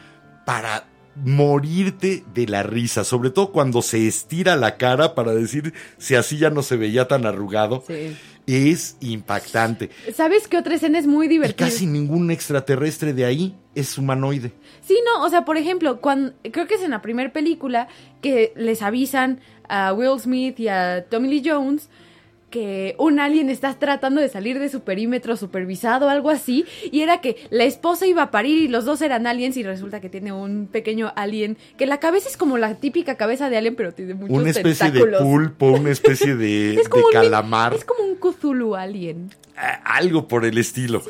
para 0.46 0.86
morirte 1.16 2.24
de 2.34 2.46
la 2.48 2.62
risa, 2.62 3.04
sobre 3.04 3.30
todo 3.30 3.52
cuando 3.52 3.82
se 3.82 4.08
estira 4.08 4.56
la 4.58 4.78
cara 4.78 5.16
para 5.16 5.34
decir 5.34 5.74
si 5.98 6.16
así 6.16 6.38
ya 6.38 6.50
no 6.50 6.62
se 6.62 6.76
veía 6.76 7.08
tan 7.08 7.26
arrugado. 7.26 7.84
Sí. 7.88 8.16
Es 8.48 8.98
impactante. 9.00 9.90
¿Sabes 10.14 10.48
qué 10.48 10.58
otra 10.58 10.76
escena 10.76 11.00
es 11.00 11.08
muy 11.08 11.26
Y 11.26 11.30
divertida? 11.30 11.66
casi 11.68 11.88
ningún 11.88 12.30
extraterrestre 12.32 13.14
de 13.14 13.26
ahí 13.26 13.56
es 13.74 13.98
humanoide. 13.98 14.52
Sí, 14.82 14.98
no, 15.06 15.24
o 15.24 15.30
sea, 15.30 15.46
por 15.46 15.58
ejemplo, 15.58 16.00
cuando, 16.00 16.34
creo 16.52 16.68
que 16.68 16.76
es 16.76 16.82
en 16.84 16.92
la 16.92 17.02
primera 17.02 17.34
película 17.34 17.88
que 18.22 18.54
les 18.56 18.82
avisan 18.82 19.40
a 19.68 19.94
Will 19.94 20.20
Smith 20.20 20.60
y 20.60 20.68
a 20.68 21.06
Tommy 21.10 21.28
Lee 21.30 21.44
Jones 21.44 21.90
que 22.56 22.96
un 23.00 23.20
alien 23.20 23.50
está 23.50 23.74
tratando 23.78 24.22
de 24.22 24.30
salir 24.30 24.60
de 24.60 24.70
su 24.70 24.80
perímetro 24.80 25.36
supervisado, 25.36 26.08
algo 26.10 26.30
así, 26.30 26.64
y 26.90 27.02
era 27.02 27.20
que 27.20 27.36
la 27.50 27.66
esposa 27.66 28.08
iba 28.08 28.22
a 28.22 28.32
parir 28.32 28.58
y 28.64 28.70
los 28.70 28.86
dos 28.86 29.02
eran 29.02 29.28
aliens 29.28 29.58
y 29.58 29.64
resulta 29.64 30.00
que 30.00 30.08
tiene 30.10 30.32
un 30.32 30.68
pequeño 30.72 31.12
alien, 31.18 31.58
que 31.78 31.86
la 31.86 32.00
cabeza 32.00 32.30
es 32.30 32.38
como 32.38 32.58
la 32.58 32.76
típica 32.76 33.16
cabeza 33.18 33.50
de 33.50 33.58
alien, 33.58 33.76
pero 33.76 33.94
tiene 33.94 34.14
muchos 34.14 34.38
Una 34.38 34.52
especie 34.52 34.86
tentáculos. 34.90 35.20
de 35.20 35.26
pulpo, 35.26 35.66
una 35.74 35.90
especie 35.92 36.36
de, 36.38 36.76
es 36.80 36.88
un- 36.90 37.04
calamar. 37.12 37.74
Es 37.74 37.84
como 37.84 38.04
un 38.08 38.16
Cthulhu 38.16 38.76
alien. 38.76 39.32
a- 39.58 39.98
algo 39.98 40.30
por 40.30 40.46
el 40.46 40.58
estilo, 40.58 41.02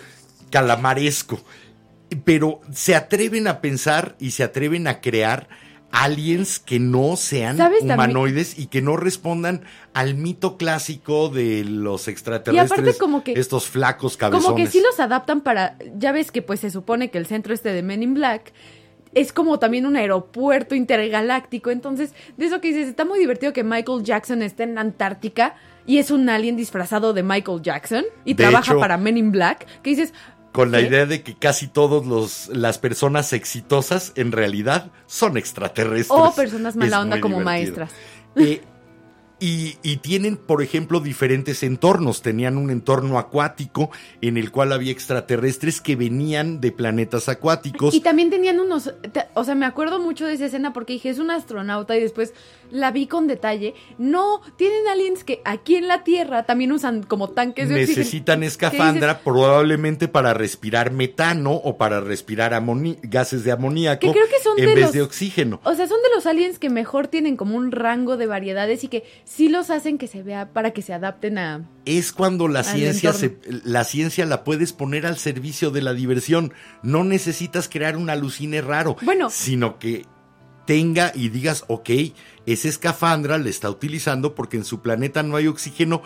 calamaresco. 0.50 1.40
Pero 2.24 2.60
se 2.74 2.96
atreven 2.96 3.48
a 3.48 3.62
pensar 3.62 4.16
y 4.20 4.32
se 4.32 4.42
atreven 4.44 4.88
a 4.88 5.00
crear 5.00 5.48
aliens 6.04 6.60
que 6.60 6.80
no 6.80 7.16
sean 7.16 7.58
humanoides 7.82 8.60
y 8.60 8.68
que 8.68 8.82
no 8.82 8.98
respondan 8.98 9.62
al 9.94 10.16
mito 10.16 10.58
clásico 10.58 11.30
de 11.30 11.64
los 11.64 12.08
extraterrestres. 12.08 12.70
Y 12.78 12.82
aparte 12.82 12.98
como 13.00 13.24
que- 13.24 13.34
estos 13.34 13.68
flacos 13.68 14.18
cabezones. 14.18 14.46
Como 14.46 14.56
que 14.58 14.68
sí 14.68 14.82
los 14.82 15.00
adaptan 15.00 15.42
para. 15.42 15.78
Ya 15.98 16.12
ves 16.12 16.32
que 16.32 16.42
pues 16.42 16.60
se 16.60 16.70
supone 16.70 17.10
que 17.12 17.18
el 17.18 17.26
centro 17.26 17.54
este 17.54 17.72
de 17.72 17.82
Men 17.82 18.04
in 18.04 18.14
Black 18.14 18.54
es 19.14 19.32
como 19.32 19.60
también 19.60 19.86
un 19.86 19.96
aeropuerto 19.96 20.76
intergaláctico. 20.76 21.72
Entonces, 21.72 22.14
de 22.36 22.46
eso 22.46 22.60
que 22.60 22.68
dices, 22.68 22.88
está 22.90 23.06
muy 23.06 23.18
divertido 23.20 23.54
que 23.54 23.64
Michael 23.64 24.04
Jackson 24.04 24.42
esté 24.42 24.64
en 24.64 24.76
la 24.76 24.82
Antártica 24.82 25.56
y 25.88 26.00
es 26.00 26.12
un 26.12 26.28
alien 26.28 26.58
disfrazado 26.58 27.14
de 27.14 27.24
Michael 27.24 27.62
Jackson 27.62 28.04
y 28.26 28.34
De 28.34 28.44
trabaja 28.44 28.74
hecho- 28.74 28.80
para 28.82 28.98
Men 28.98 29.18
in 29.18 29.32
Black. 29.32 29.66
Que 29.82 29.92
dices. 29.92 30.14
Con 30.56 30.72
la 30.72 30.82
idea 30.82 31.06
de 31.06 31.22
que 31.22 31.36
casi 31.36 31.68
todos 31.68 32.06
los 32.06 32.48
las 32.48 32.78
personas 32.78 33.34
exitosas 33.34 34.14
en 34.16 34.32
realidad 34.32 34.92
son 35.06 35.38
extraterrestres. 35.38 36.10
O 36.10 36.34
personas 36.34 36.76
mala 36.76 36.98
Es 36.98 37.02
onda 37.04 37.22
como 37.22 37.40
divertido. 37.40 37.46
maestras. 37.46 37.92
Eh, 38.36 38.62
y, 39.40 39.78
y 39.84 39.98
tienen, 39.98 40.38
por 40.38 40.62
ejemplo, 40.62 41.00
diferentes 41.00 41.62
entornos. 41.64 42.22
Tenían 42.22 42.58
un 42.58 42.70
entorno 42.70 43.20
acuático 43.20 43.92
en 44.22 44.38
el 44.38 44.52
cual 44.52 44.72
había 44.72 44.92
extraterrestres 44.92 45.82
que 45.82 45.96
venían 45.96 46.62
de 46.62 46.72
planetas 46.72 47.28
acuáticos. 47.30 47.94
Y 47.94 48.00
también 48.02 48.30
tenían 48.30 48.60
unos, 48.60 48.94
o 49.34 49.44
sea, 49.44 49.56
me 49.56 49.66
acuerdo 49.66 50.00
mucho 50.00 50.26
de 50.26 50.34
esa 50.34 50.46
escena 50.46 50.72
porque 50.74 50.94
dije, 50.94 51.10
es 51.10 51.20
un 51.20 51.32
astronauta 51.32 51.98
y 51.98 52.02
después 52.02 52.34
la 52.72 52.92
vi 52.92 53.08
con 53.08 53.28
detalle. 53.28 53.74
No, 53.98 54.42
tienen 54.58 54.88
aliens 54.88 55.24
que 55.24 55.42
aquí 55.46 55.76
en 55.76 55.88
la 55.88 56.04
Tierra 56.04 56.44
también 56.46 56.72
usan 56.72 57.04
como 57.04 57.30
tanques 57.30 57.70
de 57.70 57.76
oxígeno. 57.76 57.98
Necesitan 58.00 58.40
¿Qué 58.40 58.46
escafandra 58.48 59.20
probablemente 59.20 60.08
para 60.08 60.34
respirar 60.34 60.92
metano 60.92 61.52
o 61.54 61.78
para 61.78 62.00
respirar 62.02 62.54
gases 63.04 63.44
de 63.44 63.52
amoníaco 63.52 64.00
Que 64.08 64.12
creo 64.12 64.28
que 64.28 64.42
son 64.44 64.58
en 64.60 64.66
de 64.66 64.76
vez 64.76 64.84
los- 64.86 64.94
de 64.94 65.02
oxígeno. 65.02 65.60
O 65.64 65.76
sea, 65.76 65.88
son 65.88 65.98
de 66.02 66.10
los 66.16 66.26
aliens 66.26 66.58
que 66.60 66.70
mejor 66.70 67.08
tienen 67.08 67.36
como 67.38 67.56
un 67.58 67.72
rango 67.72 68.18
de 68.18 68.28
variedades 68.28 68.84
y 68.84 68.88
que 68.88 69.04
sí 69.26 69.50
los 69.50 69.70
hacen 69.70 69.98
que 69.98 70.08
se 70.08 70.24
vea 70.24 70.54
para 70.54 70.72
que 70.72 70.82
se 70.82 70.94
adapten 70.94 71.38
a... 71.38 71.68
es 71.86 72.12
cuando 72.14 72.48
la 72.48 72.64
ciencia 72.64 73.12
se, 73.12 73.38
la 73.66 73.84
ciencia 73.84 74.26
la 74.26 74.44
puedes 74.44 74.72
poner 74.72 75.06
al 75.06 75.18
servicio 75.18 75.72
de 75.72 75.82
la 75.82 75.94
diversión. 75.94 76.54
No 76.84 77.04
necesitas 77.04 77.68
crear 77.68 77.98
un 77.98 78.10
alucine 78.10 78.62
raro, 78.62 78.96
Bueno. 79.02 79.30
sino 79.30 79.80
que 79.80 80.06
tenga 80.66 81.12
y 81.14 81.30
digas, 81.30 81.64
ok, 81.68 81.90
esa 82.46 82.68
escafandra 82.68 83.38
la 83.38 83.50
está 83.50 83.70
utilizando 83.70 84.34
porque 84.36 84.58
en 84.58 84.64
su 84.66 84.82
planeta 84.82 85.22
no 85.24 85.36
hay 85.36 85.48
oxígeno, 85.48 86.02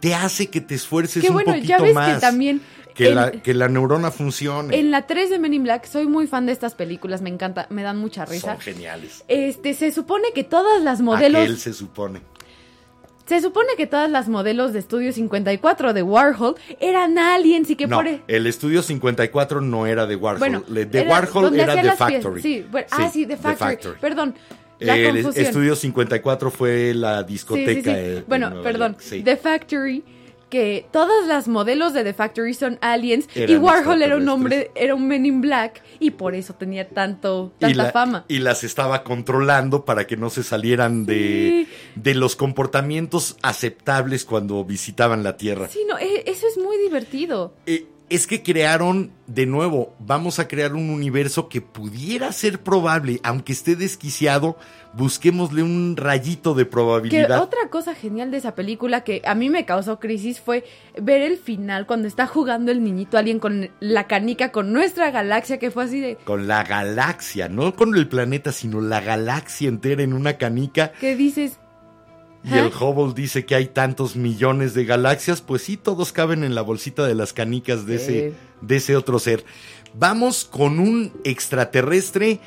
te 0.00 0.14
hace 0.14 0.48
que 0.48 0.60
te 0.60 0.74
esfuerces 0.74 1.22
Que 1.22 1.28
un 1.28 1.34
bueno, 1.34 1.52
poquito 1.52 1.68
ya 1.68 1.78
ves 1.82 1.94
más. 1.94 2.14
que 2.14 2.20
también... 2.20 2.60
que 2.94 3.08
en- 3.08 3.14
la, 3.16 3.30
que 3.32 3.52
la 3.54 3.68
neurona 3.68 4.10
funcione. 4.10 4.76
En 4.78 4.90
la 4.90 5.06
3 5.06 5.30
de 5.30 5.38
Men 5.38 5.54
in 5.54 5.62
Black 5.62 5.86
soy 5.86 6.06
muy 6.06 6.26
fan 6.26 6.46
de 6.46 6.52
estas 6.52 6.74
películas, 6.74 7.20
me 7.22 7.28
encanta, 7.30 7.66
me 7.70 7.82
dan 7.82 7.96
mucha 7.98 8.24
risa. 8.24 8.52
Son 8.52 8.60
geniales. 8.60 9.24
Este, 9.28 9.74
se 9.74 9.90
supone 9.92 10.28
que 10.34 10.42
todas 10.44 10.82
las 10.82 11.00
modelos... 11.00 11.42
Aquel 11.42 11.58
se 11.58 11.72
supone. 11.74 12.20
Se 13.28 13.42
supone 13.42 13.68
que 13.76 13.86
todas 13.86 14.10
las 14.10 14.28
modelos 14.28 14.72
de 14.72 14.78
Estudio 14.78 15.12
54 15.12 15.92
de 15.92 16.02
Warhol 16.02 16.54
eran 16.80 17.18
aliens 17.18 17.68
y 17.68 17.76
que 17.76 17.86
no, 17.86 17.98
por... 17.98 18.08
e- 18.08 18.22
el 18.26 18.46
estudio 18.46 18.82
54 18.82 19.60
no 19.60 19.86
era 19.86 20.06
de 20.06 20.16
Warhol. 20.16 20.38
Bueno, 20.38 20.62
de 20.66 20.88
era 21.00 21.10
Warhol 21.10 21.54
era 21.60 21.80
The. 21.80 21.92
Factory. 21.92 22.40
Sí, 22.42 22.66
bueno, 22.70 22.86
ah, 22.90 23.10
sí, 23.12 23.26
The 23.26 23.36
Factory. 23.36 23.98
Perdón, 24.00 24.34
la 24.78 24.96
el 24.96 25.12
confusión. 25.22 25.44
estudio 25.46 25.76
54 25.76 26.50
fue 26.50 26.94
la 26.94 27.18
Sí, 27.18 27.24
sí, 27.26 27.32
discoteca. 27.32 27.82
sí. 27.82 27.90
eh, 27.90 28.16
en 28.18 28.24
Bueno, 28.26 28.62
perdón. 28.62 28.96
Sí. 28.98 29.22
The 29.22 29.36
Factory, 29.36 30.02
que 30.48 30.86
todas 30.92 31.26
las 31.26 31.46
modelos 31.48 31.92
de 31.92 32.04
The 32.04 32.14
Factory 32.14 32.54
son 32.54 32.78
aliens 32.80 33.28
y 33.34 33.56
Warhol 33.56 34.02
era 34.02 34.16
un 34.16 34.28
hombre, 34.28 34.70
era 34.74 34.94
un 34.94 35.06
Men 35.06 35.26
in 35.26 35.40
Black 35.40 35.82
y 36.00 36.10
por 36.12 36.34
eso 36.34 36.54
tenía 36.54 36.88
tanto, 36.88 37.52
tanta 37.58 37.70
y, 37.72 37.74
la- 37.74 37.92
fama. 37.92 38.24
y 38.28 38.38
las 38.38 38.64
estaba 38.64 39.04
controlando 39.04 39.84
para 39.84 40.06
que 40.06 40.16
no 40.16 40.30
se 40.30 40.42
salieran 40.42 41.04
de, 41.06 41.66
Sí. 41.66 41.68
de 41.96 42.14
los 42.14 42.36
comportamientos 42.36 43.36
aceptables 43.42 44.24
cuando 44.24 44.64
visitaban 44.64 45.22
la 45.22 45.36
Tierra. 45.36 45.68
Sí, 45.68 45.80
no, 45.88 45.98
e- 45.98 46.24
eso 46.26 46.46
es 46.46 46.56
muy 46.58 46.76
divertido. 46.78 47.54
Eh, 47.66 47.86
es 48.10 48.26
que 48.26 48.42
crearon, 48.42 49.12
de 49.26 49.46
nuevo, 49.46 49.94
vamos 49.98 50.38
a 50.38 50.48
crear 50.48 50.74
un 50.74 50.90
universo 50.90 51.48
que 51.48 51.60
pudiera 51.60 52.32
ser 52.32 52.60
probable, 52.60 53.20
aunque 53.22 53.52
esté 53.52 53.76
desquiciado, 53.76 54.56
busquémosle 54.94 55.62
un 55.62 55.96
rayito 55.96 56.54
de 56.54 56.64
Que 56.64 56.70
probabilidad. 56.70 57.42
otra 57.42 57.68
cosa 57.70 57.94
genial 57.94 58.30
de 58.30 58.38
esa 58.38 58.54
película 58.54 59.02
que 59.02 59.22
a 59.24 59.34
mí 59.34 59.50
me 59.50 59.64
causó 59.64 60.00
crisis 60.00 60.40
fue 60.40 60.64
ver 61.00 61.22
el 61.22 61.36
final 61.36 61.86
cuando 61.86 62.08
está 62.08 62.26
jugando 62.26 62.72
el 62.72 62.82
niñito 62.82 63.18
alien 63.18 63.38
con 63.38 63.70
la 63.80 64.06
canica 64.06 64.50
con 64.50 64.72
nuestra 64.72 65.10
galaxia 65.10 65.58
que 65.58 65.70
fue 65.70 65.84
así 65.84 66.00
de 66.00 66.16
Con 66.24 66.48
la 66.48 66.64
galaxia, 66.64 67.48
no 67.48 67.74
con 67.74 67.94
el 67.94 68.08
planeta, 68.08 68.52
sino 68.52 68.80
la 68.80 69.00
galaxia 69.00 69.68
entera 69.68 70.02
en 70.02 70.14
una 70.14 70.38
canica. 70.38 70.92
que 70.92 71.14
dices 71.16 71.58
Y 72.50 72.58
el. 72.58 72.66
Hubble 72.72 73.14
dice 73.14 73.44
que 73.44 73.54
hay 73.54 73.66
tantos 73.66 74.16
millones 74.16 74.74
de 74.74 74.84
galaxias, 74.84 75.40
pues 75.40 75.62
sí, 75.62 75.76
todos 75.76 76.12
caben 76.12 76.44
en 76.44 76.54
la 76.54 76.62
bolsita 76.62 77.06
de 77.06 77.14
las 77.14 77.32
canicas 77.32 77.86
de, 77.86 77.96
ese, 77.96 78.34
de 78.60 78.76
ese 78.76 78.96
otro 78.96 79.18
ser. 79.18 79.44
Vamos 79.94 80.44
con 80.44 80.78
un 80.78 81.12
extraterrestre 81.24 82.40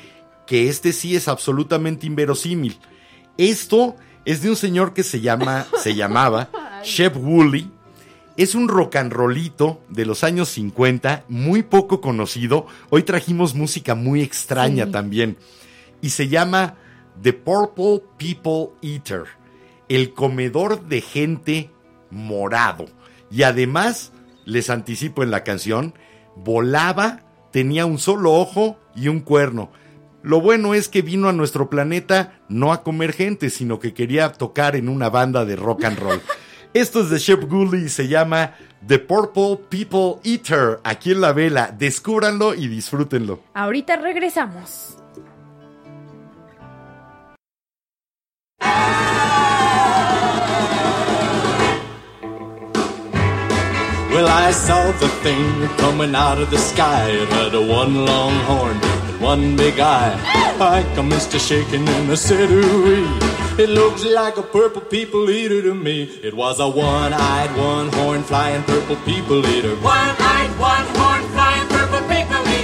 que 0.46 0.68
este 0.68 0.92
sí 0.92 1.14
es 1.16 1.28
absolutamente 1.28 2.06
inverosímil. 2.06 2.78
Esto 3.38 3.96
es 4.24 4.42
de 4.42 4.50
un 4.50 4.56
señor 4.56 4.94
que 4.94 5.02
se 5.02 5.20
llama, 5.20 5.66
se 5.82 5.94
llamaba 5.94 6.48
Shep 6.84 7.16
Woolley. 7.16 7.70
Es 8.36 8.54
un 8.54 8.68
rock 8.68 8.96
and 8.96 9.12
rollito 9.12 9.82
de 9.90 10.06
los 10.06 10.24
años 10.24 10.48
50, 10.48 11.24
muy 11.28 11.62
poco 11.62 12.00
conocido. 12.00 12.66
Hoy 12.88 13.02
trajimos 13.02 13.54
música 13.54 13.94
muy 13.94 14.22
extraña 14.22 14.86
Sí. 14.86 14.90
también. 14.92 15.36
Y 16.00 16.10
se 16.10 16.28
llama 16.28 16.74
The 17.22 17.34
Purple 17.34 18.02
People 18.16 18.70
Eater, 18.80 19.24
el 19.88 20.14
comedor 20.14 20.86
de 20.88 21.00
gente 21.00 21.70
morado. 22.10 22.86
Y 23.30 23.42
además, 23.42 24.12
les 24.44 24.70
anticipo 24.70 25.22
en 25.22 25.30
la 25.30 25.44
canción, 25.44 25.94
volaba, 26.36 27.20
tenía 27.50 27.86
un 27.86 27.98
solo 27.98 28.34
ojo 28.34 28.78
y 28.94 29.08
un 29.08 29.20
cuerno. 29.20 29.70
Lo 30.22 30.40
bueno 30.40 30.74
es 30.74 30.88
que 30.88 31.02
vino 31.02 31.28
a 31.28 31.32
nuestro 31.32 31.68
planeta 31.68 32.40
no 32.48 32.72
a 32.72 32.82
comer 32.82 33.12
gente, 33.12 33.50
sino 33.50 33.80
que 33.80 33.92
quería 33.92 34.32
tocar 34.32 34.76
en 34.76 34.88
una 34.88 35.10
banda 35.10 35.44
de 35.44 35.56
rock 35.56 35.84
and 35.84 35.98
roll. 35.98 36.20
Esto 36.74 37.00
es 37.00 37.10
de 37.10 37.18
Shep 37.18 37.50
Gooley 37.50 37.84
y 37.84 37.88
se 37.88 38.08
llama 38.08 38.54
The 38.86 38.98
Purple 38.98 39.58
People 39.68 40.20
Eater. 40.24 40.80
Aquí 40.84 41.10
en 41.12 41.20
la 41.20 41.32
vela. 41.32 41.74
Descúbranlo 41.76 42.54
y 42.54 42.68
disfrútenlo. 42.68 43.40
ahorita 43.52 43.96
regresamos. 43.96 44.96
Well, 54.22 54.30
I 54.30 54.52
saw 54.52 54.92
the 55.00 55.08
thing 55.24 55.66
coming 55.78 56.14
out 56.14 56.38
of 56.38 56.48
the 56.52 56.56
sky. 56.56 57.10
It 57.10 57.28
had 57.30 57.56
a 57.56 57.60
one 57.60 58.06
long 58.06 58.32
horn 58.44 58.76
and 58.80 59.20
one 59.20 59.56
big 59.56 59.80
eye. 59.80 60.14
I 60.60 60.84
commenced 60.94 61.32
to 61.32 61.40
shaking 61.40 61.88
and 61.88 62.08
I 62.08 62.14
said, 62.14 62.48
ooh 62.48 63.18
It 63.58 63.70
looks 63.70 64.04
like 64.04 64.36
a 64.36 64.42
purple 64.44 64.82
people 64.82 65.28
eater 65.28 65.60
to 65.62 65.74
me. 65.74 66.04
It 66.22 66.34
was 66.34 66.60
a 66.60 66.68
one-eyed, 66.68 67.56
one-horn 67.56 68.22
flying 68.22 68.62
purple 68.62 68.94
people 69.04 69.44
eater. 69.44 69.74
One-eyed, 69.74 70.50
one-horn, 70.56 71.01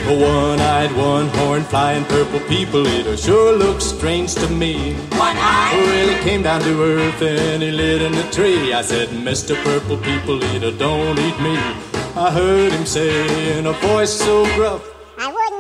A 0.09 0.11
one-eyed, 0.11 0.91
one-horn 0.97 1.65
flying 1.65 2.03
purple 2.07 2.41
people 2.49 2.89
eater 2.89 3.15
sure 3.15 3.55
looks 3.55 3.85
strange 3.85 4.35
to 4.37 4.49
me. 4.49 4.95
One-eyed. 4.95 5.75
Well, 5.85 6.09
he 6.09 6.25
came 6.25 6.43
down 6.43 6.63
to 6.63 6.83
earth 6.83 7.21
and 7.21 7.63
he 7.63 7.71
lit 7.71 8.01
in 8.01 8.15
a 8.15 8.31
tree. 8.31 8.73
I 8.73 8.81
said, 8.81 9.11
Mr. 9.11 9.55
Purple 9.63 9.99
People 9.99 10.43
Eater, 10.43 10.71
don't 10.71 11.19
eat 11.19 11.39
me. 11.43 11.59
I 12.17 12.31
heard 12.33 12.73
him 12.73 12.87
say 12.87 13.59
in 13.59 13.67
a 13.67 13.73
voice 13.73 14.19
so 14.19 14.45
gruff, 14.57 14.83
I 15.19 15.27
wouldn't 15.31 15.58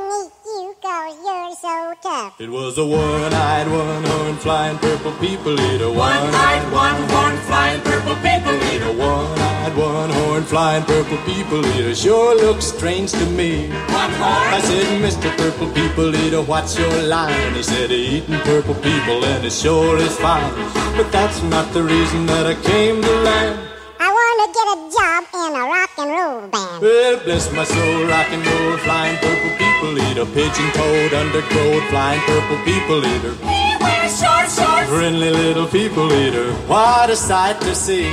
so 1.61 1.95
tough. 2.01 2.41
it 2.41 2.49
was 2.49 2.79
a 2.79 2.85
one-eyed, 2.87 3.67
one-horn 3.69 4.37
flying 4.37 4.79
purple 4.79 5.13
people 5.15 5.59
eater. 5.61 5.91
One-eyed, 5.91 6.73
one-horn, 6.73 7.37
flying 7.49 7.81
purple 7.83 8.15
people 8.17 8.55
eater. 8.71 8.93
One-eyed, 8.93 9.77
one-horn 9.77 10.45
flying 10.45 10.85
purple 10.85 11.19
people 11.19 11.67
eater 11.67 11.95
sure 11.95 12.37
looks 12.37 12.67
strange 12.67 13.11
to 13.13 13.27
me. 13.27 13.69
One-horn. 13.71 14.55
I 14.55 14.61
said, 14.63 14.87
Mr. 15.03 15.37
Purple 15.37 15.73
People 15.73 16.15
Eater, 16.15 16.43
what's 16.43 16.79
your 16.79 17.03
line? 17.03 17.55
He 17.55 17.63
said, 17.63 17.91
eating 17.91 18.39
purple 18.41 18.75
people 18.75 19.25
and 19.25 19.45
it 19.45 19.53
sure 19.53 19.97
is 19.99 20.17
fine. 20.19 20.53
But 20.97 21.11
that's 21.11 21.43
not 21.43 21.73
the 21.73 21.83
reason 21.83 22.27
that 22.27 22.47
I 22.47 22.55
came 22.63 23.03
to 23.03 23.15
land. 23.23 23.68
Job 24.99 25.25
in 25.35 25.53
a 25.57 25.65
rock 25.75 25.91
and 25.99 26.11
roll 26.11 26.41
band. 26.49 26.83
Well, 26.83 27.17
bless 27.25 27.51
my 27.53 27.65
soul, 27.65 28.07
rock 28.07 28.29
and 28.35 28.45
roll, 28.47 28.77
flying 28.79 29.17
purple 29.19 29.53
people 29.63 29.93
eater, 30.07 30.27
pigeon 30.27 30.69
toed, 30.79 31.13
undergrowth, 31.15 31.85
flying 31.91 32.21
purple 32.31 32.59
people 32.65 32.99
eater, 33.13 33.35
He 33.47 33.77
wears 33.83 34.19
short 34.21 34.47
shorts. 34.57 34.89
friendly 34.91 35.31
little 35.31 35.67
people 35.67 36.13
eater. 36.13 36.53
What 36.67 37.11
a 37.11 37.17
sight 37.17 37.61
to 37.63 37.75
see! 37.75 38.09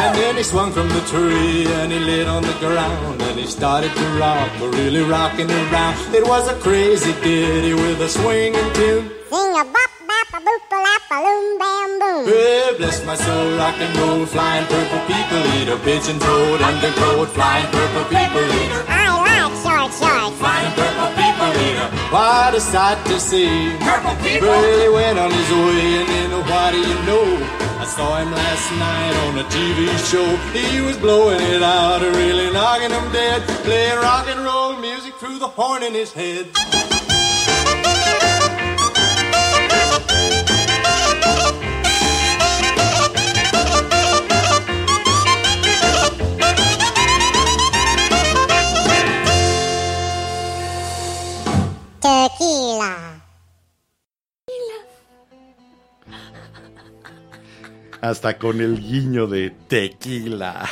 And 0.00 0.14
then 0.16 0.36
he 0.36 0.44
swung 0.44 0.70
from 0.72 0.88
the 0.90 1.00
tree 1.10 1.66
and 1.78 1.90
he 1.90 1.98
lit 1.98 2.28
on 2.28 2.42
the 2.44 2.52
ground 2.60 3.20
and 3.20 3.36
he 3.36 3.46
started 3.46 3.92
to 3.92 4.06
rock, 4.20 4.48
really 4.60 5.02
rocking 5.02 5.50
around. 5.50 5.96
It 6.14 6.24
was 6.24 6.46
a 6.48 6.54
crazy 6.60 7.12
ditty 7.14 7.74
with 7.74 8.00
a 8.00 8.08
swinging 8.08 8.72
tune. 8.74 9.10
Sing 9.28 9.52
a 9.58 9.64
bop, 9.64 9.90
Hey, 10.30 10.44
bless 12.76 13.02
my 13.06 13.16
soul, 13.16 13.56
rock 13.56 13.76
and 13.80 13.96
roll, 13.96 14.26
flying 14.26 14.66
purple 14.66 15.00
people 15.06 15.40
eater, 15.56 15.78
pigeon 15.78 16.18
toad, 16.18 16.60
undercoat, 16.60 17.30
flying 17.30 17.64
purple 17.72 18.04
people 18.04 18.44
eater, 18.60 18.84
I 18.88 19.08
like 19.24 19.56
short 19.64 19.88
shorts. 19.96 20.36
flying 20.36 20.72
purple 20.76 21.08
people 21.16 21.48
eater. 21.64 21.88
What 22.12 22.54
a 22.54 22.60
sight 22.60 23.00
to 23.06 23.18
see! 23.18 23.72
Purple 23.80 24.16
people. 24.20 24.48
Well, 24.48 24.60
he 24.68 24.88
went 24.92 25.18
on 25.18 25.30
his 25.32 25.50
way, 25.50 25.96
and 25.96 26.08
then 26.12 26.30
what 26.44 26.72
do 26.72 26.78
you 26.78 26.98
know? 27.08 27.24
I 27.80 27.86
saw 27.88 28.20
him 28.20 28.30
last 28.30 28.70
night 28.76 29.14
on 29.24 29.38
a 29.38 29.44
TV 29.48 29.88
show. 30.12 30.28
He 30.52 30.82
was 30.82 30.98
blowing 30.98 31.40
it 31.40 31.62
out, 31.62 32.02
really 32.02 32.52
knocking 32.52 32.90
him 32.90 33.12
dead, 33.12 33.48
playing 33.64 33.96
rock 33.96 34.28
and 34.28 34.44
roll 34.44 34.76
music 34.76 35.14
through 35.14 35.38
the 35.38 35.48
horn 35.48 35.82
in 35.82 35.94
his 35.94 36.12
head. 36.12 36.97
Tequila. 52.08 53.22
Hasta 58.00 58.38
con 58.38 58.62
el 58.62 58.80
guiño 58.80 59.26
de 59.26 59.50
tequila. 59.68 60.66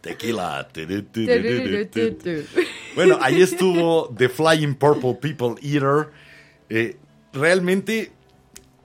tequila. 0.00 0.68
Bueno, 2.94 3.18
ahí 3.20 3.42
estuvo 3.42 4.08
The 4.16 4.30
Flying 4.30 4.76
Purple 4.76 5.14
People 5.20 5.56
Eater. 5.60 6.08
Eh, 6.70 6.96
realmente, 7.34 8.12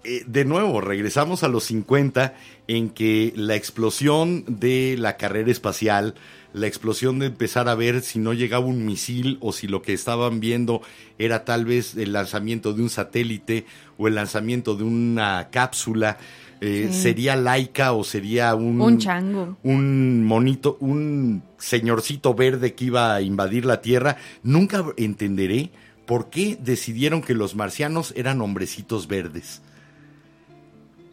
eh, 0.04 0.24
de 0.28 0.44
nuevo, 0.44 0.82
regresamos 0.82 1.44
a 1.44 1.48
los 1.48 1.64
50 1.66 2.34
en 2.68 2.90
que 2.90 3.32
la 3.38 3.56
explosión 3.56 4.44
de 4.48 4.98
la 5.00 5.16
carrera 5.16 5.52
espacial, 5.52 6.16
la 6.54 6.68
explosión 6.68 7.20
de 7.20 7.26
empezar 7.28 7.68
a 7.68 7.76
ver 7.76 8.01
si 8.01 8.20
no 8.20 8.34
llegaba 8.34 8.66
un 8.66 8.86
misil 8.86 9.38
o 9.41 9.51
si 9.51 9.68
lo 9.68 9.82
que 9.82 9.93
estaban 9.93 10.39
viendo 10.39 10.82
era 11.18 11.45
tal 11.45 11.66
vez 11.66 11.95
el 11.95 12.14
lanzamiento 12.14 12.74
de 12.74 12.84
un 12.84 12.89
satélite 12.89 13.66
o 13.97 14.08
el 14.08 14.16
lanzamiento 14.16 14.76
de 14.76 14.84
una 14.84 15.49
cápsula. 15.51 16.18
eh, 16.62 16.88
Sí. 16.93 17.01
sería 17.01 17.36
laica 17.36 17.91
o 17.91 18.06
sería 18.06 18.56
un, 18.56 18.80
Un 18.80 18.97
chango. 18.97 19.58
un 19.64 20.24
monito, 20.24 20.78
un 20.80 21.43
señorcito 21.58 22.34
verde 22.36 22.74
que 22.74 22.86
iba 22.86 23.14
a 23.16 23.22
invadir 23.22 23.66
la 23.66 23.82
Tierra. 23.82 24.16
Nunca 24.43 24.86
entenderé 24.95 25.72
por 26.06 26.30
qué 26.30 26.58
decidieron 26.64 27.22
que 27.22 27.34
los 27.34 27.56
marcianos 27.56 28.14
eran 28.16 28.39
hombrecitos 28.39 29.08
verdes. 29.10 29.62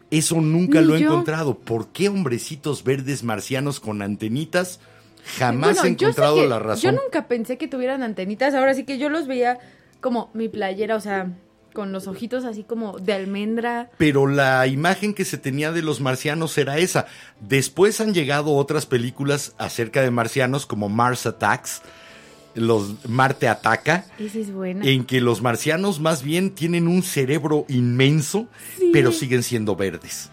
Eso 0.09 0.39
nunca 0.41 0.81
Ni 0.81 0.87
lo 0.87 0.95
he 0.95 1.01
yo. 1.01 1.07
encontrado. 1.11 1.57
¿Por 1.57 1.87
qué 1.89 2.07
hombrecitos 2.09 2.83
verdes 2.85 3.23
marcianos 3.23 3.79
con 3.81 4.01
antenitas? 4.01 4.79
Jamás 5.37 5.75
Bueno, 5.75 5.83
he 5.87 5.91
encontrado 5.91 6.45
la 6.47 6.59
razón. 6.59 6.95
Yo 6.95 7.01
nunca 7.01 7.27
pensé 7.27 7.57
que 7.57 7.67
tuvieran 7.67 8.03
antenitas. 8.03 8.53
Ahora 8.53 8.73
sí 8.73 8.83
que 8.83 8.97
yo 8.97 9.09
los 9.09 9.27
veía 9.27 9.59
como 9.99 10.29
mi 10.33 10.49
playera, 10.49 10.95
o 10.95 10.99
sea, 10.99 11.31
con 11.73 11.91
los 11.93 12.07
ojitos 12.07 12.43
así 12.43 12.63
como 12.63 12.97
de 12.99 13.13
almendra. 13.13 13.89
pero 13.97 14.27
la 14.27 14.67
imagen 14.67 15.13
que 15.13 15.23
se 15.23 15.37
tenía 15.37 15.71
de 15.71 15.81
los 15.81 16.01
marcianos 16.01 16.57
era 16.57 16.77
esa. 16.77 17.05
Después 17.39 18.01
han 18.01 18.13
llegado 18.13 18.53
otras 18.55 18.85
películas 18.85 19.53
acerca 19.57 20.01
de 20.01 20.11
marcianos 20.11 20.65
como 20.65 20.89
Mars 20.89 21.25
Attacks, 21.25 21.81
los 22.55 23.07
Marte 23.07 23.47
Ataca, 23.47 24.03
Esa 24.19 24.39
es 24.39 24.51
buena. 24.51 24.85
en 24.85 25.05
que 25.05 25.21
los 25.21 25.41
marcianos 25.41 26.01
más 26.01 26.23
bien 26.23 26.49
tienen 26.51 26.89
un 26.89 27.03
cerebro 27.03 27.63
inmenso, 27.69 28.47
Sí. 28.77 28.89
pero 28.91 29.13
siguen 29.13 29.41
siendo 29.43 29.77
verdes. 29.77 30.29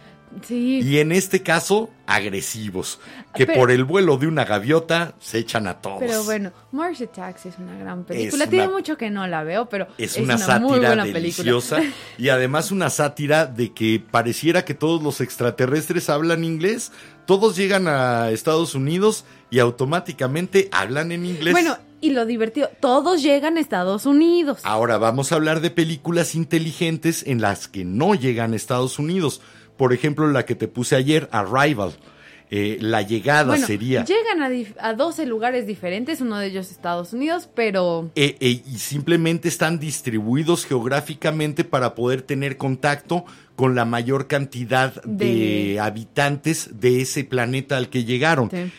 Sí. 0.47 0.81
Y 0.83 0.99
en 0.99 1.13
este 1.13 1.43
caso, 1.43 1.91
agresivos, 2.07 3.01
que 3.35 3.47
Pero- 3.47 3.59
por 3.59 3.71
el 3.71 3.85
vuelo 3.85 4.17
de 4.17 4.27
una 4.27 4.45
gaviota 4.45 5.15
se 5.21 5.39
echan 5.39 5.67
a 5.67 5.81
todos. 5.81 5.99
Pero 6.01 6.25
bueno, 6.25 6.53
Mars 6.73 7.01
Attacks 7.01 7.47
es 7.47 7.59
una 7.59 7.77
gran 7.79 8.05
película. 8.05 8.47
Tiene 8.47 8.69
mucho 8.69 8.97
que 8.97 9.11
no 9.11 9.27
la 9.27 9.43
veo, 9.45 9.69
pero 9.69 9.87
Es, 9.99 10.17
es, 10.17 10.23
una, 10.23 10.35
muy 10.37 10.43
sátira 10.47 10.89
buena 10.89 11.05
deliciosa 11.05 11.77
película. 11.77 11.97
y 12.19 12.29
además 12.29 12.71
una 12.71 12.91
sátira 12.91 13.47
de 13.47 13.73
que 13.73 14.03
pareciera 14.11 14.65
que 14.65 14.75
todos 14.75 15.03
los 15.03 15.21
extraterrestres 15.21 16.09
hablan 16.09 16.45
inglés, 16.45 16.93
todos 17.27 17.57
llegan 17.57 17.89
a 17.89 18.31
Estados 18.31 18.75
Unidos 18.75 19.25
y 19.51 19.59
automáticamente 19.59 20.69
hablan 20.73 21.13
en 21.13 21.27
inglés. 21.27 21.53
Bueno, 21.53 21.77
y 22.01 22.11
lo 22.11 22.27
divertido, 22.27 22.71
todos 22.81 23.23
llegan 23.23 23.57
a 23.57 23.61
Estados 23.61 24.07
Unidos. 24.07 24.61
Ahora 24.63 24.99
vamos 24.99 25.33
a 25.33 25.35
hablar 25.35 25.61
de 25.61 25.71
películas 25.71 26.35
inteligentes 26.35 27.25
en 27.27 27.41
las 27.41 27.67
que 27.69 27.85
no 27.85 28.15
llegan 28.15 28.53
a 28.53 28.57
Estados 28.57 28.99
Unidos. 28.99 29.41
Por 29.79 29.95
ejemplo, 29.95 30.27
la 30.31 30.45
que 30.45 30.55
te 30.55 30.69
puse 30.69 30.95
ayer, 30.97 31.29
Arrival. 31.33 31.93
Eh, 32.51 32.79
la 32.81 33.03
llegada 33.03 33.45
bueno, 33.51 33.67
sería. 33.67 34.07
llegan 34.07 34.43
a, 34.43 34.89
a 34.89 34.95
12 34.95 35.27
lugares 35.27 35.67
diferentes, 35.67 36.23
uno 36.23 36.39
de 36.39 36.47
ellos 36.47 36.71
Estados 36.71 37.13
Unidos, 37.13 37.47
pero 37.55 38.11
Eh, 38.15 38.37
eh, 38.41 38.63
y 38.67 38.79
simplemente 38.79 39.49
están 39.49 39.79
distribuidos 39.79 40.65
geográficamente 40.65 41.65
para 41.65 41.95
poder 41.95 42.23
tener 42.23 42.57
contacto 42.57 43.27
con 43.55 43.75
la 43.75 43.85
mayor 43.85 44.29
cantidad 44.29 44.95
de, 45.05 45.27
De- 45.75 45.81
habitantes 45.81 46.81
de 46.81 47.03
ese 47.03 47.25
planeta 47.25 47.77
al 47.77 47.91
que 47.91 48.05
llegaron. 48.05 48.51
sí. 48.51 48.73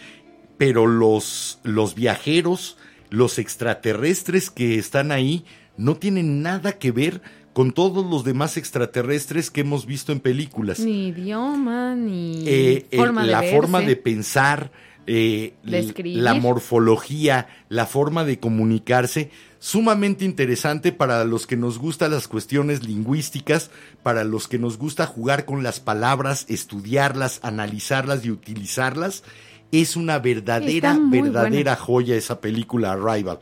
Pero 0.57 0.87
los, 0.87 1.59
los 1.63 1.93
viajeros, 1.95 2.75
los 3.11 3.37
extraterrestres 3.39 4.49
que 4.49 4.79
están 4.79 5.11
ahí, 5.11 5.45
no 5.77 5.95
tienen 5.95 6.41
nada 6.41 6.73
que 6.73 6.91
ver 6.91 7.21
con 7.53 7.71
todos 7.71 8.05
los 8.05 8.23
demás 8.23 8.57
extraterrestres 8.57 9.49
que 9.51 9.61
hemos 9.61 9.85
visto 9.85 10.11
en 10.11 10.19
películas. 10.19 10.79
ni 10.79 11.07
idioma, 11.07 11.95
ni 11.95 12.43
Eh, 12.47 12.85
eh, 12.91 12.97
forma 12.97 13.23
de 13.25 13.31
la 13.31 13.41
verse. 13.41 13.55
forma 13.55 13.81
de 13.81 13.95
pensar, 13.95 14.71
eh, 15.07 15.53
la 15.63 16.35
morfología, 16.35 17.47
la 17.69 17.85
forma 17.87 18.23
de 18.23 18.39
comunicarse, 18.39 19.31
sumamente 19.57 20.23
interesante 20.23 20.91
para 20.91 21.23
los 21.25 21.47
que 21.47 21.57
nos 21.57 21.79
gustan 21.79 22.11
las 22.11 22.27
cuestiones 22.27 22.83
lingüísticas, 22.83 23.71
para 24.03 24.23
los 24.23 24.47
que 24.47 24.59
nos 24.59 24.77
gusta 24.77 25.07
jugar 25.07 25.45
con 25.45 25.63
las 25.63 25.79
palabras, 25.79 26.45
estudiarlas, 26.47 27.39
analizarlas 27.41 28.23
y 28.23 28.31
utilizarlas. 28.31 29.23
Es 29.71 29.95
una 29.95 30.19
verdadera, 30.19 30.97
verdadera 30.99 31.71
buena. 31.73 31.75
joya 31.75 32.15
esa 32.15 32.39
película 32.39 32.91
Arrival. 32.93 33.39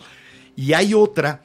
Y 0.55 0.73
hay 0.73 0.93
otra 0.93 1.41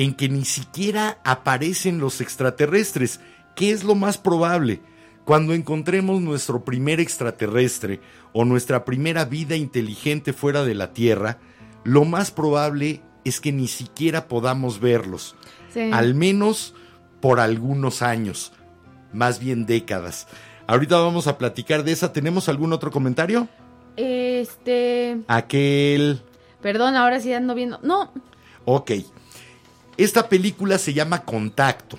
en 0.00 0.14
que 0.14 0.30
ni 0.30 0.46
siquiera 0.46 1.18
aparecen 1.24 1.98
los 1.98 2.22
extraterrestres. 2.22 3.20
¿Qué 3.54 3.70
es 3.70 3.84
lo 3.84 3.94
más 3.94 4.16
probable? 4.16 4.80
Cuando 5.26 5.52
encontremos 5.52 6.22
nuestro 6.22 6.64
primer 6.64 7.00
extraterrestre 7.00 8.00
o 8.32 8.46
nuestra 8.46 8.86
primera 8.86 9.26
vida 9.26 9.56
inteligente 9.56 10.32
fuera 10.32 10.64
de 10.64 10.74
la 10.74 10.94
Tierra, 10.94 11.36
lo 11.84 12.06
más 12.06 12.30
probable 12.30 13.02
es 13.26 13.42
que 13.42 13.52
ni 13.52 13.68
siquiera 13.68 14.26
podamos 14.26 14.80
verlos. 14.80 15.36
Sí. 15.68 15.90
Al 15.92 16.14
menos 16.14 16.74
por 17.20 17.38
algunos 17.38 18.00
años, 18.00 18.54
más 19.12 19.38
bien 19.38 19.66
décadas. 19.66 20.28
Ahorita 20.66 20.96
vamos 20.96 21.26
a 21.26 21.36
platicar 21.36 21.84
de 21.84 21.92
esa. 21.92 22.14
¿Tenemos 22.14 22.48
algún 22.48 22.72
otro 22.72 22.90
comentario? 22.90 23.48
Este, 23.98 25.18
Aquel... 25.28 26.22
perdón, 26.62 26.96
ahora 26.96 27.20
sí 27.20 27.34
ando 27.34 27.54
viendo. 27.54 27.78
No, 27.82 28.14
Ok. 28.64 28.92
Esta 30.00 30.30
película 30.30 30.78
se 30.78 30.94
llama 30.94 31.26
Contacto 31.26 31.98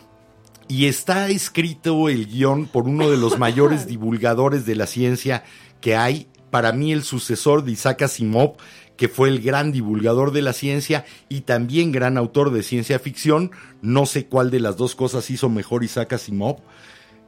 y 0.67 0.87
está 0.87 1.29
escrito 1.29 2.09
el 2.09 2.25
guion 2.25 2.65
por 2.65 2.87
uno 2.87 3.11
de 3.11 3.17
los 3.17 3.37
mayores 3.37 3.85
divulgadores 3.93 4.65
de 4.65 4.73
la 4.73 4.87
ciencia 4.87 5.43
que 5.81 5.95
hay, 5.95 6.27
para 6.49 6.71
mí 6.71 6.91
el 6.91 7.03
sucesor 7.03 7.63
de 7.63 7.73
Isaac 7.73 8.01
Asimov, 8.01 8.55
que 8.97 9.07
fue 9.07 9.29
el 9.29 9.39
gran 9.39 9.71
divulgador 9.71 10.31
de 10.31 10.41
la 10.41 10.53
ciencia 10.53 11.05
y 11.29 11.41
también 11.41 11.91
gran 11.91 12.17
autor 12.17 12.49
de 12.49 12.63
ciencia 12.63 12.97
ficción. 12.97 13.51
No 13.83 14.07
sé 14.07 14.25
cuál 14.25 14.49
de 14.49 14.61
las 14.61 14.77
dos 14.77 14.95
cosas 14.95 15.29
hizo 15.29 15.47
mejor 15.47 15.83
Isaac 15.83 16.13
Asimov. 16.13 16.57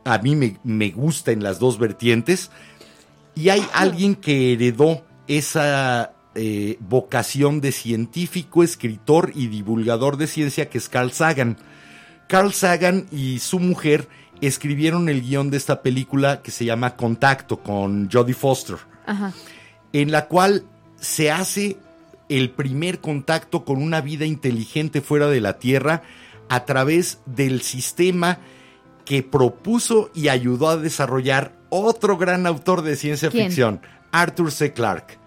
A 0.05 0.17
mí 0.17 0.36
me, 0.36 0.57
me 0.63 0.89
gusta 0.89 1.32
en 1.32 1.43
las 1.43 1.59
dos 1.59 1.78
vertientes. 1.78 2.49
Y 3.36 3.49
hay 3.49 3.63
alguien 3.76 4.15
que 4.15 4.53
heredó 4.53 5.05
esa 5.28 6.12
eh, 6.36 6.78
vocación 6.80 7.62
de 7.62 7.72
científico, 7.72 8.64
escritor 8.64 9.32
y 9.36 9.48
divulgador 9.48 10.18
de 10.18 10.28
ciencia 10.28 10.70
que 10.70 10.78
es 10.78 10.90
Carl 10.90 11.12
Sagan. 11.12 11.58
Carl 12.28 12.54
Sagan 12.54 13.06
y 13.12 13.40
su 13.40 13.60
mujer 13.60 14.08
escribieron 14.42 15.10
el 15.10 15.22
guion 15.22 15.50
de 15.50 15.58
esta 15.58 15.82
película 15.82 16.42
que 16.42 16.52
se 16.52 16.66
llama 16.66 16.96
Contacto 16.96 17.62
con 17.62 18.10
Jodie 18.12 18.34
Foster, 18.34 18.78
ajá. 19.06 19.34
en 19.94 20.12
la 20.12 20.28
cual 20.28 20.66
se 21.00 21.32
hace 21.32 21.78
el 22.30 22.50
primer 22.50 23.00
contacto 23.00 23.64
con 23.64 23.82
una 23.82 24.02
vida 24.02 24.26
inteligente 24.26 25.02
fuera 25.02 25.28
de 25.28 25.42
la 25.42 25.60
Tierra 25.60 26.02
a 26.50 26.66
través 26.66 27.20
del 27.26 27.62
sistema 27.62 28.40
que 29.06 29.22
propuso 29.22 30.10
y 30.14 30.30
ayudó 30.30 30.70
a 30.70 30.78
desarrollar 30.78 31.54
otro 31.70 32.18
gran 32.18 32.48
autor 32.48 32.82
de 32.82 32.96
ciencia 32.96 33.30
¿Quién? 33.30 33.48
ficción, 33.48 33.82
Arthur 34.12 34.52
C. 34.52 34.74
Clarke. 34.74 35.22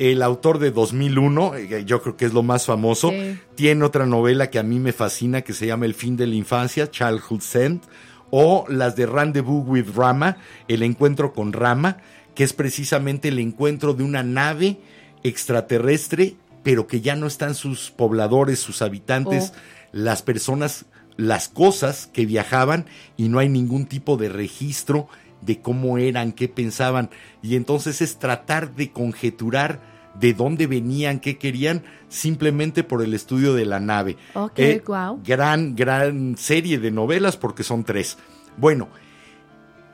El 0.00 0.22
autor 0.22 0.58
de 0.58 0.70
2001, 0.70 1.54
eh, 1.56 1.84
yo 1.84 2.00
creo 2.00 2.16
que 2.16 2.24
es 2.24 2.32
lo 2.32 2.42
más 2.42 2.64
famoso, 2.64 3.10
Sí. 3.10 3.38
tiene 3.54 3.84
otra 3.84 4.06
novela 4.06 4.48
que 4.48 4.58
a 4.58 4.62
mí 4.62 4.78
me 4.80 4.94
fascina 4.94 5.42
que 5.42 5.52
se 5.52 5.66
llama 5.66 5.84
El 5.84 5.92
fin 5.94 6.16
de 6.16 6.26
la 6.26 6.34
infancia, 6.36 6.90
Childhood 6.90 7.42
Scent, 7.42 7.84
o 8.30 8.64
las 8.68 8.96
de 8.96 9.04
Rendezvous 9.04 9.62
with 9.68 9.88
Rama, 9.94 10.38
El 10.68 10.82
encuentro 10.84 11.34
con 11.34 11.52
Rama, 11.52 11.98
que 12.34 12.44
es 12.44 12.54
precisamente 12.54 13.28
el 13.28 13.38
encuentro 13.38 13.92
de 13.92 14.02
una 14.02 14.22
nave 14.22 14.78
extraterrestre, 15.22 16.34
pero 16.62 16.86
que 16.86 17.00
ya 17.00 17.16
no 17.16 17.26
están 17.26 17.54
sus 17.54 17.90
pobladores, 17.90 18.58
sus 18.58 18.82
habitantes, 18.82 19.52
Oh. 19.54 19.58
las 19.92 20.22
personas, 20.22 20.84
las 21.16 21.48
cosas 21.48 22.08
que 22.12 22.24
viajaban 22.24 22.86
y 23.16 23.28
no 23.28 23.38
hay 23.38 23.48
ningún 23.48 23.84
tipo 23.86 24.16
de 24.16 24.28
registro 24.28 25.08
de 25.40 25.60
cómo 25.60 25.98
eran, 25.98 26.32
qué 26.32 26.48
pensaban. 26.48 27.10
Y 27.42 27.56
entonces 27.56 28.00
es 28.00 28.18
tratar 28.18 28.74
de 28.74 28.90
conjeturar 28.90 29.80
de 30.18 30.34
dónde 30.34 30.66
venían, 30.66 31.20
qué 31.20 31.38
querían, 31.38 31.84
simplemente 32.08 32.82
por 32.82 33.02
el 33.02 33.14
estudio 33.14 33.54
de 33.54 33.64
la 33.64 33.80
nave. 33.80 34.16
Ok, 34.34 34.58
Eh, 34.58 34.82
guau. 34.84 35.20
Gran, 35.24 35.76
gran 35.76 36.36
serie 36.36 36.78
de 36.78 36.90
novelas 36.90 37.36
porque 37.36 37.62
son 37.62 37.84
tres. 37.84 38.18
Bueno, 38.56 38.88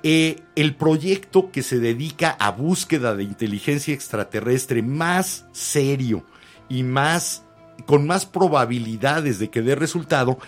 eh, 0.03 0.42
el 0.55 0.74
proyecto 0.74 1.51
que 1.51 1.62
se 1.62 1.78
dedica 1.78 2.30
a 2.38 2.51
búsqueda 2.51 3.14
de 3.14 3.24
inteligencia 3.24 3.92
extraterrestre 3.92 4.82
más 4.82 5.47
serio 5.53 6.24
y 6.68 6.82
más 6.82 7.42
con 7.84 8.07
más 8.07 8.24
probabilidades 8.24 9.38
de 9.38 9.51
que 9.51 9.62
dé 9.62 9.74
resultado 9.74 10.38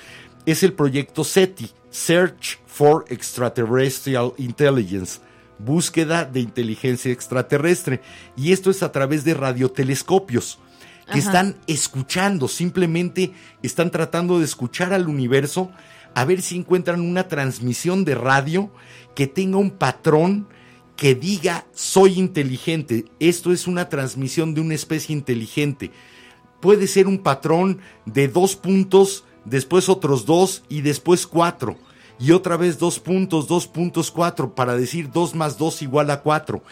es 0.50 0.62
el 0.62 0.72
proyecto 0.72 1.24
SETI, 1.24 1.70
Search 1.90 2.58
for 2.66 3.04
Extraterrestrial 3.08 4.32
Intelligence, 4.38 5.20
búsqueda 5.58 6.24
de 6.24 6.40
inteligencia 6.40 7.12
extraterrestre. 7.12 8.00
Y 8.34 8.52
esto 8.52 8.70
es 8.70 8.82
a 8.82 8.90
través 8.90 9.24
de 9.24 9.34
radiotelescopios 9.34 10.58
que 11.04 11.18
Ajá. 11.18 11.18
están 11.18 11.56
escuchando, 11.66 12.48
simplemente 12.48 13.32
están 13.62 13.90
tratando 13.90 14.38
de 14.38 14.46
escuchar 14.46 14.94
al 14.94 15.08
universo 15.08 15.70
a 16.14 16.24
ver 16.24 16.40
si 16.40 16.56
encuentran 16.56 17.02
una 17.02 17.28
transmisión 17.28 18.06
de 18.06 18.14
radio 18.14 18.70
que 19.14 19.26
tenga 19.26 19.58
un 19.58 19.70
patrón 19.70 20.48
que 20.96 21.14
diga 21.14 21.66
soy 21.74 22.18
inteligente. 22.18 23.04
Esto 23.20 23.52
es 23.52 23.66
una 23.66 23.90
transmisión 23.90 24.54
de 24.54 24.62
una 24.62 24.74
especie 24.74 25.14
inteligente. 25.14 25.90
Puede 26.60 26.86
ser 26.86 27.06
un 27.06 27.18
patrón 27.18 27.80
de 28.06 28.28
dos 28.28 28.56
puntos, 28.56 29.24
después 29.44 29.88
otros 29.88 30.26
dos 30.26 30.62
y 30.68 30.80
después 30.82 31.26
cuatro. 31.26 31.76
Y 32.20 32.32
otra 32.32 32.56
vez 32.56 32.78
dos 32.78 32.98
puntos, 32.98 33.46
dos 33.46 33.66
puntos, 33.66 34.10
cuatro, 34.10 34.54
para 34.54 34.74
decir 34.76 35.10
dos 35.12 35.34
más 35.34 35.56
dos 35.58 35.82
igual 35.82 36.10
a 36.10 36.20
cuatro. 36.20 36.62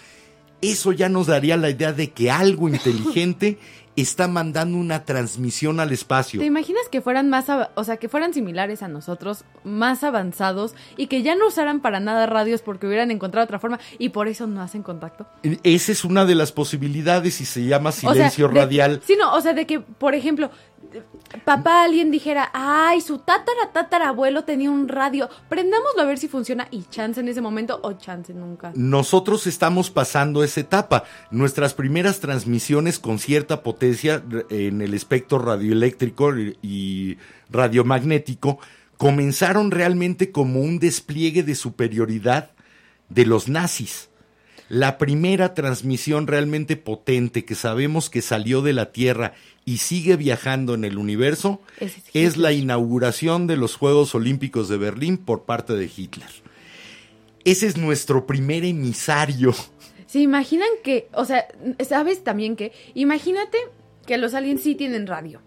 Eso 0.61 0.91
ya 0.93 1.09
nos 1.09 1.27
daría 1.29 1.57
la 1.57 1.71
idea 1.71 1.93
de 1.93 2.11
que 2.11 2.31
algo 2.31 2.69
inteligente 2.69 3.59
está 3.95 4.29
mandando 4.29 4.77
una 4.77 5.05
transmisión 5.07 5.81
al 5.81 5.91
espacio. 5.91 6.41
¿Te 6.41 6.45
imaginas 6.47 6.83
que 6.91 7.01
fueran 7.01 7.31
más, 7.31 7.47
o 7.75 7.85
sea, 7.85 7.97
que 7.97 8.11
fueran 8.11 8.35
similares 8.35 8.83
a 8.83 8.89
nosotros, 8.89 9.45
más 9.65 10.05
avanzados 10.05 10.75
y 10.99 11.07
que 11.07 11.23
ya 11.23 11.35
no 11.35 11.47
usaran 11.47 11.81
para 11.81 11.99
nada 11.99 12.27
radios 12.27 12.61
porque 12.61 12.87
hubieran 12.87 13.11
encontrado 13.11 13.45
otra 13.47 13.59
forma 13.59 13.79
y 13.99 14.11
por 14.11 14.29
eso 14.29 14.47
no 14.47 14.61
hacen 14.61 14.83
contacto? 14.83 15.27
Esa 15.63 15.93
es 15.93 16.05
una 16.05 16.27
de 16.27 16.35
las 16.35 16.53
posibilidades 16.53 17.41
y 17.41 17.47
se 17.47 17.65
llama 17.65 17.89
O 17.89 17.93
sea, 17.93 18.13
silencio 18.13 18.49
de- 18.49 18.55
radial. 18.55 19.01
Sí, 19.07 19.17
no, 19.19 19.33
o 19.35 19.41
sea, 19.41 19.55
de 19.55 19.67
que, 19.67 19.81
por 19.81 20.15
ejemplo, 20.15 20.51
papá 21.45 21.85
alguien 21.85 22.11
dijera, 22.11 22.51
ay, 22.53 23.01
su 23.01 23.19
tatara 23.19 23.73
tatarabuelo 23.73 24.45
tenía 24.45 24.71
un 24.71 24.89
radio, 24.89 25.29
prendámoslo 25.49 26.03
a 26.03 26.05
ver 26.05 26.19
si 26.19 26.29
funciona 26.29 26.69
y 26.71 26.85
chance 26.85 27.21
en 27.21 27.29
ese 27.29 27.41
momento 27.41 27.81
o 27.83 27.93
chance 27.95 28.33
nunca. 28.33 28.73
Nosotros 28.75 29.47
estamos 29.47 29.91
pasando 29.91 30.43
esa 30.45 30.61
etapa. 30.61 31.05
Nuestras 31.31 31.75
primeras 31.75 32.21
transmisiones 32.21 32.99
con 32.99 33.19
cierta 33.19 33.63
potencia 33.63 34.23
en 34.51 34.83
el 34.83 34.95
espectro 34.95 35.39
radioeléctrico 35.39 36.33
y 36.63 37.19
radiomagnético 37.51 38.59
comenzaron 38.97 39.71
realmente 39.71 40.33
como 40.33 40.61
un 40.61 40.79
despliegue 40.79 41.43
de 41.43 41.55
superioridad 41.55 42.51
de 43.09 43.27
los 43.27 43.49
nazis. 43.49 44.09
La 44.69 44.99
primera 44.99 45.55
transmisión 45.55 46.27
realmente 46.27 46.77
potente 46.77 47.45
que 47.45 47.55
sabemos 47.55 48.11
que 48.11 48.21
salió 48.21 48.63
de 48.63 48.73
la 48.73 48.91
Tierra 48.91 49.35
y 49.65 49.79
sigue 49.79 50.17
viajando 50.17 50.75
en 50.75 50.85
el 50.85 50.99
universo 50.99 51.61
es 51.79 51.95
es 52.15 52.37
la 52.37 52.53
inauguración 52.53 53.47
de 53.47 53.57
los 53.57 53.77
Juegos 53.77 54.15
Olímpicos 54.15 54.69
de 54.69 54.77
Berlín 54.77 55.19
por 55.19 55.45
parte 55.45 55.75
de 55.75 55.91
Hitler. 55.95 56.29
Ese 57.45 57.69
es 57.69 57.77
nuestro 57.77 58.27
primer 58.27 58.65
emisario. 58.65 59.55
¿Se 60.07 60.19
imaginan 60.19 60.69
que, 60.83 61.09
o 61.13 61.25
sea, 61.25 61.47
sabes 61.89 62.25
también 62.25 62.57
que, 62.57 62.73
imagínate 62.95 63.59
que 64.05 64.19
los 64.19 64.35
aliens 64.35 64.63
sí 64.63 64.75
tienen 64.75 65.07
radio 65.07 65.41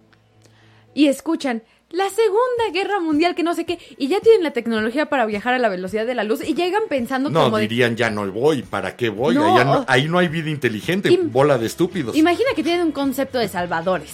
y 0.94 1.08
escuchan 1.08 1.64
la 1.92 2.08
Segunda 2.10 2.72
Guerra 2.72 3.00
Mundial, 3.00 3.34
que 3.36 3.42
no 3.44 3.56
sé 3.56 3.66
qué, 3.66 3.80
y 3.98 4.08
ya 4.10 4.20
tienen 4.20 4.44
la 4.44 4.52
tecnología 4.52 5.08
para 5.08 5.26
viajar 5.26 5.54
a 5.56 5.60
la 5.60 5.70
velocidad 5.70 6.06
de 6.06 6.14
la 6.16 6.24
luz 6.24 6.42
y 6.48 6.54
llegan 6.54 6.84
pensando 6.88 7.30
No, 7.32 7.46
como 7.46 7.58
de, 7.58 7.64
dirían 7.68 7.96
ya 7.96 8.10
no 8.12 8.32
voy, 8.32 8.62
¿para 8.62 8.96
qué 8.96 9.10
voy? 9.10 9.34
No, 9.36 9.56
Allá 9.56 9.64
no- 9.66 9.86
ahí 9.88 10.08
no 10.08 10.20
hay 10.20 10.28
vida 10.28 10.50
inteligente, 10.52 11.10
Im- 11.10 11.32
bola 11.32 11.58
de 11.58 11.66
estúpidos. 11.66 12.16
Imagina 12.16 12.50
que 12.56 12.62
tienen 12.64 12.86
un 12.88 12.92
concepto 12.92 13.40
de 13.40 13.48
salvadores. 13.48 14.12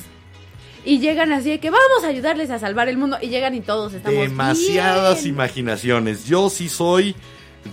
Y 0.86 1.00
llegan 1.00 1.34
así 1.34 1.50
de 1.50 1.60
que 1.60 1.70
vamos 1.72 2.04
a 2.04 2.08
ayudarles 2.08 2.52
a 2.52 2.60
salvar 2.60 2.88
el 2.90 2.98
mundo. 2.98 3.18
Y 3.20 3.30
llegan 3.30 3.56
y 3.56 3.62
todos 3.62 3.94
estamos 3.96 4.20
Demasiadas 4.20 5.24
bien. 5.24 5.34
imaginaciones. 5.34 6.26
Yo 6.28 6.50
sí 6.52 6.70
soy 6.70 7.16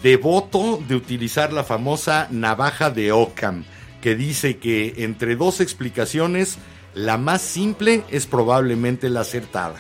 devoto 0.03 0.83
de 0.89 0.97
utilizar 0.97 1.53
la 1.53 1.63
famosa 1.63 2.27
navaja 2.31 2.91
de 2.91 3.13
Occam, 3.13 3.65
que 4.01 4.15
dice 4.17 4.57
que 4.57 4.95
entre 5.05 5.37
dos 5.37 5.61
explicaciones, 5.61 6.57
la 6.95 7.17
más 7.17 7.43
simple 7.43 8.05
es 8.11 8.27
probablemente 8.27 9.09
la 9.09 9.21
acertada. 9.21 9.77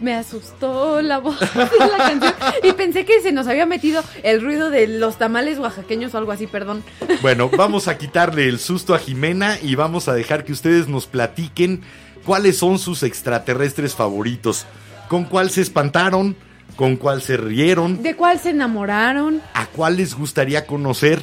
Me 0.00 0.14
asustó 0.14 1.00
la 1.00 1.18
voz 1.18 1.38
de 1.40 1.46
la 1.78 1.96
canción. 1.96 2.34
Y 2.64 2.72
pensé 2.72 3.04
que 3.04 3.20
se 3.20 3.30
nos 3.30 3.46
había 3.46 3.66
metido 3.66 4.02
el 4.24 4.42
ruido 4.42 4.68
de 4.68 4.88
los 4.88 5.16
tamales 5.16 5.58
oaxaqueños 5.60 6.12
o 6.14 6.18
algo 6.18 6.32
así, 6.32 6.46
perdón. 6.46 6.82
Bueno, 7.22 7.48
vamos 7.56 7.86
a 7.86 7.98
quitarle 7.98 8.48
el 8.48 8.58
susto 8.58 8.94
a 8.94 8.98
Jimena 8.98 9.58
y 9.62 9.76
vamos 9.76 10.08
a 10.08 10.14
dejar 10.14 10.44
que 10.44 10.52
ustedes 10.52 10.88
nos 10.88 11.06
platiquen 11.06 11.82
cuáles 12.24 12.58
son 12.58 12.80
sus 12.80 13.04
extraterrestres 13.04 13.94
favoritos. 13.94 14.66
¿Con 15.08 15.24
cuál 15.24 15.50
se 15.50 15.60
espantaron? 15.60 16.36
¿Con 16.74 16.96
cuál 16.96 17.22
se 17.22 17.36
rieron? 17.36 18.02
¿De 18.02 18.16
cuál 18.16 18.40
se 18.40 18.50
enamoraron? 18.50 19.40
¿A 19.54 19.66
cuál 19.66 19.98
les 19.98 20.14
gustaría 20.14 20.66
conocer? 20.66 21.22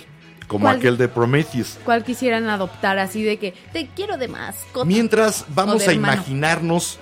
Como 0.49 0.65
¿Cuál? 0.65 0.77
aquel 0.77 0.97
de 0.97 1.07
Prometheus. 1.07 1.77
¿Cuál 1.85 2.03
quisieran 2.03 2.49
adoptar 2.49 2.97
así 2.97 3.21
de 3.23 3.37
que 3.37 3.53
te 3.71 3.87
quiero 3.95 4.17
de 4.17 4.27
mascota? 4.27 4.83
Mientras 4.83 5.45
vamos 5.49 5.87
a 5.87 5.91
hermano. 5.91 6.13
imaginarnos 6.15 6.97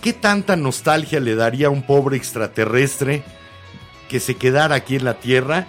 qué 0.00 0.14
tanta 0.14 0.56
nostalgia 0.56 1.20
le 1.20 1.34
daría 1.36 1.66
a 1.66 1.70
un 1.70 1.82
pobre 1.82 2.16
extraterrestre 2.16 3.22
que 4.08 4.20
se 4.20 4.36
quedara 4.36 4.74
aquí 4.76 4.96
en 4.96 5.04
la 5.04 5.20
Tierra 5.20 5.66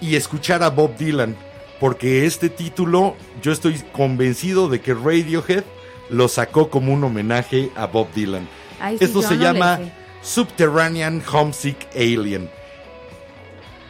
y 0.00 0.14
escuchar 0.14 0.62
a 0.62 0.70
Bob 0.70 0.96
Dylan. 0.96 1.36
Porque 1.80 2.24
este 2.24 2.48
título 2.48 3.16
yo 3.42 3.50
estoy 3.50 3.74
convencido 3.90 4.68
de 4.68 4.80
que 4.80 4.94
Radiohead 4.94 5.64
lo 6.08 6.28
sacó 6.28 6.70
como 6.70 6.92
un 6.92 7.02
homenaje 7.02 7.70
a 7.74 7.86
Bob 7.86 8.06
Dylan. 8.14 8.46
Ay, 8.80 8.96
Esto 9.00 9.22
se 9.22 9.34
no 9.34 9.42
llama. 9.42 9.80
Subterranean 10.22 11.20
Homesick 11.32 11.88
Alien. 11.96 12.48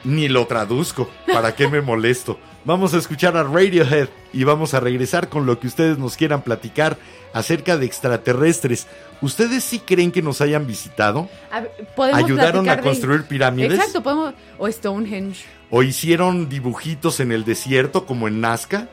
Ni 0.05 0.28
lo 0.28 0.46
traduzco, 0.46 1.09
¿para 1.32 1.55
qué 1.55 1.68
me 1.68 1.80
molesto? 1.80 2.38
Vamos 2.64 2.92
a 2.94 2.98
escuchar 2.98 3.36
a 3.36 3.42
Radiohead 3.44 4.09
y 4.32 4.44
vamos 4.44 4.74
a 4.74 4.80
regresar 4.80 5.28
con 5.28 5.46
lo 5.46 5.59
que 5.61 5.66
ustedes 5.68 5.98
nos 5.98 6.16
quieran 6.16 6.42
platicar 6.42 6.96
acerca 7.32 7.76
de 7.76 7.86
extraterrestres. 7.86 8.86
¿Ustedes 9.20 9.62
sí 9.64 9.78
creen 9.80 10.11
que 10.12 10.22
nos 10.22 10.40
hayan 10.40 10.66
visitado? 10.66 11.28
A 11.50 11.62
¿Ayudaron 12.16 12.68
a 12.68 12.76
de- 12.76 12.82
construir 12.82 13.24
pirámides? 13.24 13.74
Exacto, 13.74 14.03
podemos. 14.03 14.34
O 14.59 14.68
Stonehenge. 14.70 15.44
¿O 15.70 15.82
hicieron 15.82 16.48
dibujitos 16.48 17.20
en 17.20 17.32
el 17.32 17.44
desierto 17.44 18.05
como 18.07 18.26
en 18.28 18.40
Nazca? 18.40 18.88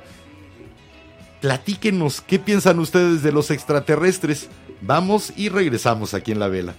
Platíquenos, 1.41 2.21
¿qué 2.21 2.37
piensan 2.37 2.79
ustedes 2.79 3.23
de 3.23 3.31
los 3.31 3.49
extraterrestres? 3.49 4.49
Vamos 4.81 5.31
y 5.37 5.49
regresamos 5.49 6.13
aquí 6.13 6.31
en 6.31 6.39
la 6.39 6.47
vela. 6.49 6.73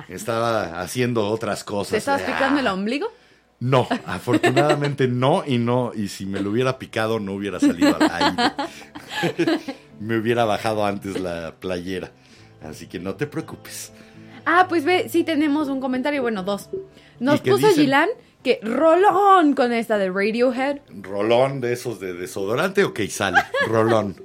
Estaba 0.08 0.80
haciendo 0.80 1.28
otras 1.28 1.64
cosas. 1.64 1.92
¿Te 1.92 1.98
estabas 1.98 2.22
picando 2.22 2.60
el 2.60 2.66
ombligo? 2.66 3.08
No, 3.60 3.86
afortunadamente 4.06 5.06
no 5.06 5.44
y 5.46 5.58
no 5.58 5.92
y 5.94 6.08
si 6.08 6.24
me 6.24 6.40
lo 6.40 6.50
hubiera 6.50 6.78
picado 6.78 7.20
no 7.20 7.34
hubiera 7.34 7.60
salido 7.60 7.94
al 7.94 8.10
aire. 8.10 9.62
me 10.00 10.16
hubiera 10.16 10.46
bajado 10.46 10.86
antes 10.86 11.20
la 11.20 11.54
playera. 11.60 12.10
Así 12.62 12.86
que 12.86 12.98
no 12.98 13.16
te 13.16 13.26
preocupes. 13.26 13.92
Ah, 14.46 14.66
pues 14.68 14.84
ve, 14.84 15.08
sí 15.10 15.24
tenemos 15.24 15.68
un 15.68 15.80
comentario, 15.80 16.22
bueno, 16.22 16.42
dos. 16.42 16.70
Nos 17.18 17.36
¿Y 17.36 17.40
qué 17.40 17.50
puso 17.50 17.68
dicen? 17.68 17.84
Gilan 17.84 18.08
que 18.42 18.58
rolón 18.62 19.54
con 19.54 19.72
esta 19.72 19.98
de 19.98 20.10
Radiohead. 20.10 20.78
Rolón 21.02 21.60
de 21.60 21.74
esos 21.74 22.00
de 22.00 22.14
desodorante 22.14 22.84
o 22.84 22.94
que 22.94 23.08
sale. 23.08 23.40
Rolón. 23.68 24.16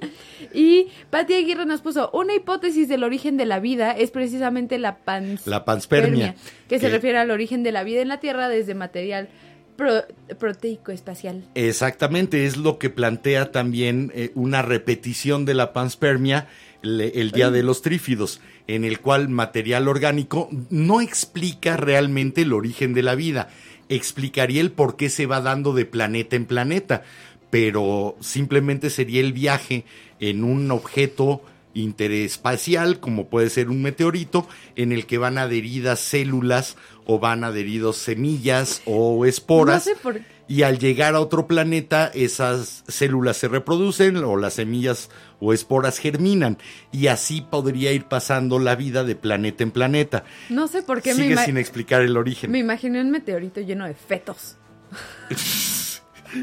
Y 0.56 0.88
Pati 1.10 1.34
Aguirre 1.34 1.66
nos 1.66 1.82
puso, 1.82 2.10
una 2.14 2.34
hipótesis 2.34 2.88
del 2.88 3.04
origen 3.04 3.36
de 3.36 3.44
la 3.44 3.60
vida 3.60 3.92
es 3.92 4.10
precisamente 4.10 4.78
la 4.78 4.96
panspermia. 4.96 5.58
La 5.58 5.64
panspermia. 5.66 6.34
Que, 6.66 6.78
se 6.78 6.88
refiere 6.88 7.18
al 7.18 7.30
origen 7.30 7.62
de 7.62 7.72
la 7.72 7.84
vida 7.84 8.00
en 8.00 8.08
la 8.08 8.20
Tierra 8.20 8.48
desde 8.48 8.74
material 8.74 9.28
pro- 9.76 10.04
proteico 10.38 10.92
espacial. 10.92 11.44
Exactamente, 11.54 12.46
es 12.46 12.56
lo 12.56 12.78
que 12.78 12.88
plantea 12.88 13.52
también 13.52 14.10
eh, 14.14 14.30
una 14.34 14.62
repetición 14.62 15.44
de 15.44 15.52
la 15.52 15.74
panspermia 15.74 16.48
el 16.82 17.32
día 17.32 17.50
de 17.50 17.62
los 17.62 17.82
trífidos, 17.82 18.40
en 18.66 18.84
el 18.84 19.00
cual 19.00 19.28
material 19.28 19.88
orgánico 19.88 20.48
no 20.70 21.00
explica 21.00 21.76
realmente 21.76 22.42
el 22.42 22.52
origen 22.52 22.94
de 22.94 23.02
la 23.02 23.14
vida, 23.16 23.48
explicaría 23.88 24.60
el 24.60 24.70
por 24.70 24.96
qué 24.96 25.10
se 25.10 25.26
va 25.26 25.40
dando 25.40 25.72
de 25.74 25.84
planeta 25.84 26.36
en 26.36 26.46
planeta, 26.46 27.02
pero 27.50 28.16
simplemente 28.20 28.90
sería 28.90 29.20
el 29.20 29.32
viaje 29.32 29.84
en 30.20 30.44
un 30.44 30.70
objeto 30.70 31.42
interespacial, 31.74 33.00
como 33.00 33.28
puede 33.28 33.50
ser 33.50 33.68
un 33.68 33.82
meteorito, 33.82 34.48
en 34.76 34.92
el 34.92 35.06
que 35.06 35.18
van 35.18 35.36
adheridas 35.38 36.00
células 36.00 36.76
o 37.04 37.18
van 37.18 37.44
adheridos 37.44 37.96
semillas 37.98 38.82
o 38.86 39.26
esporas 39.26 39.86
No 39.86 39.92
sé 39.94 40.00
por- 40.00 40.20
y 40.48 40.62
al 40.62 40.78
llegar 40.78 41.14
a 41.16 41.20
otro 41.20 41.46
planeta 41.48 42.06
esas 42.14 42.84
células 42.86 43.36
se 43.36 43.48
reproducen 43.48 44.16
o 44.18 44.36
las 44.36 44.54
semillas 44.54 45.10
o 45.40 45.52
esporas 45.52 45.98
germinan 45.98 46.56
y 46.92 47.08
así 47.08 47.40
podría 47.42 47.92
ir 47.92 48.04
pasando 48.04 48.58
la 48.60 48.74
vida 48.76 49.02
de 49.04 49.16
planeta 49.16 49.62
en 49.64 49.70
planeta. 49.72 50.24
No 50.48 50.68
sé 50.68 50.82
por 50.82 51.02
qué 51.02 51.14
me, 51.14 51.22
Sigue 51.24 51.36
sin 51.44 51.58
explicar 51.58 52.02
el 52.02 52.16
origen. 52.16 52.50
me 52.52 52.58
imaginé 52.60 53.00
un 53.00 53.10
meteorito 53.10 53.60
lleno 53.60 53.86
de 53.86 53.94
fetos. 53.94 54.56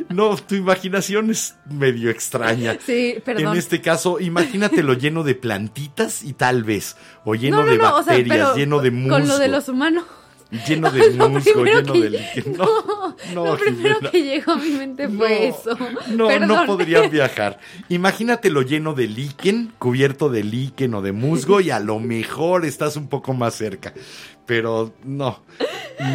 No, 0.09 0.35
tu 0.37 0.55
imaginación 0.55 1.29
es 1.31 1.55
medio 1.69 2.09
extraña. 2.09 2.77
Sí, 2.85 3.15
perdón. 3.23 3.53
En 3.53 3.57
este 3.59 3.81
caso, 3.81 4.19
imagínatelo 4.19 4.93
lleno 4.93 5.23
de 5.23 5.35
plantitas 5.35 6.23
y 6.23 6.33
tal 6.33 6.63
vez, 6.63 6.95
o 7.25 7.35
lleno 7.35 7.57
no, 7.57 7.65
no, 7.65 7.71
de 7.71 7.77
no, 7.77 7.95
o 7.97 8.03
sea, 8.03 8.13
bacterias, 8.13 8.55
lleno 8.55 8.79
de 8.79 8.91
musgo. 8.91 9.17
Con 9.17 9.27
lo 9.27 9.37
de 9.37 9.47
los 9.47 9.69
humanos. 9.69 10.03
Lleno 10.67 10.91
de 10.91 11.09
musgo, 11.11 11.63
lleno 11.65 11.93
que- 11.93 11.99
de 12.01 12.09
líquido. 12.09 12.83
No, 13.33 13.45
no, 13.45 13.51
lo 13.51 13.57
primero 13.57 13.95
Jimena. 13.95 14.11
que 14.11 14.23
llegó 14.23 14.51
a 14.53 14.55
mi 14.57 14.69
mente 14.71 15.07
fue 15.07 15.47
eso. 15.47 15.77
No, 16.09 16.27
Perdón. 16.27 16.47
no 16.47 16.65
podrían 16.65 17.09
viajar. 17.09 17.59
Imagínatelo 17.89 18.63
lleno 18.63 18.93
de 18.93 19.07
líquen, 19.07 19.71
cubierto 19.79 20.29
de 20.29 20.43
líquen 20.43 20.93
o 20.95 21.01
de 21.01 21.11
musgo 21.11 21.61
y 21.61 21.69
a 21.69 21.79
lo 21.79 21.99
mejor 21.99 22.65
estás 22.65 22.95
un 22.97 23.07
poco 23.07 23.33
más 23.33 23.53
cerca. 23.55 23.93
Pero 24.45 24.93
no, 25.03 25.41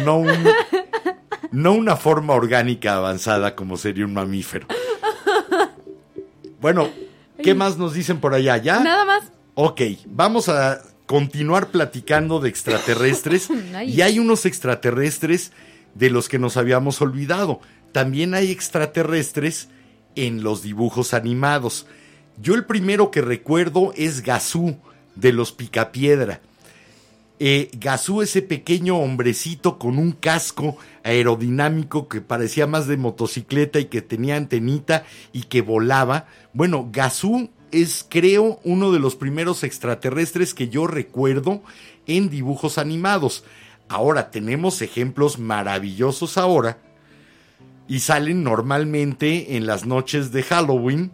no 0.03 0.17
un- 0.19 0.29
no 1.51 1.73
una 1.73 1.95
forma 1.95 2.33
orgánica 2.33 2.95
avanzada 2.95 3.55
como 3.55 3.77
sería 3.77 4.05
un 4.05 4.13
mamífero. 4.13 4.67
Bueno, 6.61 6.89
¿qué 7.41 7.55
más 7.55 7.77
nos 7.77 7.93
dicen 7.93 8.19
por 8.19 8.33
allá? 8.33 8.57
¿Ya? 8.57 8.79
Nada 8.81 9.05
más. 9.05 9.31
Ok, 9.55 9.81
vamos 10.07 10.49
a 10.49 10.81
continuar 11.05 11.69
platicando 11.69 12.39
de 12.39 12.49
extraterrestres. 12.49 13.49
Y 13.87 14.01
hay 14.01 14.19
unos 14.19 14.45
extraterrestres 14.45 15.51
de 15.95 16.09
los 16.09 16.29
que 16.29 16.39
nos 16.39 16.57
habíamos 16.57 17.01
olvidado. 17.01 17.61
También 17.91 18.33
hay 18.33 18.51
extraterrestres 18.51 19.69
en 20.15 20.43
los 20.43 20.61
dibujos 20.61 21.13
animados. 21.13 21.87
Yo 22.41 22.55
el 22.55 22.65
primero 22.65 23.09
que 23.09 23.21
recuerdo 23.21 23.93
es 23.95 24.21
Gazú, 24.21 24.77
de 25.15 25.33
los 25.33 25.51
Picapiedra. 25.51 26.41
Eh, 27.41 27.71
Gazú, 27.79 28.21
ese 28.21 28.41
pequeño 28.41 28.97
hombrecito 28.97 29.79
con 29.79 29.97
un 29.97 30.11
casco 30.11 30.77
aerodinámico 31.03 32.09
que 32.09 32.19
parecía 32.19 32.67
más 32.67 32.85
de 32.85 32.97
motocicleta 32.97 33.79
y 33.79 33.85
que 33.85 34.01
tenía 34.01 34.35
antenita 34.35 35.05
y 35.31 35.43
que 35.43 35.61
volaba. 35.61 36.27
Bueno, 36.53 36.89
Gazú 36.91 37.49
es, 37.71 38.05
creo, 38.09 38.59
uno 38.65 38.91
de 38.91 38.99
los 38.99 39.15
primeros 39.15 39.63
extraterrestres 39.63 40.53
que 40.53 40.67
yo 40.67 40.85
recuerdo 40.85 41.63
en 42.07 42.29
dibujos 42.29 42.77
animados. 42.77 43.45
Ahora 43.87 44.31
tenemos 44.31 44.81
ejemplos 44.81 45.39
maravillosos 45.39 46.37
ahora 46.37 46.77
y 47.87 47.99
salen 47.99 48.43
normalmente 48.43 49.55
en 49.55 49.65
las 49.65 49.85
noches 49.85 50.33
de 50.33 50.43
Halloween 50.43 51.11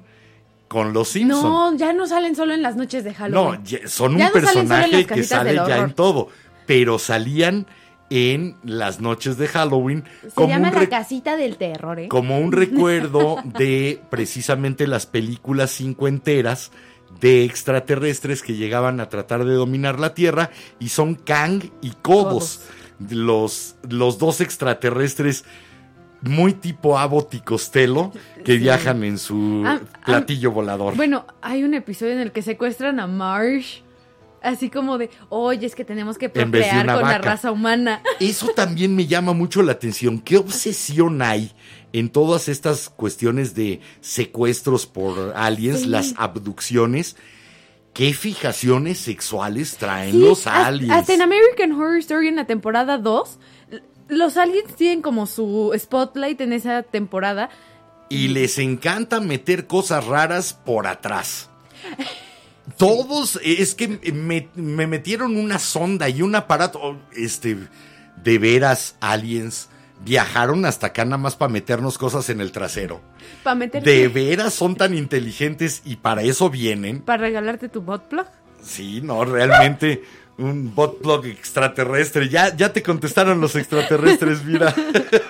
con 0.67 0.93
los 0.93 1.09
Simpsons. 1.09 1.43
No, 1.43 1.75
ya 1.77 1.93
no 1.93 2.07
salen 2.07 2.35
solo 2.35 2.53
en 2.53 2.61
las 2.61 2.75
noches 2.75 3.03
de 3.03 3.13
Halloween. 3.13 3.59
No, 3.61 3.63
ya- 3.63 3.87
son 3.87 4.13
un 4.13 4.19
no 4.19 4.31
personaje 4.31 5.05
que 5.05 5.23
sale 5.23 5.55
ya 5.55 5.77
en 5.77 5.93
todo. 5.93 6.29
Pero 6.65 6.97
salían 6.97 7.67
en 8.09 8.55
las 8.63 8.99
noches 9.01 9.37
de 9.37 9.47
Halloween 9.47 10.03
Se 10.21 10.29
como 10.31 10.47
llama 10.49 10.71
la 10.71 10.87
casita 10.87 11.35
del 11.37 11.57
terror, 11.57 11.99
¿eh? 11.99 12.07
como 12.07 12.39
un 12.39 12.51
recuerdo 12.51 13.37
de 13.57 13.99
precisamente 14.09 14.85
las 14.87 15.05
películas 15.07 15.71
cincuenteras 15.71 16.71
de 17.19 17.45
extraterrestres 17.45 18.41
que 18.43 18.53
llegaban 18.55 18.99
a 18.99 19.09
tratar 19.09 19.45
de 19.45 19.53
dominar 19.53 19.99
la 19.99 20.13
Tierra 20.13 20.51
y 20.79 20.89
son 20.89 21.15
Kang 21.15 21.63
y 21.81 21.91
Cobos, 22.01 22.61
los, 23.09 23.75
los 23.89 24.17
dos 24.19 24.41
extraterrestres 24.41 25.45
muy 26.21 26.53
tipo 26.53 26.97
Abbott 26.97 27.33
y 27.35 27.39
Costello 27.41 28.11
que 28.43 28.53
Sí. 28.53 28.57
viajan 28.59 29.03
en 29.03 29.17
su 29.17 29.63
Ah, 29.65 29.79
ah, 29.83 30.05
platillo 30.05 30.51
volador. 30.51 30.95
Bueno, 30.95 31.25
hay 31.41 31.63
un 31.63 31.73
episodio 31.73 32.13
en 32.13 32.19
el 32.19 32.31
que 32.31 32.41
secuestran 32.41 32.99
a 32.99 33.07
Marsh. 33.07 33.81
Así 34.41 34.69
como 34.69 34.99
de, 34.99 35.09
oye, 35.29 35.65
es 35.65 35.73
que 35.73 35.83
tenemos 35.83 36.19
que 36.19 36.29
procrear 36.29 36.85
con 36.85 37.01
la 37.01 37.17
raza 37.17 37.51
humana. 37.51 38.01
Eso 38.19 38.49
también 38.49 38.95
me 38.95 39.07
llama 39.07 39.33
mucho 39.33 39.63
la 39.63 39.71
atención. 39.71 40.19
¿Qué 40.19 40.37
obsesión 40.37 41.21
hay 41.23 41.51
en 41.93 42.09
todas 42.09 42.47
estas 42.47 42.89
cuestiones 42.89 43.55
de 43.55 43.81
secuestros 44.01 44.85
por 44.85 45.33
aliens, 45.35 45.81
Sí. 45.81 45.87
las 45.87 46.13
abducciones? 46.17 47.15
¿Qué 47.93 48.13
fijaciones 48.13 48.99
sexuales 48.99 49.77
traen 49.77 50.11
Sí, 50.11 50.19
los 50.19 50.45
aliens? 50.47 50.91
Hasta 50.93 51.13
en 51.15 51.21
American 51.23 51.71
Horror 51.71 51.97
Story 51.99 52.27
en 52.27 52.35
la 52.35 52.45
temporada 52.45 52.97
2, 52.99 53.39
l- 53.39 53.39
los 54.07 54.38
aliens 54.38 54.76
tienen 54.76 55.02
como 55.02 55.26
su 55.26 55.73
spotlight 55.77 56.41
en 56.41 56.53
esa 56.53 56.84
temporada. 56.84 57.49
Y 58.10 58.27
les 58.30 58.60
encanta 58.60 59.19
meter 59.19 59.68
cosas 59.68 60.06
raras 60.06 60.53
por 60.53 60.88
atrás. 60.88 61.49
Todos, 62.77 63.40
es 63.44 63.76
que 63.76 63.88
me, 64.14 64.49
me 64.56 64.88
metieron 64.88 65.38
una 65.38 65.60
sonda 65.60 66.10
y 66.10 66.22
un 66.22 66.36
aparato. 66.36 66.99
Este, 67.15 67.57
de 68.23 68.40
veras, 68.40 68.95
aliens 68.99 69.69
viajaron 70.03 70.65
hasta 70.65 70.88
acá 70.88 71.06
nada 71.06 71.18
más 71.18 71.36
para 71.36 71.52
meternos 71.52 71.98
cosas 71.98 72.30
en 72.30 72.41
el 72.41 72.52
trasero. 72.52 73.02
Para 73.44 73.56
meter 73.56 73.84
¿De 73.84 74.07
veras 74.07 74.53
son 74.53 74.76
tan 74.76 74.94
inteligentes 74.94 75.82
y 75.86 75.98
para 75.98 76.22
eso 76.22 76.49
vienen? 76.49 77.02
para 77.02 77.22
regalarte 77.23 77.69
tu 77.69 77.82
bot 77.82 78.07
plug. 78.07 78.26
Sí, 78.61 79.02
no, 79.02 79.23
realmente 79.26 80.03
un 80.38 80.74
botplug 80.74 81.26
extraterrestre. 81.26 82.30
Ya, 82.30 82.56
ya 82.56 82.74
te 82.74 82.84
contestaron 82.84 83.40
los 83.41 83.56
extraterrestres, 83.56 84.44
mira. 84.44 84.74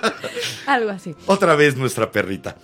Algo 0.66 0.90
así. 0.90 1.14
Otra 1.26 1.54
vez 1.54 1.76
nuestra 1.76 2.10
perrita. 2.10 2.56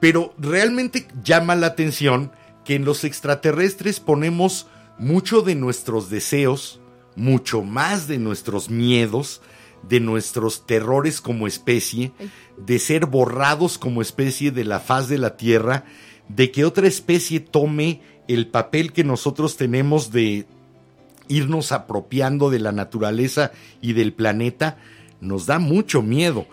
Pero 0.00 0.34
realmente 0.38 1.06
llama 1.22 1.54
la 1.54 1.68
atención 1.68 2.32
que 2.64 2.74
en 2.74 2.84
los 2.84 3.04
extraterrestres 3.04 4.00
ponemos 4.00 4.66
mucho 4.98 5.42
de 5.42 5.54
nuestros 5.54 6.10
deseos, 6.10 6.80
mucho 7.16 7.62
más 7.62 8.08
de 8.08 8.18
nuestros 8.18 8.68
miedos, 8.68 9.42
de 9.88 10.00
nuestros 10.00 10.66
terrores 10.66 11.20
como 11.20 11.46
especie, 11.46 12.12
de 12.56 12.78
ser 12.78 13.06
borrados 13.06 13.78
como 13.78 14.02
especie 14.02 14.50
de 14.50 14.64
la 14.64 14.80
faz 14.80 15.08
de 15.08 15.18
la 15.18 15.36
Tierra, 15.36 15.84
de 16.28 16.50
que 16.50 16.64
otra 16.64 16.86
especie 16.86 17.40
tome 17.40 18.00
el 18.28 18.48
papel 18.48 18.92
que 18.92 19.04
nosotros 19.04 19.56
tenemos 19.56 20.12
de 20.12 20.46
irnos 21.32 21.72
apropiando 21.72 22.50
de 22.50 22.58
la 22.58 22.72
naturaleza 22.72 23.52
y 23.80 23.94
del 23.94 24.12
planeta, 24.12 24.76
nos 25.20 25.46
da 25.46 25.58
mucho 25.58 26.02
miedo. 26.02 26.46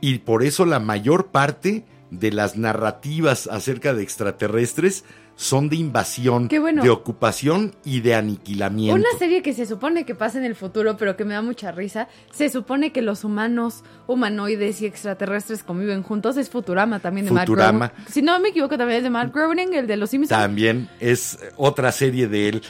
Y 0.00 0.18
por 0.18 0.42
eso 0.42 0.64
la 0.64 0.80
mayor 0.80 1.26
parte 1.26 1.84
de 2.10 2.32
las 2.32 2.56
narrativas 2.56 3.46
acerca 3.46 3.92
de 3.92 4.02
extraterrestres 4.02 5.04
son 5.36 5.68
de 5.68 5.76
invasión, 5.76 6.48
bueno. 6.48 6.82
de 6.82 6.90
ocupación 6.90 7.74
y 7.84 8.00
de 8.00 8.14
aniquilamiento. 8.14 8.94
Una 8.94 9.18
serie 9.18 9.42
que 9.42 9.52
se 9.52 9.66
supone 9.66 10.04
que 10.04 10.14
pasa 10.14 10.38
en 10.38 10.44
el 10.44 10.54
futuro, 10.54 10.96
pero 10.96 11.16
que 11.16 11.24
me 11.24 11.34
da 11.34 11.42
mucha 11.42 11.72
risa, 11.72 12.08
se 12.32 12.48
supone 12.48 12.92
que 12.92 13.02
los 13.02 13.24
humanos, 13.24 13.82
humanoides 14.06 14.80
y 14.82 14.86
extraterrestres 14.86 15.64
conviven 15.64 16.02
juntos, 16.02 16.36
es 16.36 16.50
Futurama 16.50 17.00
también 17.00 17.26
de 17.26 17.32
Futurama. 17.32 17.78
Matt 17.78 17.92
Groening. 17.92 18.12
Si 18.12 18.22
no 18.22 18.38
me 18.38 18.50
equivoco, 18.50 18.78
también 18.78 18.98
es 18.98 19.02
de 19.02 19.10
Matt 19.10 19.34
Groening, 19.34 19.74
el 19.74 19.86
de 19.86 19.96
los 19.96 20.10
Simpsons. 20.10 20.28
También 20.40 20.88
es 21.00 21.38
otra 21.56 21.90
serie 21.90 22.28
de 22.28 22.48
él. 22.48 22.62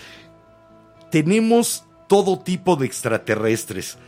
Tenemos 1.14 1.84
todo 2.08 2.40
tipo 2.40 2.74
de 2.74 2.86
extraterrestres, 2.86 3.98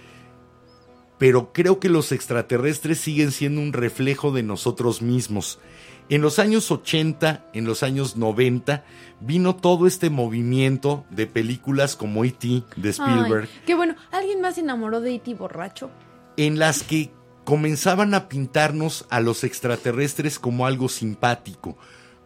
pero 1.18 1.52
creo 1.52 1.78
que 1.78 1.88
los 1.88 2.10
extraterrestres 2.10 2.98
siguen 2.98 3.30
siendo 3.30 3.60
un 3.60 3.72
reflejo 3.72 4.32
de 4.32 4.42
nosotros 4.42 5.02
mismos. 5.02 5.60
En 6.08 6.20
los 6.20 6.40
años 6.40 6.68
80, 6.72 7.46
en 7.52 7.64
los 7.64 7.84
años 7.84 8.16
90, 8.16 8.84
vino 9.20 9.54
todo 9.54 9.86
este 9.86 10.10
movimiento 10.10 11.04
de 11.10 11.28
películas 11.28 11.94
como 11.94 12.24
E.T. 12.24 12.64
de 12.74 12.90
Spielberg. 12.90 13.48
Ay, 13.52 13.62
qué 13.64 13.76
bueno. 13.76 13.94
¿Alguien 14.10 14.40
más 14.40 14.56
se 14.56 14.62
enamoró 14.62 15.00
de 15.00 15.14
E.T. 15.14 15.32
borracho? 15.34 15.90
en 16.36 16.58
las 16.58 16.82
que 16.82 17.12
comenzaban 17.44 18.14
a 18.14 18.28
pintarnos 18.28 19.06
a 19.10 19.20
los 19.20 19.44
extraterrestres 19.44 20.40
como 20.40 20.66
algo 20.66 20.88
simpático, 20.88 21.78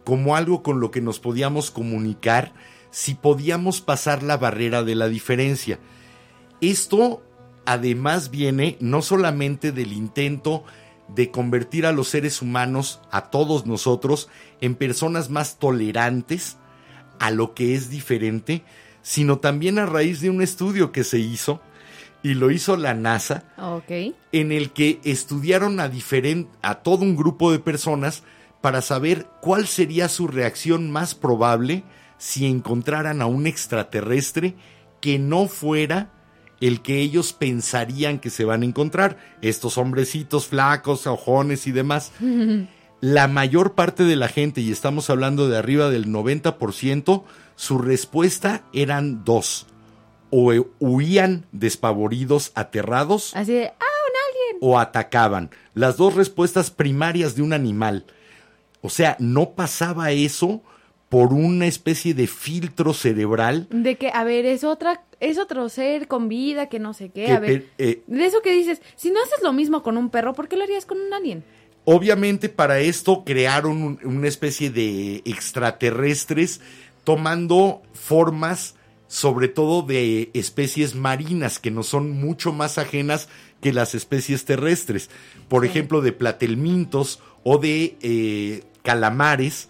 como 0.03 0.35
algo 0.35 0.63
con 0.63 0.79
lo 0.79 0.89
que 0.89 1.01
nos 1.01 1.19
podíamos 1.19 1.69
comunicar 1.69 2.53
si 2.91 3.15
podíamos 3.15 3.81
pasar 3.81 4.21
la 4.21 4.37
barrera 4.37 4.83
de 4.83 4.95
la 4.95 5.07
diferencia. 5.07 5.79
Esto 6.59 7.23
además 7.65 8.29
viene 8.29 8.77
no 8.79 9.01
solamente 9.01 9.71
del 9.71 9.93
intento 9.93 10.63
de 11.07 11.31
convertir 11.31 11.85
a 11.85 11.91
los 11.91 12.09
seres 12.09 12.41
humanos, 12.41 13.01
a 13.11 13.29
todos 13.31 13.65
nosotros, 13.65 14.29
en 14.61 14.75
personas 14.75 15.29
más 15.29 15.57
tolerantes 15.57 16.57
a 17.19 17.31
lo 17.31 17.53
que 17.53 17.75
es 17.75 17.89
diferente, 17.89 18.63
sino 19.01 19.39
también 19.39 19.79
a 19.79 19.85
raíz 19.85 20.21
de 20.21 20.29
un 20.29 20.41
estudio 20.41 20.91
que 20.91 21.03
se 21.03 21.19
hizo, 21.19 21.61
y 22.23 22.35
lo 22.35 22.51
hizo 22.51 22.77
la 22.77 22.93
NASA, 22.93 23.45
en 24.31 24.51
el 24.51 24.71
que 24.71 24.99
estudiaron 25.03 25.79
a 25.79 26.75
todo 26.75 27.03
un 27.03 27.15
grupo 27.15 27.51
de 27.51 27.59
personas 27.59 28.23
para 28.61 28.81
saber 28.81 29.25
cuál 29.41 29.67
sería 29.67 30.07
su 30.07 30.27
reacción 30.27 30.91
más 30.91 31.15
probable 31.15 31.83
si 32.21 32.45
encontraran 32.45 33.19
a 33.23 33.25
un 33.25 33.47
extraterrestre 33.47 34.53
que 35.01 35.17
no 35.17 35.47
fuera 35.47 36.11
el 36.59 36.83
que 36.83 36.99
ellos 36.99 37.33
pensarían 37.33 38.19
que 38.19 38.29
se 38.29 38.45
van 38.45 38.61
a 38.61 38.65
encontrar. 38.65 39.17
Estos 39.41 39.79
hombrecitos 39.79 40.45
flacos, 40.45 41.07
ojones 41.07 41.65
y 41.65 41.71
demás. 41.71 42.11
La 43.01 43.27
mayor 43.27 43.73
parte 43.73 44.03
de 44.03 44.15
la 44.15 44.27
gente, 44.27 44.61
y 44.61 44.71
estamos 44.71 45.09
hablando 45.09 45.49
de 45.49 45.57
arriba 45.57 45.89
del 45.89 46.09
90%, 46.09 47.23
su 47.55 47.79
respuesta 47.79 48.65
eran 48.71 49.25
dos. 49.25 49.65
O 50.29 50.53
eh, 50.53 50.63
huían 50.77 51.47
despavoridos, 51.51 52.51
aterrados, 52.53 53.35
Así 53.35 53.53
de, 53.53 53.65
ah, 53.65 53.71
un 53.71 54.13
alien. 54.29 54.57
o 54.61 54.77
atacaban. 54.77 55.49
Las 55.73 55.97
dos 55.97 56.13
respuestas 56.13 56.69
primarias 56.69 57.33
de 57.33 57.41
un 57.41 57.53
animal. 57.53 58.05
O 58.83 58.91
sea, 58.91 59.15
no 59.17 59.53
pasaba 59.55 60.11
eso 60.11 60.61
por 61.11 61.33
una 61.33 61.65
especie 61.67 62.13
de 62.13 62.25
filtro 62.25 62.93
cerebral 62.93 63.67
De 63.69 63.97
que, 63.97 64.11
a 64.13 64.23
ver, 64.23 64.45
es 64.45 64.63
otra, 64.63 65.03
es 65.19 65.37
otro 65.37 65.67
ser 65.67 66.07
con 66.07 66.29
vida 66.29 66.69
que 66.69 66.79
no 66.79 66.93
sé 66.93 67.09
qué. 67.09 67.25
que 67.25 67.31
a 67.33 67.39
ver, 67.41 67.65
eh, 67.77 68.01
de 68.07 68.25
eso 68.25 68.41
que 68.41 68.53
dices, 68.53 68.81
si 68.95 69.11
no 69.11 69.21
haces 69.21 69.43
lo 69.43 69.51
mismo 69.51 69.83
con 69.83 69.97
un 69.97 70.09
perro, 70.09 70.33
¿por 70.33 70.47
qué 70.47 70.55
lo 70.55 70.63
harías 70.63 70.85
con 70.85 71.01
un 71.01 71.13
alien? 71.13 71.43
Obviamente 71.83 72.47
para 72.47 72.79
esto 72.79 73.23
crearon 73.25 73.81
un- 73.83 73.99
una 74.05 74.29
especie 74.29 74.69
de 74.69 75.21
extraterrestres 75.25 76.61
tomando 77.03 77.81
formas 77.93 78.75
sobre 79.07 79.49
todo 79.49 79.81
de 79.81 80.29
especies 80.33 80.95
marinas 80.95 81.59
que 81.59 81.71
nos 81.71 81.87
son 81.87 82.11
mucho 82.11 82.53
más 82.53 82.77
ajenas 82.77 83.27
que 83.59 83.73
las 83.73 83.95
especies 83.95 84.45
terrestres. 84.45 85.09
Por 85.49 85.65
ejemplo, 85.65 85.99
de 86.01 86.13
platelmintos 86.13 87.19
o 87.43 87.57
de 87.57 87.97
eh, 88.01 88.63
calamares 88.83 89.67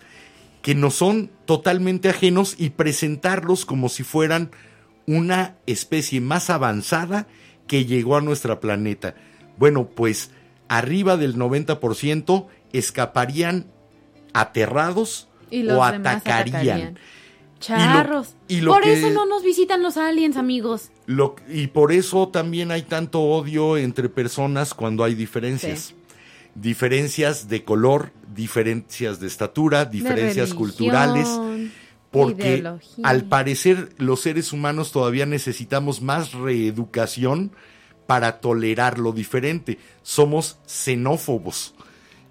que 0.61 0.75
nos 0.75 0.93
son 0.95 1.31
totalmente 1.45 2.09
ajenos 2.09 2.55
y 2.57 2.69
presentarlos 2.71 3.65
como 3.65 3.89
si 3.89 4.03
fueran 4.03 4.51
una 5.07 5.55
especie 5.65 6.21
más 6.21 6.49
avanzada 6.49 7.27
que 7.67 7.85
llegó 7.85 8.15
a 8.17 8.21
nuestro 8.21 8.59
planeta. 8.59 9.15
Bueno, 9.57 9.87
pues 9.87 10.31
arriba 10.67 11.17
del 11.17 11.35
90% 11.35 12.47
escaparían 12.73 13.65
aterrados 14.33 15.27
Y 15.49 15.63
los 15.63 15.77
o 15.77 15.83
atacarían. 15.83 16.47
atacarían. 16.47 16.99
Charros. 17.59 18.35
y 18.47 18.61
lo 18.61 18.73
Por 18.73 18.81
que- 18.83 18.93
eso 18.93 19.11
no 19.11 19.27
nos 19.27 19.43
visitan 19.43 19.83
los 19.83 19.95
aliens, 19.95 20.35
amigos. 20.35 20.89
Lo- 21.05 21.35
y 21.47 21.67
por 21.67 21.91
eso 21.91 22.27
también 22.29 22.71
hay 22.71 22.81
tanto 22.81 23.21
odio 23.21 23.77
entre 23.77 24.09
personas 24.09 24.73
cuando 24.73 25.03
hay 25.03 25.13
diferencias. 25.13 25.79
Sí. 25.79 25.95
Diferencias 26.55 27.47
de 27.47 27.63
color, 27.63 28.11
diferencias 28.33 29.19
de 29.19 29.27
estatura, 29.27 29.85
diferencias 29.85 30.49
religión, 30.49 30.57
culturales. 30.57 31.27
Porque 32.11 32.57
ideología. 32.57 33.07
al 33.07 33.23
parecer 33.23 33.89
los 33.97 34.19
seres 34.19 34.51
humanos 34.51 34.91
todavía 34.91 35.25
necesitamos 35.25 36.01
más 36.01 36.33
reeducación 36.33 37.53
para 38.05 38.41
tolerar 38.41 38.99
lo 38.99 39.13
diferente. 39.13 39.79
Somos 40.01 40.59
xenófobos. 40.65 41.73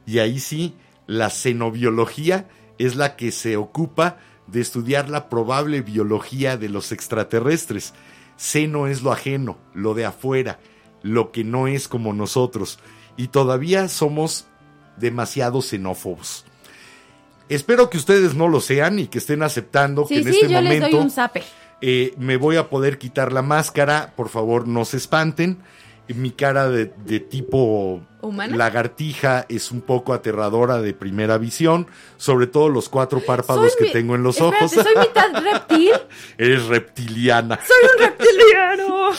Y 0.06 0.18
ahí 0.18 0.38
sí, 0.38 0.74
la 1.06 1.30
xenobiología 1.30 2.46
es 2.78 2.96
la 2.96 3.16
que 3.16 3.32
se 3.32 3.56
ocupa 3.56 4.18
de 4.46 4.60
estudiar 4.60 5.08
la 5.08 5.28
probable 5.28 5.80
biología 5.80 6.56
de 6.56 6.68
los 6.68 6.92
extraterrestres. 6.92 7.94
Xeno 8.36 8.86
es 8.86 9.02
lo 9.02 9.12
ajeno, 9.12 9.58
lo 9.74 9.94
de 9.94 10.04
afuera, 10.04 10.60
lo 11.02 11.30
que 11.30 11.44
no 11.44 11.66
es 11.66 11.88
como 11.88 12.12
nosotros. 12.12 12.78
Y 13.20 13.28
todavía 13.28 13.86
somos 13.88 14.46
demasiado 14.96 15.60
xenófobos. 15.60 16.46
Espero 17.50 17.90
que 17.90 17.98
ustedes 17.98 18.34
no 18.34 18.48
lo 18.48 18.60
sean 18.62 18.98
y 18.98 19.08
que 19.08 19.18
estén 19.18 19.42
aceptando 19.42 20.06
que 20.06 20.18
en 20.18 20.24
sí, 20.24 20.30
este 20.30 20.48
yo 20.48 20.48
les 20.48 20.62
momento 20.62 20.86
doy 20.88 20.94
un 21.04 21.10
zape. 21.10 21.42
eh, 21.82 22.14
me 22.16 22.38
voy 22.38 22.56
a 22.56 22.70
poder 22.70 22.96
quitar 22.96 23.30
la 23.32 23.42
máscara. 23.42 24.14
Por 24.16 24.30
favor, 24.30 24.66
no 24.66 24.86
se 24.86 24.96
espanten. 24.96 25.58
Mi 26.08 26.30
cara 26.30 26.70
de, 26.70 26.86
de 27.04 27.20
tipo 27.20 28.00
¿Humana? 28.22 28.56
lagartija 28.56 29.46
es 29.48 29.70
un 29.70 29.80
poco 29.80 30.12
aterradora 30.12 30.80
de 30.82 30.92
primera 30.94 31.38
visión, 31.38 31.86
sobre 32.16 32.46
todo 32.46 32.68
los 32.68 32.88
cuatro 32.88 33.20
párpados 33.20 33.72
Soy 33.72 33.78
que 33.78 33.84
mi- 33.86 33.92
tengo 33.92 34.14
en 34.14 34.22
los 34.22 34.36
Espérate, 34.40 34.64
ojos. 34.64 34.72
soy 34.72 34.94
mitad 35.00 35.42
reptil. 35.42 35.92
Eres 36.38 36.66
reptiliana. 36.66 37.58
Soy 37.66 37.88
un 37.96 38.04
reptiliano. 38.06 39.10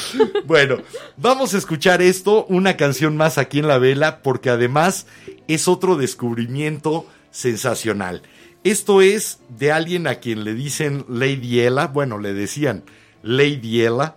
Bueno, 0.46 0.78
vamos 1.18 1.54
a 1.54 1.58
escuchar 1.58 2.02
esto, 2.02 2.46
una 2.50 2.78
canción 2.78 3.18
más 3.18 3.38
aquí 3.38 3.60
en 3.60 3.68
la 3.68 3.78
vela, 3.78 4.22
porque 4.22 4.50
además 4.50 5.06
es 5.48 5.68
otro 5.68 5.96
descubrimiento 5.98 7.06
sensacional. 7.32 8.22
Esto 8.64 9.02
es 9.02 9.40
de 9.50 9.72
alguien 9.72 10.08
a 10.08 10.16
quien 10.16 10.44
le 10.44 10.54
dicen 10.54 11.06
Lady 11.10 11.62
Ella, 11.62 11.88
bueno, 11.88 12.18
le 12.20 12.34
decían 12.34 12.84
Lady 13.24 13.82
Ella, 13.86 14.16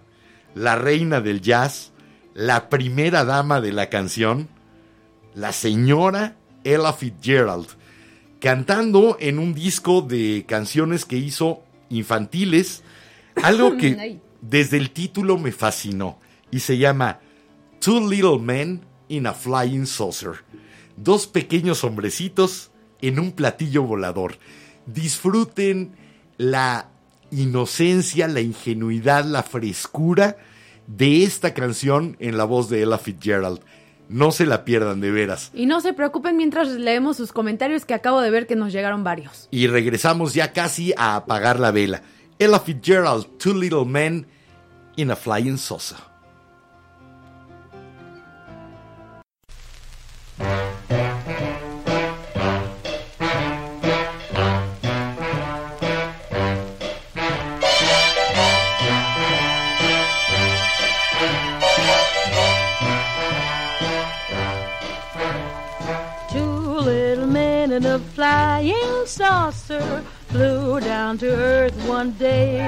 la 0.55 0.77
reina 0.77 1.20
del 1.20 1.40
jazz, 1.40 1.93
la 2.35 2.69
primera 2.69 3.24
dama 3.24 3.61
de 3.61 3.73
la 3.73 3.89
canción, 3.89 4.48
la 5.35 5.52
señora 5.52 6.36
Ella 6.65 6.93
Fitzgerald, 6.93 7.66
cantando 8.40 9.16
en 9.20 9.39
un 9.39 9.55
disco 9.55 10.02
de 10.02 10.44
canciones 10.47 11.05
que 11.05 11.16
hizo 11.16 11.62
infantiles, 11.90 12.82
algo 13.43 13.77
que 13.77 14.20
desde 14.40 14.77
el 14.77 14.90
título 14.90 15.39
me 15.39 15.52
fascinó 15.52 16.19
y 16.51 16.61
se 16.61 16.78
llama 16.78 17.20
Two 17.81 18.09
Little 18.09 18.39
Men 18.39 18.82
in 19.09 19.27
a 19.27 19.32
Flying 19.32 19.86
Saucer. 19.86 20.44
Dos 20.97 21.27
pequeños 21.27 21.82
hombrecitos 21.82 22.70
en 23.01 23.19
un 23.19 23.32
platillo 23.32 23.82
volador. 23.82 24.39
Disfruten 24.86 25.97
la 26.36 26.89
inocencia, 27.31 28.28
la 28.28 28.40
ingenuidad, 28.40 29.24
la 29.24 29.43
frescura 29.43 30.36
de 30.86 31.24
esta 31.24 31.55
canción 31.55 32.16
en 32.20 32.36
la 32.36 32.44
voz 32.44 32.69
de 32.69 32.82
Ella 32.82 32.98
Fitzgerald. 32.98 33.61
No 34.09 34.32
se 34.32 34.47
la 34.47 34.64
pierdan 34.64 35.01
de 35.01 35.10
veras. 35.10 35.51
Y 35.55 35.66
no 35.66 35.81
se 35.81 35.93
preocupen 35.93 36.36
mientras 36.36 36.68
leemos 36.68 37.16
sus 37.16 37.32
comentarios 37.32 37.85
que 37.85 37.94
acabo 37.94 38.20
de 38.20 38.31
ver 38.31 38.47
que 38.47 38.56
nos 38.56 38.72
llegaron 38.72 39.02
varios. 39.05 39.48
Y 39.51 39.66
regresamos 39.66 40.35
ya 40.35 40.52
casi 40.52 40.93
a 40.97 41.16
apagar 41.16 41.59
la 41.59 41.70
vela. 41.70 42.02
Ella 42.39 42.59
Fitzgerald, 42.59 43.39
Two 43.39 43.55
Little 43.55 43.85
Men 43.85 44.26
in 44.97 45.10
a 45.10 45.16
Flying 45.16 45.59
Saucer. 45.59 46.14
Saucer 69.06 70.05
flew 70.28 70.81
down 70.81 71.18
to 71.18 71.31
earth 71.31 71.74
one 71.86 72.12
day. 72.12 72.60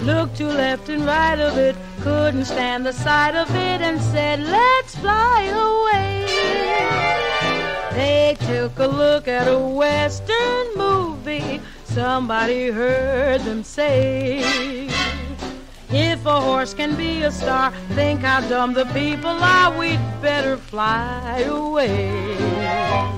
Looked 0.00 0.36
to 0.36 0.46
left 0.46 0.88
and 0.88 1.04
right 1.04 1.38
of 1.38 1.58
it, 1.58 1.76
couldn't 2.02 2.44
stand 2.44 2.86
the 2.86 2.92
sight 2.92 3.34
of 3.34 3.50
it, 3.50 3.80
and 3.80 4.00
said, 4.00 4.40
Let's 4.40 4.94
fly 4.96 5.42
away. 5.44 6.24
They 7.92 8.36
took 8.46 8.78
a 8.78 8.86
look 8.86 9.26
at 9.26 9.48
a 9.48 9.58
western 9.58 10.66
movie. 10.76 11.60
Somebody 11.84 12.70
heard 12.70 13.40
them 13.40 13.64
say. 13.64 14.88
If 15.90 16.24
a 16.26 16.40
horse 16.40 16.74
can 16.74 16.94
be 16.96 17.22
a 17.22 17.32
star, 17.32 17.72
think 17.94 18.20
how 18.20 18.40
dumb 18.48 18.74
the 18.74 18.84
people 18.86 19.30
are. 19.30 19.76
We'd 19.76 20.00
better 20.22 20.56
fly 20.56 21.40
away. 21.48 23.17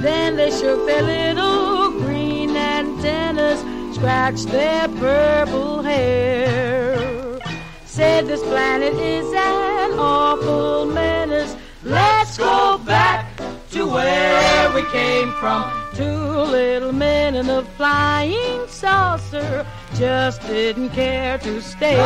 Then 0.00 0.36
they 0.36 0.50
shook 0.50 0.86
their 0.86 1.02
little 1.02 1.90
green 2.00 2.56
antennas, 2.56 3.60
scratched 3.94 4.48
their 4.48 4.88
purple 4.88 5.82
hair. 5.82 7.38
Said 7.84 8.26
this 8.26 8.42
planet 8.44 8.94
is 8.94 9.26
an 9.34 9.98
awful 9.98 10.86
menace. 10.86 11.54
Let's 11.84 12.38
go 12.38 12.78
back 12.78 13.26
to 13.72 13.86
where 13.86 14.72
we 14.74 14.82
came 14.90 15.32
from. 15.32 15.70
Two 15.94 16.04
little 16.04 16.92
men 16.92 17.34
in 17.34 17.50
a 17.50 17.62
flying 17.76 18.66
saucer 18.68 19.66
just 19.96 20.40
didn't 20.46 20.90
care 20.90 21.36
to 21.38 21.60
stay. 21.60 21.96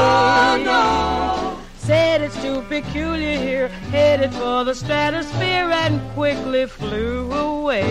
Said 1.85 2.23
it's 2.23 2.41
too 2.41 2.63
peculiar 2.63 3.37
here, 3.39 3.69
headed 3.69 4.33
for 4.33 4.65
the 4.65 4.75
stratosphere 4.75 5.71
and 5.71 6.01
quickly 6.15 6.65
flew 6.65 7.31
away. 7.31 7.83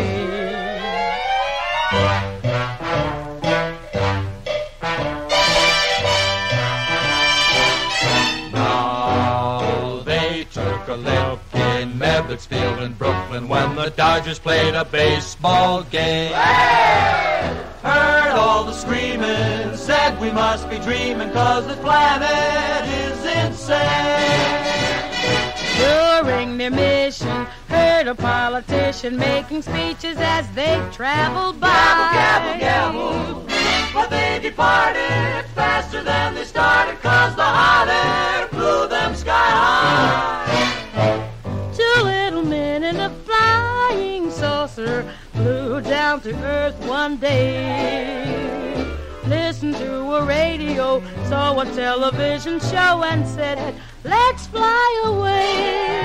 Now 8.52 10.02
they 10.04 10.48
took 10.52 10.88
a 10.88 10.96
look 10.96 11.40
in 11.54 12.00
Medlick's 12.00 12.48
Field 12.48 12.80
in 12.80 12.94
Brooklyn 12.94 13.48
when 13.48 13.76
the 13.76 13.92
Dodgers 13.92 14.40
played 14.40 14.74
a 14.74 14.86
baseball 14.86 15.84
game. 15.84 16.34
Heard 17.84 18.32
all 18.32 18.64
the 18.64 18.72
screaming, 18.72 19.76
said 19.76 20.18
we 20.22 20.32
must 20.32 20.70
be 20.70 20.80
dreaming 20.80 21.32
cause 21.32 21.68
the 21.68 21.76
planet 21.76 22.88
is 22.88 23.26
insane. 23.26 24.64
During 25.78 26.58
their 26.58 26.72
mission, 26.72 27.46
heard 27.68 28.08
a 28.08 28.16
politician 28.16 29.18
making 29.18 29.64
speeches 29.64 30.18
as 30.18 30.50
they 30.52 30.82
traveled 30.94 31.60
by. 31.60 31.68
Gabble, 31.68 32.60
gabble, 32.60 33.44
gabble. 33.44 33.48
But 33.94 34.10
they 34.10 34.40
departed 34.42 35.46
faster 35.54 36.02
than 36.04 36.36
they 36.36 36.46
started 36.46 37.02
cause 37.02 37.36
the 37.36 37.44
hot 37.44 37.90
air 37.90 38.48
blew 38.48 38.88
them 38.88 39.14
sky 39.14 39.34
high. 39.34 40.84
Two 41.76 42.04
little 42.04 42.44
men 42.46 42.84
in 42.84 42.96
a 42.96 43.10
flying 43.10 44.32
saucer 44.32 45.06
flew 45.34 45.82
down 45.82 46.22
to 46.22 46.34
earth 46.44 46.80
one 46.88 47.18
day. 47.18 48.54
Listened 49.28 49.76
to 49.78 50.16
a 50.16 50.26
radio, 50.26 51.02
saw 51.28 51.60
a 51.60 51.66
television 51.74 52.60
show, 52.60 53.04
and 53.04 53.28
said, 53.28 53.76
Let's 54.04 54.48
fly 54.48 55.02
away. 55.06 56.04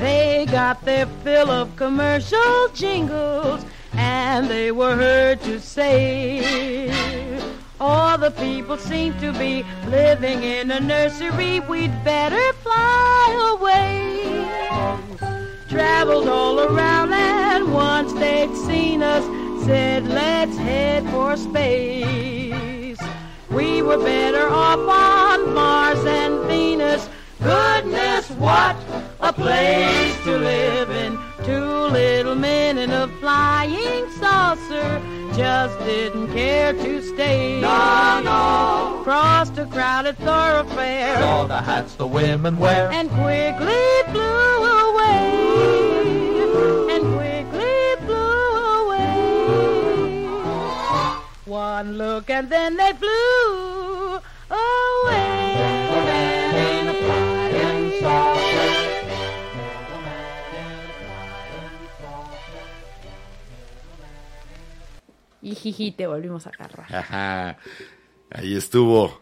They 0.00 0.46
got 0.50 0.84
their 0.84 1.06
fill 1.24 1.50
of 1.50 1.74
commercial 1.76 2.68
jingles, 2.74 3.64
and 3.92 4.48
they 4.48 4.72
were 4.72 4.94
heard 4.94 5.40
to 5.42 5.60
say, 5.60 6.90
All 7.80 8.18
the 8.18 8.32
people 8.32 8.76
seem 8.76 9.18
to 9.20 9.32
be 9.32 9.64
living 9.86 10.42
in 10.42 10.70
a 10.70 10.80
nursery. 10.80 11.60
We'd 11.60 12.04
better 12.04 12.52
fly 12.54 13.56
away. 13.56 13.98
Traveled 15.68 16.28
all 16.28 16.47
said, 19.68 20.08
Let's 20.08 20.56
head 20.56 21.04
for 21.10 21.36
space. 21.36 22.98
We 23.50 23.82
were 23.82 23.98
better 23.98 24.48
off 24.48 24.78
on 24.78 25.52
Mars 25.54 26.02
and 26.06 26.46
Venus. 26.48 27.06
Goodness, 27.42 28.30
what 28.30 28.76
a 29.20 29.30
place 29.32 30.16
to 30.24 30.38
live 30.38 30.90
in. 30.90 31.18
Two 31.44 31.66
little 32.00 32.34
men 32.34 32.78
in 32.78 32.90
a 32.90 33.08
flying 33.20 34.10
saucer 34.18 35.02
just 35.36 35.78
didn't 35.80 36.32
care 36.32 36.72
to 36.72 37.02
stay. 37.02 37.60
No, 37.60 38.22
no. 38.24 39.02
Crossed 39.04 39.58
a 39.58 39.66
crowded 39.66 40.16
thoroughfare 40.18 41.22
All 41.22 41.46
the 41.46 41.60
hats 41.60 41.94
the 41.94 42.06
women 42.06 42.58
wear. 42.58 42.90
and 42.90 43.08
quickly 43.10 43.86
flew 44.12 44.37
One 51.78 51.96
look 51.96 52.28
and 52.28 52.50
then 52.50 52.76
they 52.76 52.92
flew 52.94 54.18
Y 65.40 65.54
jiji, 65.54 65.92
te 65.92 66.06
volvimos 66.06 66.46
a 66.46 66.50
agarrar. 66.50 66.92
Ajá. 66.92 67.58
Ahí 68.30 68.56
estuvo 68.56 69.20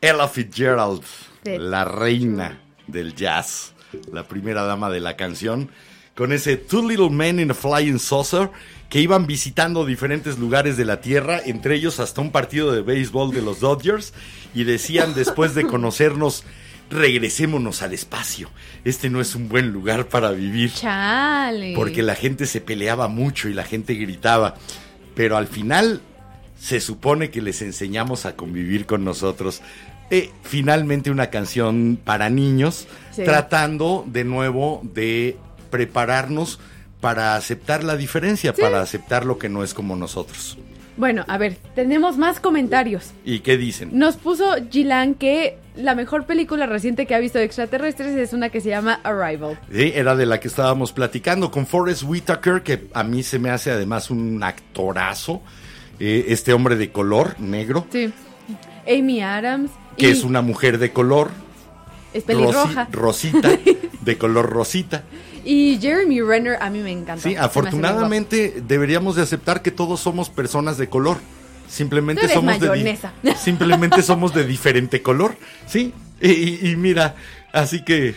Ella 0.00 0.26
Fitzgerald, 0.28 1.04
Sí. 1.44 1.56
la 1.58 1.84
reina 1.84 2.58
del 2.86 3.14
jazz, 3.14 3.72
la 4.12 4.26
primera 4.26 4.62
dama 4.64 4.90
de 4.90 5.00
la 5.00 5.16
canción, 5.16 5.70
con 6.16 6.32
ese 6.32 6.56
Two 6.56 6.86
Little 6.88 7.10
Men 7.10 7.38
in 7.38 7.50
a 7.52 7.54
Flying 7.54 7.98
Saucer 7.98 8.50
que 8.90 9.00
iban 9.00 9.26
visitando 9.26 9.86
diferentes 9.86 10.38
lugares 10.38 10.76
de 10.76 10.84
la 10.84 11.00
Tierra, 11.00 11.40
entre 11.44 11.76
ellos 11.76 12.00
hasta 12.00 12.20
un 12.20 12.32
partido 12.32 12.72
de 12.72 12.82
béisbol 12.82 13.30
de 13.32 13.40
los 13.40 13.60
Dodgers, 13.60 14.12
y 14.52 14.64
decían 14.64 15.14
después 15.14 15.54
de 15.54 15.64
conocernos, 15.64 16.44
regresémonos 16.90 17.82
al 17.82 17.92
espacio, 17.94 18.50
este 18.84 19.08
no 19.08 19.20
es 19.20 19.36
un 19.36 19.48
buen 19.48 19.70
lugar 19.70 20.08
para 20.08 20.32
vivir. 20.32 20.72
Chale. 20.72 21.72
Porque 21.76 22.02
la 22.02 22.16
gente 22.16 22.46
se 22.46 22.60
peleaba 22.60 23.06
mucho 23.06 23.48
y 23.48 23.54
la 23.54 23.62
gente 23.62 23.94
gritaba. 23.94 24.56
Pero 25.14 25.36
al 25.36 25.46
final 25.46 26.00
se 26.58 26.80
supone 26.80 27.30
que 27.30 27.42
les 27.42 27.62
enseñamos 27.62 28.26
a 28.26 28.34
convivir 28.34 28.86
con 28.86 29.04
nosotros. 29.04 29.62
Eh, 30.10 30.30
finalmente 30.42 31.12
una 31.12 31.30
canción 31.30 31.96
para 32.02 32.28
niños, 32.28 32.88
Sí. 33.12 33.22
tratando 33.22 34.04
de 34.08 34.24
nuevo 34.24 34.80
de 34.82 35.36
prepararnos 35.70 36.58
para 37.00 37.34
aceptar 37.36 37.82
la 37.84 37.96
diferencia, 37.96 38.52
para 38.54 38.80
aceptar 38.82 39.24
lo 39.24 39.38
que 39.38 39.48
no 39.48 39.62
es 39.64 39.74
como 39.74 39.96
nosotros. 39.96 40.58
Bueno, 40.96 41.24
a 41.28 41.38
ver, 41.38 41.56
tenemos 41.74 42.18
más 42.18 42.40
comentarios. 42.40 43.12
¿Y 43.24 43.40
qué 43.40 43.56
dicen? 43.56 43.90
Nos 43.92 44.16
puso 44.16 44.44
Gilan 44.70 45.14
que 45.14 45.56
la 45.76 45.94
mejor 45.94 46.26
película 46.26 46.66
reciente 46.66 47.06
que 47.06 47.14
ha 47.14 47.18
visto 47.18 47.38
de 47.38 47.44
extraterrestres 47.44 48.14
es 48.16 48.34
una 48.34 48.50
que 48.50 48.60
se 48.60 48.68
llama 48.68 49.00
Arrival. 49.02 49.58
Sí, 49.72 49.92
era 49.94 50.14
de 50.14 50.26
la 50.26 50.40
que 50.40 50.48
estábamos 50.48 50.92
platicando 50.92 51.50
con 51.50 51.66
Forrest 51.66 52.02
Whitaker, 52.02 52.62
que 52.62 52.88
a 52.92 53.02
mí 53.02 53.22
se 53.22 53.38
me 53.38 53.48
hace 53.48 53.70
además 53.70 54.10
un 54.10 54.42
actorazo. 54.42 55.40
eh, 56.02 56.26
este 56.32 56.52
hombre 56.54 56.76
de 56.76 56.90
color, 56.92 57.38
negro, 57.40 57.86
Sí. 57.92 58.10
Amy 58.88 59.20
Adams. 59.22 59.70
que 59.98 60.08
y 60.08 60.10
es 60.10 60.24
una 60.24 60.40
mujer 60.42 60.78
de 60.78 60.92
color, 60.92 61.30
es 62.14 62.24
pelirroja. 62.24 62.88
rosi- 62.90 62.92
rosita, 62.92 63.50
de 64.00 64.18
color 64.18 64.48
rosita. 64.50 65.04
Y 65.44 65.78
Jeremy 65.80 66.20
Renner 66.22 66.58
a 66.60 66.70
mí 66.70 66.80
me 66.80 66.90
encanta. 66.90 67.22
Sí, 67.22 67.36
afortunadamente 67.36 68.62
deberíamos 68.66 69.16
de 69.16 69.22
aceptar 69.22 69.62
que 69.62 69.70
todos 69.70 70.00
somos 70.00 70.30
personas 70.30 70.78
de 70.78 70.88
color. 70.88 71.18
Simplemente 71.68 72.28
somos 72.28 72.58
de 72.58 72.68
mayonesa. 72.68 73.12
simplemente 73.38 74.02
somos 74.02 74.34
de 74.34 74.44
diferente 74.44 75.02
color, 75.02 75.36
sí. 75.66 75.94
Y, 76.20 76.76
mira, 76.76 77.14
así 77.52 77.82
que 77.82 78.14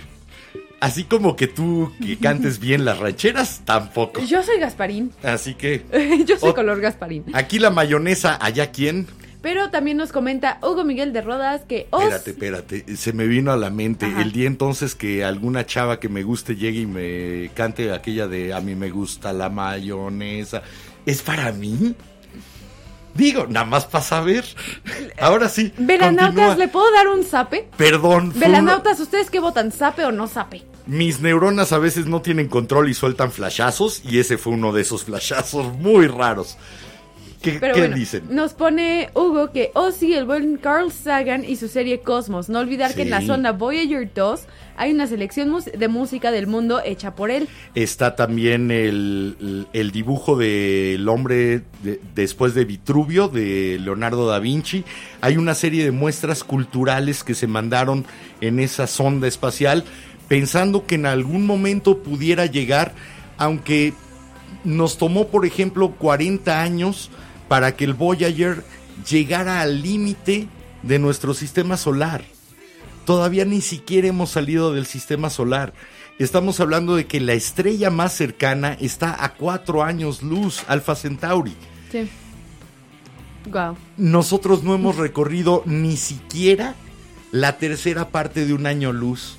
así 0.81 1.05
como 1.05 1.37
que 1.37 1.47
tú 1.47 1.93
que 2.01 2.17
cantes 2.17 2.59
bien 2.59 2.83
las 2.83 2.97
rancheras, 2.97 3.61
tampoco. 3.63 4.21
Yo 4.25 4.43
soy 4.43 4.59
Gasparín. 4.59 5.11
Así 5.23 5.53
que 5.53 5.85
Yo 6.25 6.37
soy 6.37 6.53
color 6.53 6.81
Gasparín. 6.81 7.25
aquí 7.33 7.59
la 7.59 7.69
mayonesa, 7.69 8.37
allá 8.41 8.71
quién. 8.71 9.07
Pero 9.43 9.69
también 9.69 9.97
nos 9.97 10.13
comenta 10.13 10.57
Hugo 10.61 10.85
Miguel 10.85 11.11
de 11.11 11.21
Rodas 11.21 11.63
que 11.67 11.87
Oz. 11.89 12.03
Espérate, 12.03 12.29
espérate, 12.31 12.95
se 12.95 13.11
me 13.11 13.27
vino 13.27 13.51
a 13.51 13.57
la 13.57 13.69
mente 13.69 14.05
Ajá. 14.05 14.21
el 14.21 14.31
día 14.31 14.47
entonces 14.47 14.95
que 14.95 15.25
alguna 15.25 15.65
chava 15.65 15.99
que 15.99 16.07
me 16.07 16.23
guste 16.23 16.55
llegue 16.55 16.79
y 16.79 16.85
me 16.85 17.51
cante 17.53 17.91
aquella 17.91 18.27
de 18.27 18.53
a 18.53 18.61
mí 18.61 18.73
me 18.73 18.89
gusta 18.89 19.33
la 19.33 19.49
mayonesa. 19.49 20.63
¿Es 21.05 21.21
para 21.21 21.51
mí? 21.51 21.93
Digo, 23.15 23.45
nada 23.47 23.65
más 23.65 23.85
para 23.85 24.01
saber. 24.01 24.45
Ahora 25.19 25.49
sí. 25.49 25.73
Velanautas. 25.77 26.57
¿le 26.57 26.69
puedo 26.69 26.89
dar 26.93 27.09
un 27.09 27.25
zape? 27.25 27.67
Perdón. 27.75 28.31
Velanautas, 28.33 28.97
¿ustedes 29.01 29.29
qué 29.29 29.41
votan? 29.41 29.73
¿Zape 29.73 30.05
o 30.05 30.13
no 30.13 30.29
zape? 30.29 30.63
Mis 30.85 31.19
neuronas 31.19 31.73
a 31.73 31.79
veces 31.79 32.05
no 32.05 32.21
tienen 32.21 32.47
control 32.47 32.89
y 32.89 32.93
sueltan 32.93 33.29
flashazos 33.29 34.03
y 34.05 34.19
ese 34.19 34.37
fue 34.37 34.53
uno 34.53 34.71
de 34.71 34.83
esos 34.83 35.03
flashazos 35.03 35.73
muy 35.73 36.07
raros. 36.07 36.57
¿Qué, 37.43 37.57
Pero 37.59 37.75
qué 37.75 37.81
bueno, 37.81 37.95
dicen? 37.97 38.23
nos 38.29 38.53
pone 38.53 39.09
Hugo 39.13 39.51
que 39.51 39.69
Ozzy, 39.75 40.13
el 40.13 40.25
buen 40.25 40.57
Carl 40.57 40.91
Sagan 40.91 41.43
y 41.45 41.57
su 41.57 41.67
serie 41.67 41.99
Cosmos. 41.99 42.47
No 42.49 42.59
olvidar 42.59 42.95
que 42.95 43.01
en 43.03 43.09
la 43.11 43.21
sonda 43.21 43.51
Voyager 43.51 44.09
2 44.15 44.41
hay 44.77 44.91
una 44.93 45.05
selección 45.05 45.53
de 45.77 45.87
música 45.89 46.31
del 46.31 46.47
mundo 46.47 46.81
hecha 46.83 47.13
por 47.15 47.29
él. 47.29 47.47
Está 47.75 48.15
también 48.15 48.71
el, 48.71 49.67
el 49.73 49.91
dibujo 49.91 50.37
del 50.37 51.07
hombre 51.09 51.63
de- 51.83 51.99
después 52.15 52.55
de 52.55 52.63
Vitruvio, 52.65 53.27
de 53.27 53.77
Leonardo 53.79 54.25
da 54.25 54.39
Vinci. 54.39 54.83
Hay 55.21 55.35
una 55.37 55.53
serie 55.53 55.83
de 55.83 55.91
muestras 55.91 56.43
culturales 56.43 57.23
que 57.25 57.35
se 57.35 57.45
mandaron 57.47 58.05
en 58.41 58.59
esa 58.59 58.87
sonda 58.87 59.27
espacial, 59.27 59.83
pensando 60.29 60.85
que 60.87 60.95
en 60.95 61.05
algún 61.05 61.45
momento 61.45 61.97
pudiera 61.99 62.45
llegar, 62.45 62.93
aunque 63.37 63.93
nos 64.63 64.97
tomó, 64.97 65.27
por 65.27 65.45
ejemplo, 65.45 65.91
40 65.91 66.61
años 66.61 67.11
para 67.47 67.75
que 67.75 67.85
el 67.85 67.93
Voyager 67.93 68.63
llegara 69.09 69.61
al 69.61 69.81
límite 69.81 70.47
de 70.81 70.99
nuestro 70.99 71.33
sistema 71.33 71.77
solar. 71.77 72.23
Todavía 73.05 73.45
ni 73.45 73.61
siquiera 73.61 74.07
hemos 74.07 74.31
salido 74.31 74.73
del 74.73 74.85
sistema 74.85 75.29
solar. 75.29 75.73
Estamos 76.19 76.59
hablando 76.59 76.95
de 76.95 77.05
que 77.05 77.19
la 77.19 77.33
estrella 77.33 77.89
más 77.89 78.13
cercana 78.13 78.77
está 78.79 79.23
a 79.23 79.33
cuatro 79.33 79.83
años 79.83 80.21
luz, 80.21 80.63
Alpha 80.67 80.95
Centauri. 80.95 81.55
Sí. 81.91 82.07
Wow. 83.51 83.75
Nosotros 83.97 84.63
no 84.63 84.73
hemos 84.73 84.95
recorrido 84.95 85.63
ni 85.65 85.97
siquiera 85.97 86.75
la 87.31 87.57
tercera 87.57 88.09
parte 88.09 88.45
de 88.45 88.53
un 88.53 88.67
año 88.67 88.93
luz 88.93 89.37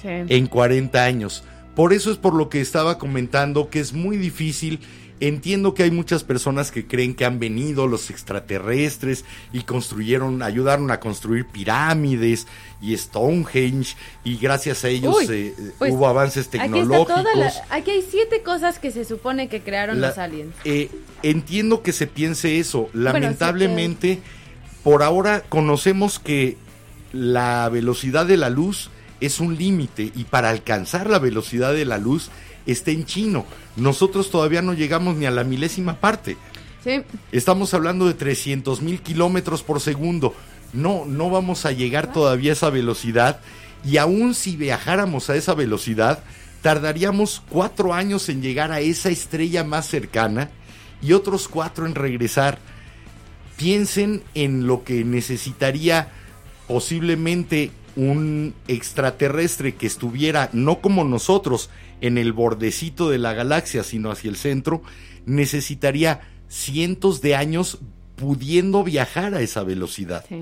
Sí. 0.00 0.08
en 0.08 0.46
40 0.46 1.02
años. 1.02 1.42
Por 1.74 1.92
eso 1.92 2.12
es 2.12 2.18
por 2.18 2.34
lo 2.34 2.48
que 2.48 2.60
estaba 2.60 2.98
comentando 2.98 3.68
que 3.68 3.80
es 3.80 3.92
muy 3.92 4.16
difícil. 4.16 4.80
Entiendo 5.18 5.72
que 5.72 5.82
hay 5.82 5.90
muchas 5.90 6.24
personas 6.24 6.70
que 6.70 6.86
creen 6.86 7.14
que 7.14 7.24
han 7.24 7.38
venido 7.38 7.86
los 7.86 8.10
extraterrestres 8.10 9.24
y 9.52 9.60
construyeron, 9.62 10.42
ayudaron 10.42 10.90
a 10.90 11.00
construir 11.00 11.46
pirámides 11.46 12.46
y 12.82 12.94
Stonehenge 12.96 13.96
y 14.24 14.36
gracias 14.36 14.84
a 14.84 14.88
ellos 14.88 15.16
Uy, 15.16 15.26
eh, 15.30 15.54
pues, 15.78 15.92
hubo 15.94 16.06
avances 16.06 16.48
tecnológicos. 16.48 17.24
la- 17.34 17.52
aquí 17.70 17.92
hay 17.92 18.04
siete 18.10 18.42
cosas 18.42 18.78
que 18.78 18.90
se 18.90 19.06
supone 19.06 19.48
que 19.48 19.62
crearon 19.62 20.00
La- 20.02 20.08
los 20.08 20.18
aliens. 20.18 20.54
eh, 20.64 20.90
entiendo 21.22 21.82
que 21.82 21.92
se 21.92 22.06
piense 22.06 22.58
eso. 22.58 22.90
Lamentablemente 22.92 24.20
por 24.84 25.02
ahora 25.02 25.42
conocemos 25.48 26.18
que 26.18 26.56
la 27.12 27.68
velocidad 27.70 28.26
de 28.26 28.36
la 28.36 28.50
luz 28.50 28.90
es 29.20 29.40
un 29.40 29.56
límite 29.56 30.12
y 30.14 30.24
para 30.24 30.50
alcanzar 30.50 31.08
la 31.08 31.18
velocidad 31.18 31.72
de 31.72 31.86
la 31.86 31.96
luz 31.98 32.28
está 32.66 32.90
en 32.90 33.06
chino. 33.06 33.46
Nosotros 33.76 34.30
todavía 34.30 34.62
no 34.62 34.74
llegamos 34.74 35.16
ni 35.16 35.26
a 35.26 35.30
la 35.30 35.44
milésima 35.44 36.00
parte. 36.00 36.36
Sí. 36.82 37.02
Estamos 37.32 37.74
hablando 37.74 38.06
de 38.06 38.14
300 38.14 38.80
mil 38.80 39.00
kilómetros 39.00 39.62
por 39.62 39.80
segundo. 39.80 40.34
No, 40.72 41.04
no 41.04 41.30
vamos 41.30 41.66
a 41.66 41.72
llegar 41.72 42.12
todavía 42.12 42.52
a 42.52 42.54
esa 42.54 42.70
velocidad. 42.70 43.40
Y 43.84 43.98
aún 43.98 44.34
si 44.34 44.56
viajáramos 44.56 45.30
a 45.30 45.36
esa 45.36 45.54
velocidad, 45.54 46.22
tardaríamos 46.62 47.42
cuatro 47.48 47.94
años 47.94 48.28
en 48.28 48.42
llegar 48.42 48.72
a 48.72 48.80
esa 48.80 49.10
estrella 49.10 49.62
más 49.62 49.86
cercana 49.86 50.50
y 51.02 51.12
otros 51.12 51.48
cuatro 51.48 51.86
en 51.86 51.94
regresar. 51.94 52.58
Piensen 53.56 54.22
en 54.34 54.66
lo 54.66 54.84
que 54.84 55.04
necesitaría 55.04 56.08
posiblemente 56.66 57.70
un 57.96 58.54
extraterrestre 58.68 59.74
que 59.74 59.86
estuviera 59.86 60.50
no 60.52 60.80
como 60.80 61.02
nosotros 61.02 61.70
en 62.00 62.18
el 62.18 62.32
bordecito 62.32 63.10
de 63.10 63.18
la 63.18 63.32
galaxia, 63.32 63.82
sino 63.82 64.10
hacia 64.10 64.30
el 64.30 64.36
centro, 64.36 64.82
necesitaría 65.24 66.20
cientos 66.48 67.20
de 67.22 67.34
años 67.34 67.78
pudiendo 68.16 68.84
viajar 68.84 69.34
a 69.34 69.40
esa 69.40 69.64
velocidad. 69.64 70.24
Sí. 70.28 70.36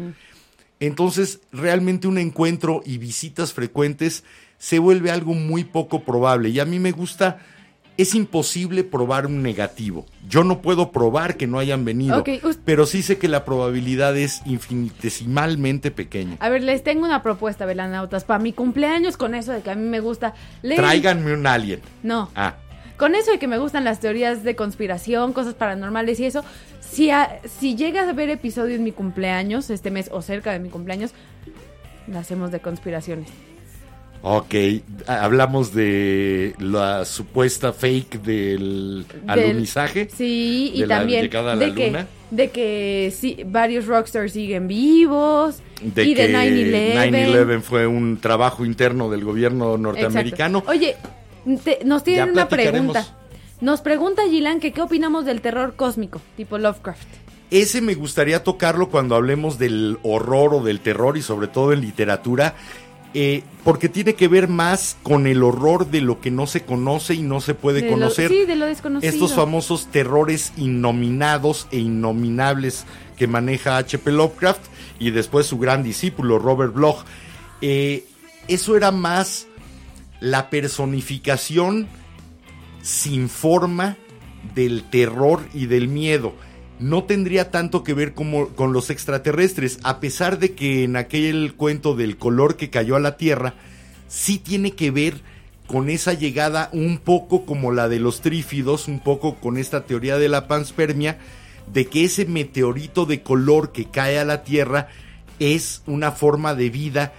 Entonces, 0.80 1.40
realmente 1.52 2.08
un 2.08 2.18
encuentro 2.18 2.82
y 2.84 2.98
visitas 2.98 3.52
frecuentes 3.52 4.24
se 4.58 4.78
vuelve 4.78 5.10
algo 5.10 5.34
muy 5.34 5.64
poco 5.64 6.04
probable. 6.04 6.50
Y 6.50 6.60
a 6.60 6.64
mí 6.64 6.78
me 6.78 6.92
gusta, 6.92 7.40
es 7.96 8.14
imposible 8.14 8.82
probar 8.84 9.26
un 9.26 9.42
negativo. 9.42 10.04
Yo 10.28 10.42
no 10.42 10.60
puedo 10.62 10.90
probar 10.90 11.36
que 11.36 11.46
no 11.46 11.58
hayan 11.58 11.84
venido, 11.84 12.24
pero 12.64 12.86
sí 12.86 13.02
sé 13.02 13.18
que 13.18 13.28
la 13.28 13.44
probabilidad 13.44 14.16
es 14.16 14.42
infinitesimalmente 14.46 15.90
pequeña. 15.90 16.36
A 16.40 16.48
ver, 16.48 16.62
les 16.62 16.82
tengo 16.82 17.04
una 17.04 17.22
propuesta, 17.22 17.66
velanautas. 17.66 18.24
Para 18.24 18.38
mi 18.40 18.52
cumpleaños, 18.52 19.16
con 19.16 19.34
eso 19.34 19.52
de 19.52 19.60
que 19.62 19.70
a 19.70 19.74
mí 19.74 19.86
me 19.88 20.00
gusta 20.00 20.34
leer. 20.62 20.80
Tráiganme 20.80 21.34
un 21.34 21.46
alien. 21.46 21.80
No. 22.02 22.30
Ah, 22.34 22.56
Con 22.96 23.14
eso 23.14 23.30
de 23.32 23.38
que 23.38 23.48
me 23.48 23.58
gustan 23.58 23.84
las 23.84 24.00
teorías 24.00 24.44
de 24.44 24.54
conspiración, 24.56 25.32
cosas 25.32 25.54
paranormales 25.54 26.18
y 26.20 26.26
eso, 26.26 26.44
si, 26.80 27.10
a- 27.10 27.40
si 27.58 27.74
llegas 27.76 28.08
a 28.08 28.12
ver 28.12 28.30
episodio 28.30 28.76
en 28.76 28.84
mi 28.84 28.92
cumpleaños, 28.92 29.68
este 29.70 29.90
mes 29.90 30.08
o 30.12 30.22
cerca 30.22 30.52
de 30.52 30.58
mi 30.60 30.68
cumpleaños, 30.68 31.12
la 32.06 32.20
hacemos 32.20 32.50
de 32.52 32.60
conspiraciones. 32.60 33.28
Ok. 34.24 34.54
Hablamos 35.06 35.72
de 35.74 36.54
la 36.58 37.04
supuesta 37.04 37.72
fake 37.72 38.20
del 38.22 39.04
alunizaje. 39.26 40.08
Sí, 40.14 40.72
y 40.74 40.80
de 40.80 40.86
la 40.86 40.98
también 40.98 41.22
llegada 41.22 41.52
a 41.52 41.56
la 41.56 41.66
de, 41.66 41.74
que, 41.74 42.04
de 42.30 42.50
que 42.50 43.14
sí, 43.16 43.38
varios 43.46 43.86
rockstars 43.86 44.32
siguen 44.32 44.66
vivos. 44.66 45.58
De 45.82 46.04
y 46.04 46.14
que 46.14 46.28
de 46.28 46.34
9-11. 46.34 47.46
9-11 47.46 47.60
fue 47.60 47.86
un 47.86 48.18
trabajo 48.18 48.64
interno 48.64 49.10
del 49.10 49.24
gobierno 49.24 49.66
Exacto. 49.74 49.78
norteamericano. 49.82 50.64
Oye, 50.66 50.96
te- 51.62 51.80
nos 51.84 52.02
tienen 52.02 52.30
una 52.30 52.48
pregunta. 52.48 53.06
Nos 53.60 53.80
pregunta 53.82 54.22
Gilan 54.28 54.58
que 54.60 54.72
qué 54.72 54.82
opinamos 54.82 55.24
del 55.24 55.40
terror 55.40 55.74
cósmico, 55.76 56.20
tipo 56.36 56.58
Lovecraft. 56.58 57.06
Ese 57.50 57.80
me 57.80 57.94
gustaría 57.94 58.42
tocarlo 58.42 58.88
cuando 58.88 59.14
hablemos 59.14 59.58
del 59.58 59.98
horror 60.02 60.54
o 60.54 60.64
del 60.64 60.80
terror 60.80 61.16
y 61.16 61.22
sobre 61.22 61.46
todo 61.46 61.72
en 61.72 61.82
literatura, 61.82 62.54
eh, 63.14 63.42
porque 63.62 63.88
tiene 63.88 64.14
que 64.14 64.26
ver 64.28 64.48
más 64.48 64.96
con 65.02 65.26
el 65.26 65.42
horror 65.42 65.88
de 65.90 66.00
lo 66.00 66.20
que 66.20 66.30
no 66.30 66.46
se 66.46 66.62
conoce 66.64 67.14
y 67.14 67.22
no 67.22 67.40
se 67.40 67.54
puede 67.54 67.80
De 67.80 67.86
lo- 67.86 67.92
conocer. 67.92 68.30
sí, 68.30 68.44
de 68.44 68.56
lo 68.56 68.66
desconocido. 68.66 69.10
Estos 69.12 69.34
famosos 69.34 69.86
terrores 69.86 70.52
innominados 70.56 71.68
e 71.70 71.78
innominables 71.78 72.84
que 73.16 73.26
maneja 73.28 73.76
H.P. 73.78 74.10
Lovecraft 74.12 74.62
y 74.98 75.10
después 75.12 75.46
su 75.46 75.58
gran 75.58 75.82
discípulo 75.82 76.38
Robert 76.38 76.74
Bloch. 76.74 77.04
Eh, 77.60 78.04
eso 78.48 78.76
era 78.76 78.90
más 78.90 79.46
la 80.20 80.50
personificación 80.50 81.86
sin 82.82 83.28
forma 83.28 83.96
del 84.54 84.82
terror 84.90 85.40
y 85.54 85.66
del 85.66 85.88
miedo. 85.88 86.34
No 86.80 87.04
tendría 87.04 87.50
tanto 87.50 87.84
que 87.84 87.94
ver 87.94 88.14
como, 88.14 88.48
con 88.48 88.72
los 88.72 88.90
extraterrestres, 88.90 89.78
a 89.84 90.00
pesar 90.00 90.38
de 90.38 90.54
que 90.54 90.84
en 90.84 90.96
aquel 90.96 91.54
cuento 91.54 91.94
del 91.94 92.16
color 92.16 92.56
que 92.56 92.70
cayó 92.70 92.96
a 92.96 93.00
la 93.00 93.16
Tierra, 93.16 93.54
sí 94.08 94.38
tiene 94.38 94.72
que 94.72 94.90
ver 94.90 95.20
con 95.66 95.88
esa 95.88 96.12
llegada 96.12 96.68
un 96.72 96.98
poco 96.98 97.46
como 97.46 97.72
la 97.72 97.88
de 97.88 98.00
los 98.00 98.20
trífidos, 98.20 98.88
un 98.88 99.00
poco 99.00 99.36
con 99.36 99.56
esta 99.56 99.84
teoría 99.84 100.18
de 100.18 100.28
la 100.28 100.46
panspermia, 100.48 101.18
de 101.72 101.86
que 101.86 102.04
ese 102.04 102.26
meteorito 102.26 103.06
de 103.06 103.22
color 103.22 103.72
que 103.72 103.86
cae 103.86 104.18
a 104.18 104.24
la 104.24 104.42
Tierra 104.42 104.88
es 105.38 105.82
una 105.86 106.12
forma 106.12 106.54
de 106.54 106.70
vida 106.70 107.12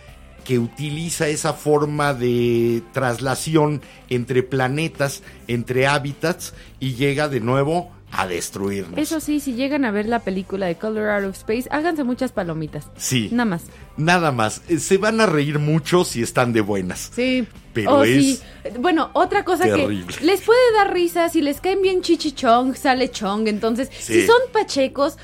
que 0.44 0.60
utiliza 0.60 1.28
esa 1.28 1.54
forma 1.54 2.14
de 2.14 2.84
traslación 2.94 3.82
entre 4.10 4.44
planetas, 4.44 5.24
entre 5.48 5.88
hábitats 5.88 6.54
y 6.80 6.94
llega 6.94 7.28
de 7.28 7.40
nuevo 7.40 7.92
a 8.18 8.28
destruirnos. 8.28 8.98
Eso 8.98 9.20
sí, 9.20 9.40
si 9.40 9.54
llegan 9.54 9.86
a 9.86 9.92
ver 9.92 10.08
la 10.08 10.20
película 10.20 10.66
de 10.68 10.76
Color 10.76 11.10
Out 11.10 11.26
of 11.30 11.38
Space, 11.38 11.68
háganse 11.72 12.04
muchas 12.04 12.32
palomitas. 12.32 12.88
Sí, 12.98 13.30
Nada 13.32 13.46
más. 13.46 13.64
nada 13.98 14.32
más. 14.32 14.62
Eh, 14.70 14.80
Se 14.80 14.98
van 14.98 15.20
a 15.22 15.26
reír 15.26 15.60
mucho 15.60 16.06
si 16.06 16.22
están 16.24 16.54
de 16.54 16.62
buenas. 16.62 17.12
Sí. 17.14 17.48
Pero 17.74 17.96
Oh, 17.98 18.04
es 18.04 18.10
sí. 18.24 18.40
Bueno, 18.80 19.10
otra 19.14 19.44
cosa 19.44 19.66
terrible. 19.66 20.14
que 20.18 20.26
les 20.26 20.42
puede 20.42 20.60
dar 20.78 20.94
risa, 20.94 21.28
si 21.30 21.42
les 21.42 21.60
caen 21.60 21.82
bien 21.82 22.02
Chichi 22.02 22.32
Chong, 22.32 22.76
sale 22.76 23.12
Chong. 23.12 23.48
Entonces, 23.50 23.90
Sí. 24.00 24.22
si 24.22 24.26
son 24.28 24.40
pachecos, 24.54 25.18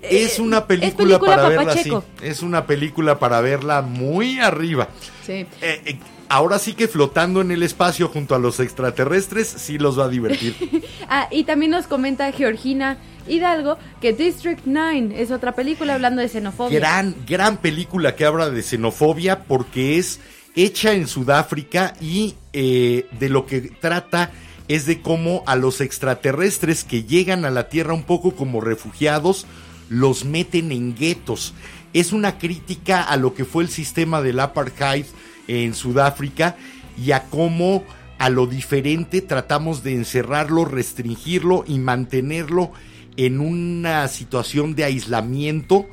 Es 0.00 0.38
eh, 0.38 0.42
una 0.42 0.66
película, 0.66 0.96
película 0.96 1.18
para 1.36 1.42
pa' 1.42 1.48
verla 1.50 1.72
así. 1.74 1.92
Es 2.22 2.42
una 2.42 2.66
película 2.66 3.18
para 3.20 3.40
verla 3.40 3.82
muy 3.82 4.40
arriba. 4.40 4.88
sí. 5.24 5.46
Eh, 5.60 5.80
eh, 5.84 5.98
ahora 6.32 6.58
sí 6.58 6.72
que 6.72 6.88
flotando 6.88 7.42
en 7.42 7.50
el 7.50 7.62
espacio 7.62 8.08
junto 8.08 8.34
a 8.34 8.38
los 8.38 8.58
extraterrestres 8.58 9.46
sí 9.48 9.76
los 9.76 9.98
va 9.98 10.04
a 10.04 10.08
divertir. 10.08 10.56
Ah, 11.14 11.28
y 11.30 11.44
también 11.44 11.72
nos 11.72 11.86
comenta 11.86 12.32
Georgina 12.32 12.96
Hidalgo 13.28 13.76
que 14.00 14.14
District 14.14 14.62
9 14.64 15.20
es 15.20 15.30
otra 15.30 15.54
película 15.54 15.92
hablando 15.92 16.22
de 16.22 16.28
xenofobia. 16.30 16.78
gran, 16.78 17.14
gran 17.26 17.58
película 17.58 18.16
que 18.16 18.24
habla 18.24 18.48
de 18.48 18.62
xenofobia 18.62 19.40
porque 19.44 19.98
es 19.98 20.20
hecha 20.56 20.94
en 20.94 21.06
Sudáfrica 21.06 21.92
y 22.00 22.36
eh, 22.54 23.06
de 23.18 23.28
lo 23.28 23.44
que 23.44 23.60
trata 23.60 24.30
es 24.68 24.86
de 24.86 25.02
cómo 25.02 25.42
a 25.46 25.54
los 25.54 25.82
extraterrestres 25.82 26.82
que 26.82 27.04
llegan 27.04 27.44
a 27.44 27.50
la 27.50 27.68
Tierra 27.68 27.92
un 27.92 28.04
poco 28.04 28.34
como 28.34 28.62
refugiados 28.62 29.44
los 29.90 30.24
meten 30.24 30.72
en 30.72 30.94
guetos. 30.94 31.52
Es 31.92 32.14
una 32.14 32.38
crítica 32.38 33.02
a 33.02 33.18
lo 33.18 33.34
que 33.34 33.44
fue 33.44 33.64
el 33.64 33.68
sistema 33.68 34.22
del 34.22 34.40
apartheid 34.40 35.04
en 35.48 35.74
Sudáfrica 35.74 36.56
y 37.02 37.12
a 37.12 37.24
cómo 37.24 37.84
a 38.18 38.30
lo 38.30 38.46
diferente 38.46 39.20
tratamos 39.20 39.82
de 39.82 39.94
encerrarlo, 39.94 40.64
restringirlo 40.64 41.64
y 41.66 41.78
mantenerlo 41.78 42.70
en 43.16 43.40
una 43.40 44.06
situación 44.08 44.74
de 44.74 44.84
aislamiento 44.84 45.88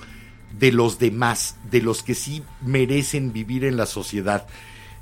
de 0.60 0.72
los 0.72 1.00
demás, 1.00 1.56
de 1.72 1.82
los 1.82 2.04
que 2.04 2.16
sí 2.16 2.44
merecen 2.62 3.34
vivir 3.34 3.64
en 3.66 3.78
la 3.78 3.86
sociedad. 3.86 4.46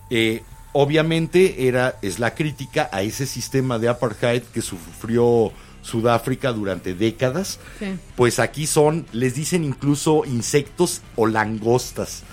Eh, 0.10 0.44
obviamente 0.72 1.68
era, 1.68 1.98
es 2.02 2.20
la 2.20 2.34
crítica 2.34 2.90
a 2.94 3.02
ese 3.02 3.26
sistema 3.26 3.78
de 3.78 3.90
apartheid 3.90 4.44
que 4.44 4.62
sufrió 4.62 5.52
Sudáfrica 5.82 6.54
durante 6.54 6.94
décadas. 6.94 7.60
Sí. 7.80 7.88
Pues 8.16 8.40
aquí 8.40 8.68
son, 8.68 9.06
les 9.12 9.36
dicen 9.36 9.64
incluso 9.64 10.24
insectos 10.26 11.02
o 11.16 11.28
langostas 11.28 12.24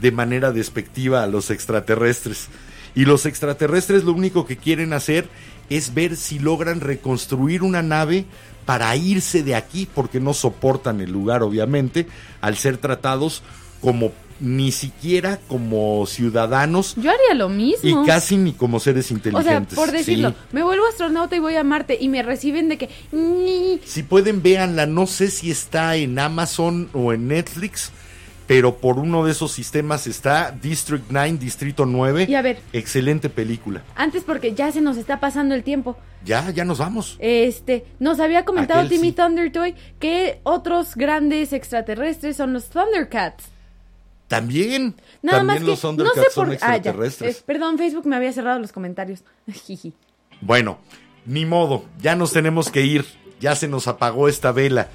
de 0.00 0.12
manera 0.12 0.52
despectiva 0.52 1.22
a 1.22 1.26
los 1.26 1.50
extraterrestres. 1.50 2.48
Y 2.94 3.04
los 3.04 3.26
extraterrestres 3.26 4.04
lo 4.04 4.12
único 4.12 4.46
que 4.46 4.56
quieren 4.56 4.92
hacer 4.92 5.28
es 5.68 5.94
ver 5.94 6.16
si 6.16 6.38
logran 6.38 6.80
reconstruir 6.80 7.62
una 7.62 7.82
nave 7.82 8.24
para 8.66 8.94
irse 8.96 9.42
de 9.42 9.54
aquí, 9.54 9.88
porque 9.94 10.20
no 10.20 10.34
soportan 10.34 11.00
el 11.00 11.10
lugar, 11.12 11.42
obviamente, 11.42 12.06
al 12.40 12.56
ser 12.56 12.76
tratados 12.78 13.42
como 13.80 14.12
ni 14.42 14.72
siquiera 14.72 15.38
como 15.48 16.06
ciudadanos 16.06 16.94
Yo 16.96 17.10
haría 17.10 17.34
lo 17.34 17.50
y 17.50 17.54
mismo. 17.54 18.06
casi 18.06 18.38
ni 18.38 18.52
como 18.54 18.80
seres 18.80 19.04
o 19.04 19.08
sea, 19.08 19.16
inteligentes. 19.16 19.74
por 19.76 19.90
decirlo, 19.92 20.30
Sí. 20.30 20.34
me 20.52 20.62
vuelvo 20.62 20.86
astronauta 20.88 21.36
y 21.36 21.40
voy 21.40 21.56
a 21.56 21.62
Marte 21.64 21.98
y 22.00 22.08
me 22.08 22.22
reciben 22.22 22.68
de 22.70 22.78
que... 22.78 22.88
Si 23.84 24.02
pueden, 24.02 24.42
véanla. 24.42 24.86
No 24.86 25.06
sé 25.06 25.30
si 25.30 25.50
está 25.50 25.94
en 25.96 26.18
Amazon 26.18 26.88
o 26.94 27.12
en 27.12 27.28
Netflix, 27.28 27.90
pero 28.50 28.78
por 28.78 28.98
uno 28.98 29.24
de 29.24 29.30
esos 29.30 29.52
sistemas 29.52 30.08
está 30.08 30.50
District 30.50 31.04
9, 31.08 31.38
Distrito 31.38 31.86
9. 31.86 32.26
Y 32.28 32.34
a 32.34 32.42
ver. 32.42 32.58
Excelente 32.72 33.28
película. 33.28 33.84
Antes 33.94 34.24
porque 34.24 34.54
ya 34.54 34.72
se 34.72 34.80
nos 34.80 34.96
está 34.96 35.20
pasando 35.20 35.54
el 35.54 35.62
tiempo. 35.62 35.96
Ya, 36.24 36.50
ya 36.50 36.64
nos 36.64 36.78
vamos. 36.78 37.16
Este, 37.20 37.84
nos 38.00 38.18
había 38.18 38.44
comentado 38.44 38.80
Aquel 38.80 38.90
Timmy 38.90 39.10
sí. 39.10 39.12
Thundertoy 39.12 39.76
que 40.00 40.40
otros 40.42 40.96
grandes 40.96 41.52
extraterrestres 41.52 42.36
son 42.38 42.52
los 42.52 42.70
Thundercats. 42.70 43.44
También, 44.26 44.96
Nada 45.22 45.38
también 45.38 45.46
más 45.46 45.56
que 45.58 45.70
los 45.70 45.84
no 45.84 45.90
Thundercats 45.90 46.16
sé 46.16 46.24
por 46.34 46.46
son 46.46 46.50
ah, 46.50 46.54
extraterrestres. 46.54 47.36
Eh, 47.38 47.42
perdón, 47.46 47.78
Facebook 47.78 48.06
me 48.08 48.16
había 48.16 48.32
cerrado 48.32 48.58
los 48.58 48.72
comentarios. 48.72 49.22
Bueno, 50.40 50.78
ni 51.24 51.46
modo, 51.46 51.84
ya 52.00 52.16
nos 52.16 52.32
tenemos 52.32 52.68
que 52.68 52.82
ir. 52.82 53.04
Ya 53.38 53.54
se 53.54 53.68
nos 53.68 53.86
apagó 53.86 54.26
esta 54.26 54.50
vela. 54.50 54.88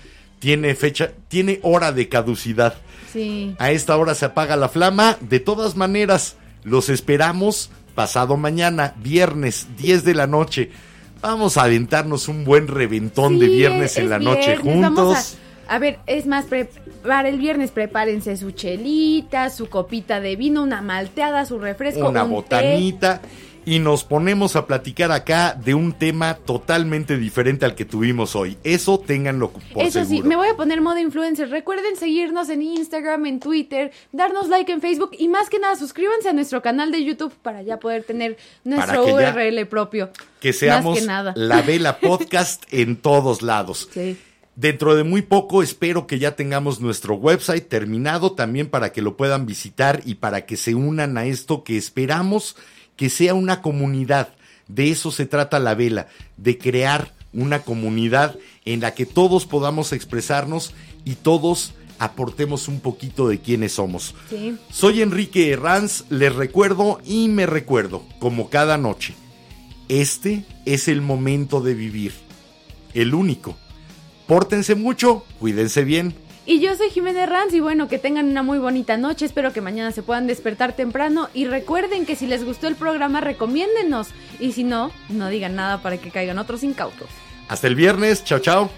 Tiene 0.46 0.76
fecha, 0.76 1.10
tiene 1.28 1.60
hora 1.64 1.92
de 1.92 2.08
caducidad. 2.08 2.76
Sí. 3.12 3.56
A 3.58 3.72
esta 3.72 3.98
hora 3.98 4.14
se 4.14 4.26
apaga 4.26 4.56
la 4.56 4.70
flama. 4.70 5.18
De 5.20 5.40
todas 5.40 5.76
maneras, 5.76 6.36
los 6.64 6.90
esperamos 6.90 7.72
pasado 7.96 8.38
mañana, 8.38 8.94
viernes, 8.98 9.66
10 9.80 10.04
de 10.04 10.14
la 10.14 10.28
noche. 10.28 10.70
Vamos 11.20 11.58
a 11.58 11.64
aventarnos 11.64 12.28
un 12.28 12.46
buen 12.46 12.68
reventón 12.68 13.40
de 13.40 13.48
viernes 13.48 13.98
en 13.98 14.04
es 14.04 14.10
la 14.12 14.20
noche 14.20 14.56
viernes, 14.58 14.60
juntos. 14.86 15.38
A, 15.68 15.76
a 15.78 15.80
ver, 15.80 15.98
es 16.06 16.28
más, 16.28 16.46
pre- 16.46 16.70
para 17.04 17.28
el 17.30 17.40
viernes 17.40 17.72
prepárense 17.72 18.38
su 18.38 18.52
chelita, 18.52 19.50
su 19.50 19.68
copita 19.68 20.20
de 20.20 20.36
vino, 20.36 20.62
una 20.62 20.84
malteada, 20.84 21.44
su 21.48 21.58
refresco, 21.58 22.08
una 22.08 22.24
un 22.24 22.44
té. 22.44 23.16
Y 23.66 23.80
nos 23.80 24.04
ponemos 24.04 24.56
a 24.56 24.68
platicar 24.68 25.12
acá 25.12 25.54
de 25.54 25.74
un 25.74 25.94
tema 25.94 26.36
totalmente 26.36 27.18
diferente 27.18 27.66
al 27.66 27.74
que 27.74 27.84
tuvimos 27.84 28.36
hoy. 28.36 28.58
Eso 28.64 29.00
ténganlo 29.00 29.52
por 29.52 29.84
Eso 29.84 30.06
sí, 30.06 30.22
me 30.22 30.36
voy 30.36 30.50
a 30.50 30.56
poner 30.56 30.82
modo 30.82 31.00
influencer. 31.00 31.50
Recuerden 31.50 31.96
seguirnos 31.96 32.50
en 32.50 32.62
Instagram, 32.62 33.26
en 33.26 33.40
Twitter, 33.40 33.92
darnos 34.12 34.50
like 34.50 34.72
en 34.72 34.82
Facebook 34.82 35.12
y 35.18 35.28
más 35.28 35.50
que 35.50 35.58
nada 35.60 35.76
suscríbanse 35.76 36.30
a 36.30 36.34
nuestro 36.34 36.62
canal 36.62 36.92
de 36.92 37.04
YouTube 37.04 37.34
para 37.42 37.64
ya 37.64 37.80
poder 37.80 38.04
tener 38.04 38.38
nuestro 38.64 39.06
URL 39.06 39.66
propio. 39.68 40.12
que 40.40 40.54
seamos 40.54 41.00
que 41.00 41.06
nada. 41.06 41.34
la 41.36 41.62
Vela 41.64 41.98
Podcast 42.00 42.64
en 42.72 42.98
todos 42.98 43.42
lados. 43.42 43.90
Sí. 43.92 44.18
Dentro 44.56 44.96
de 44.96 45.04
muy 45.04 45.22
poco 45.22 45.64
espero 45.64 46.08
que 46.08 46.18
ya 46.18 46.36
tengamos 46.36 46.80
nuestro 46.80 47.16
website 47.16 47.68
terminado 47.68 48.34
también 48.34 48.70
para 48.70 48.94
que 48.94 49.02
lo 49.02 49.18
puedan 49.18 49.46
visitar 49.46 50.02
y 50.06 50.16
para 50.16 50.46
que 50.46 50.56
se 50.56 50.76
unan 50.76 51.18
a 51.18 51.26
esto 51.26 51.66
que 51.66 51.76
esperamos 51.76 52.56
que 52.96 53.10
sea 53.10 53.34
una 53.34 53.62
comunidad. 53.62 54.30
De 54.68 54.90
eso 54.90 55.12
se 55.12 55.26
trata 55.26 55.60
la 55.60 55.76
vela, 55.76 56.08
de 56.38 56.58
crear 56.58 57.14
una 57.34 57.62
comunidad 57.62 58.36
en 58.66 58.80
la 58.80 58.94
que 58.94 59.06
todos 59.06 59.46
podamos 59.46 59.94
expresarnos 59.94 60.74
y 61.04 61.16
todos 61.16 61.74
aportemos 62.00 62.68
un 62.68 62.80
poquito 62.80 63.28
de 63.28 63.40
quiénes 63.40 63.74
somos. 63.74 64.16
Sí. 64.30 64.58
Soy 64.70 65.02
Enrique 65.02 65.52
Herranz, 65.52 66.06
les 66.10 66.34
recuerdo 66.34 67.00
y 67.06 67.28
me 67.28 67.46
recuerdo, 67.46 68.04
como 68.20 68.50
cada 68.50 68.78
noche. 68.78 69.14
Este 69.88 70.46
es 70.66 70.88
el 70.88 71.02
momento 71.02 71.62
de 71.62 71.76
vivir. 71.76 72.14
El 72.94 73.14
único. 73.14 73.56
Pórtense 74.28 74.74
mucho, 74.74 75.24
cuídense 75.40 75.84
bien. 75.84 76.16
Y 76.48 76.60
yo 76.60 76.76
soy 76.76 76.92
Jiménez 76.92 77.28
Ranz 77.28 77.54
y 77.56 77.60
bueno, 77.60 77.88
que 77.88 77.98
tengan 77.98 78.30
una 78.30 78.44
muy 78.44 78.60
bonita 78.60 78.98
noche. 78.98 79.26
Espero 79.26 79.52
que 79.52 79.62
mañana 79.62 79.92
se 79.92 80.04
puedan 80.04 80.28
despertar 80.28 80.74
temprano 80.74 81.28
y 81.34 81.46
recuerden 81.46 82.06
que 82.06 82.16
si 82.16 82.28
les 82.28 82.46
gustó 82.46 82.68
el 82.68 82.76
programa, 82.76 83.20
recomiéndenos. 83.20 84.10
Y 84.40 84.52
si 84.52 84.64
no, 84.64 84.92
no 85.10 85.30
digan 85.30 85.56
nada 85.56 85.82
para 85.82 85.98
que 85.98 86.12
caigan 86.12 86.38
otros 86.38 86.64
incautos. 86.64 87.10
Hasta 87.48 87.66
el 87.66 87.74
viernes, 87.74 88.24
chao 88.24 88.40
chao. 88.40 88.70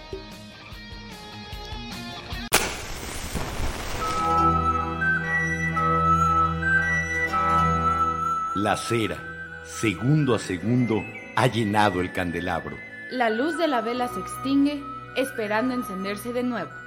La 8.56 8.78
cera, 8.78 9.18
segundo 9.66 10.36
a 10.36 10.40
segundo, 10.40 11.04
ha 11.36 11.48
llenado 11.48 12.00
el 12.00 12.14
candelabro. 12.14 12.78
La 13.12 13.30
luz 13.30 13.58
de 13.58 13.68
la 13.68 13.82
vela 13.82 14.08
se 14.08 14.22
extingue, 14.22 14.82
esperando 15.18 15.74
encenderse 15.74 16.32
de 16.32 16.44
nuevo. 16.44 16.87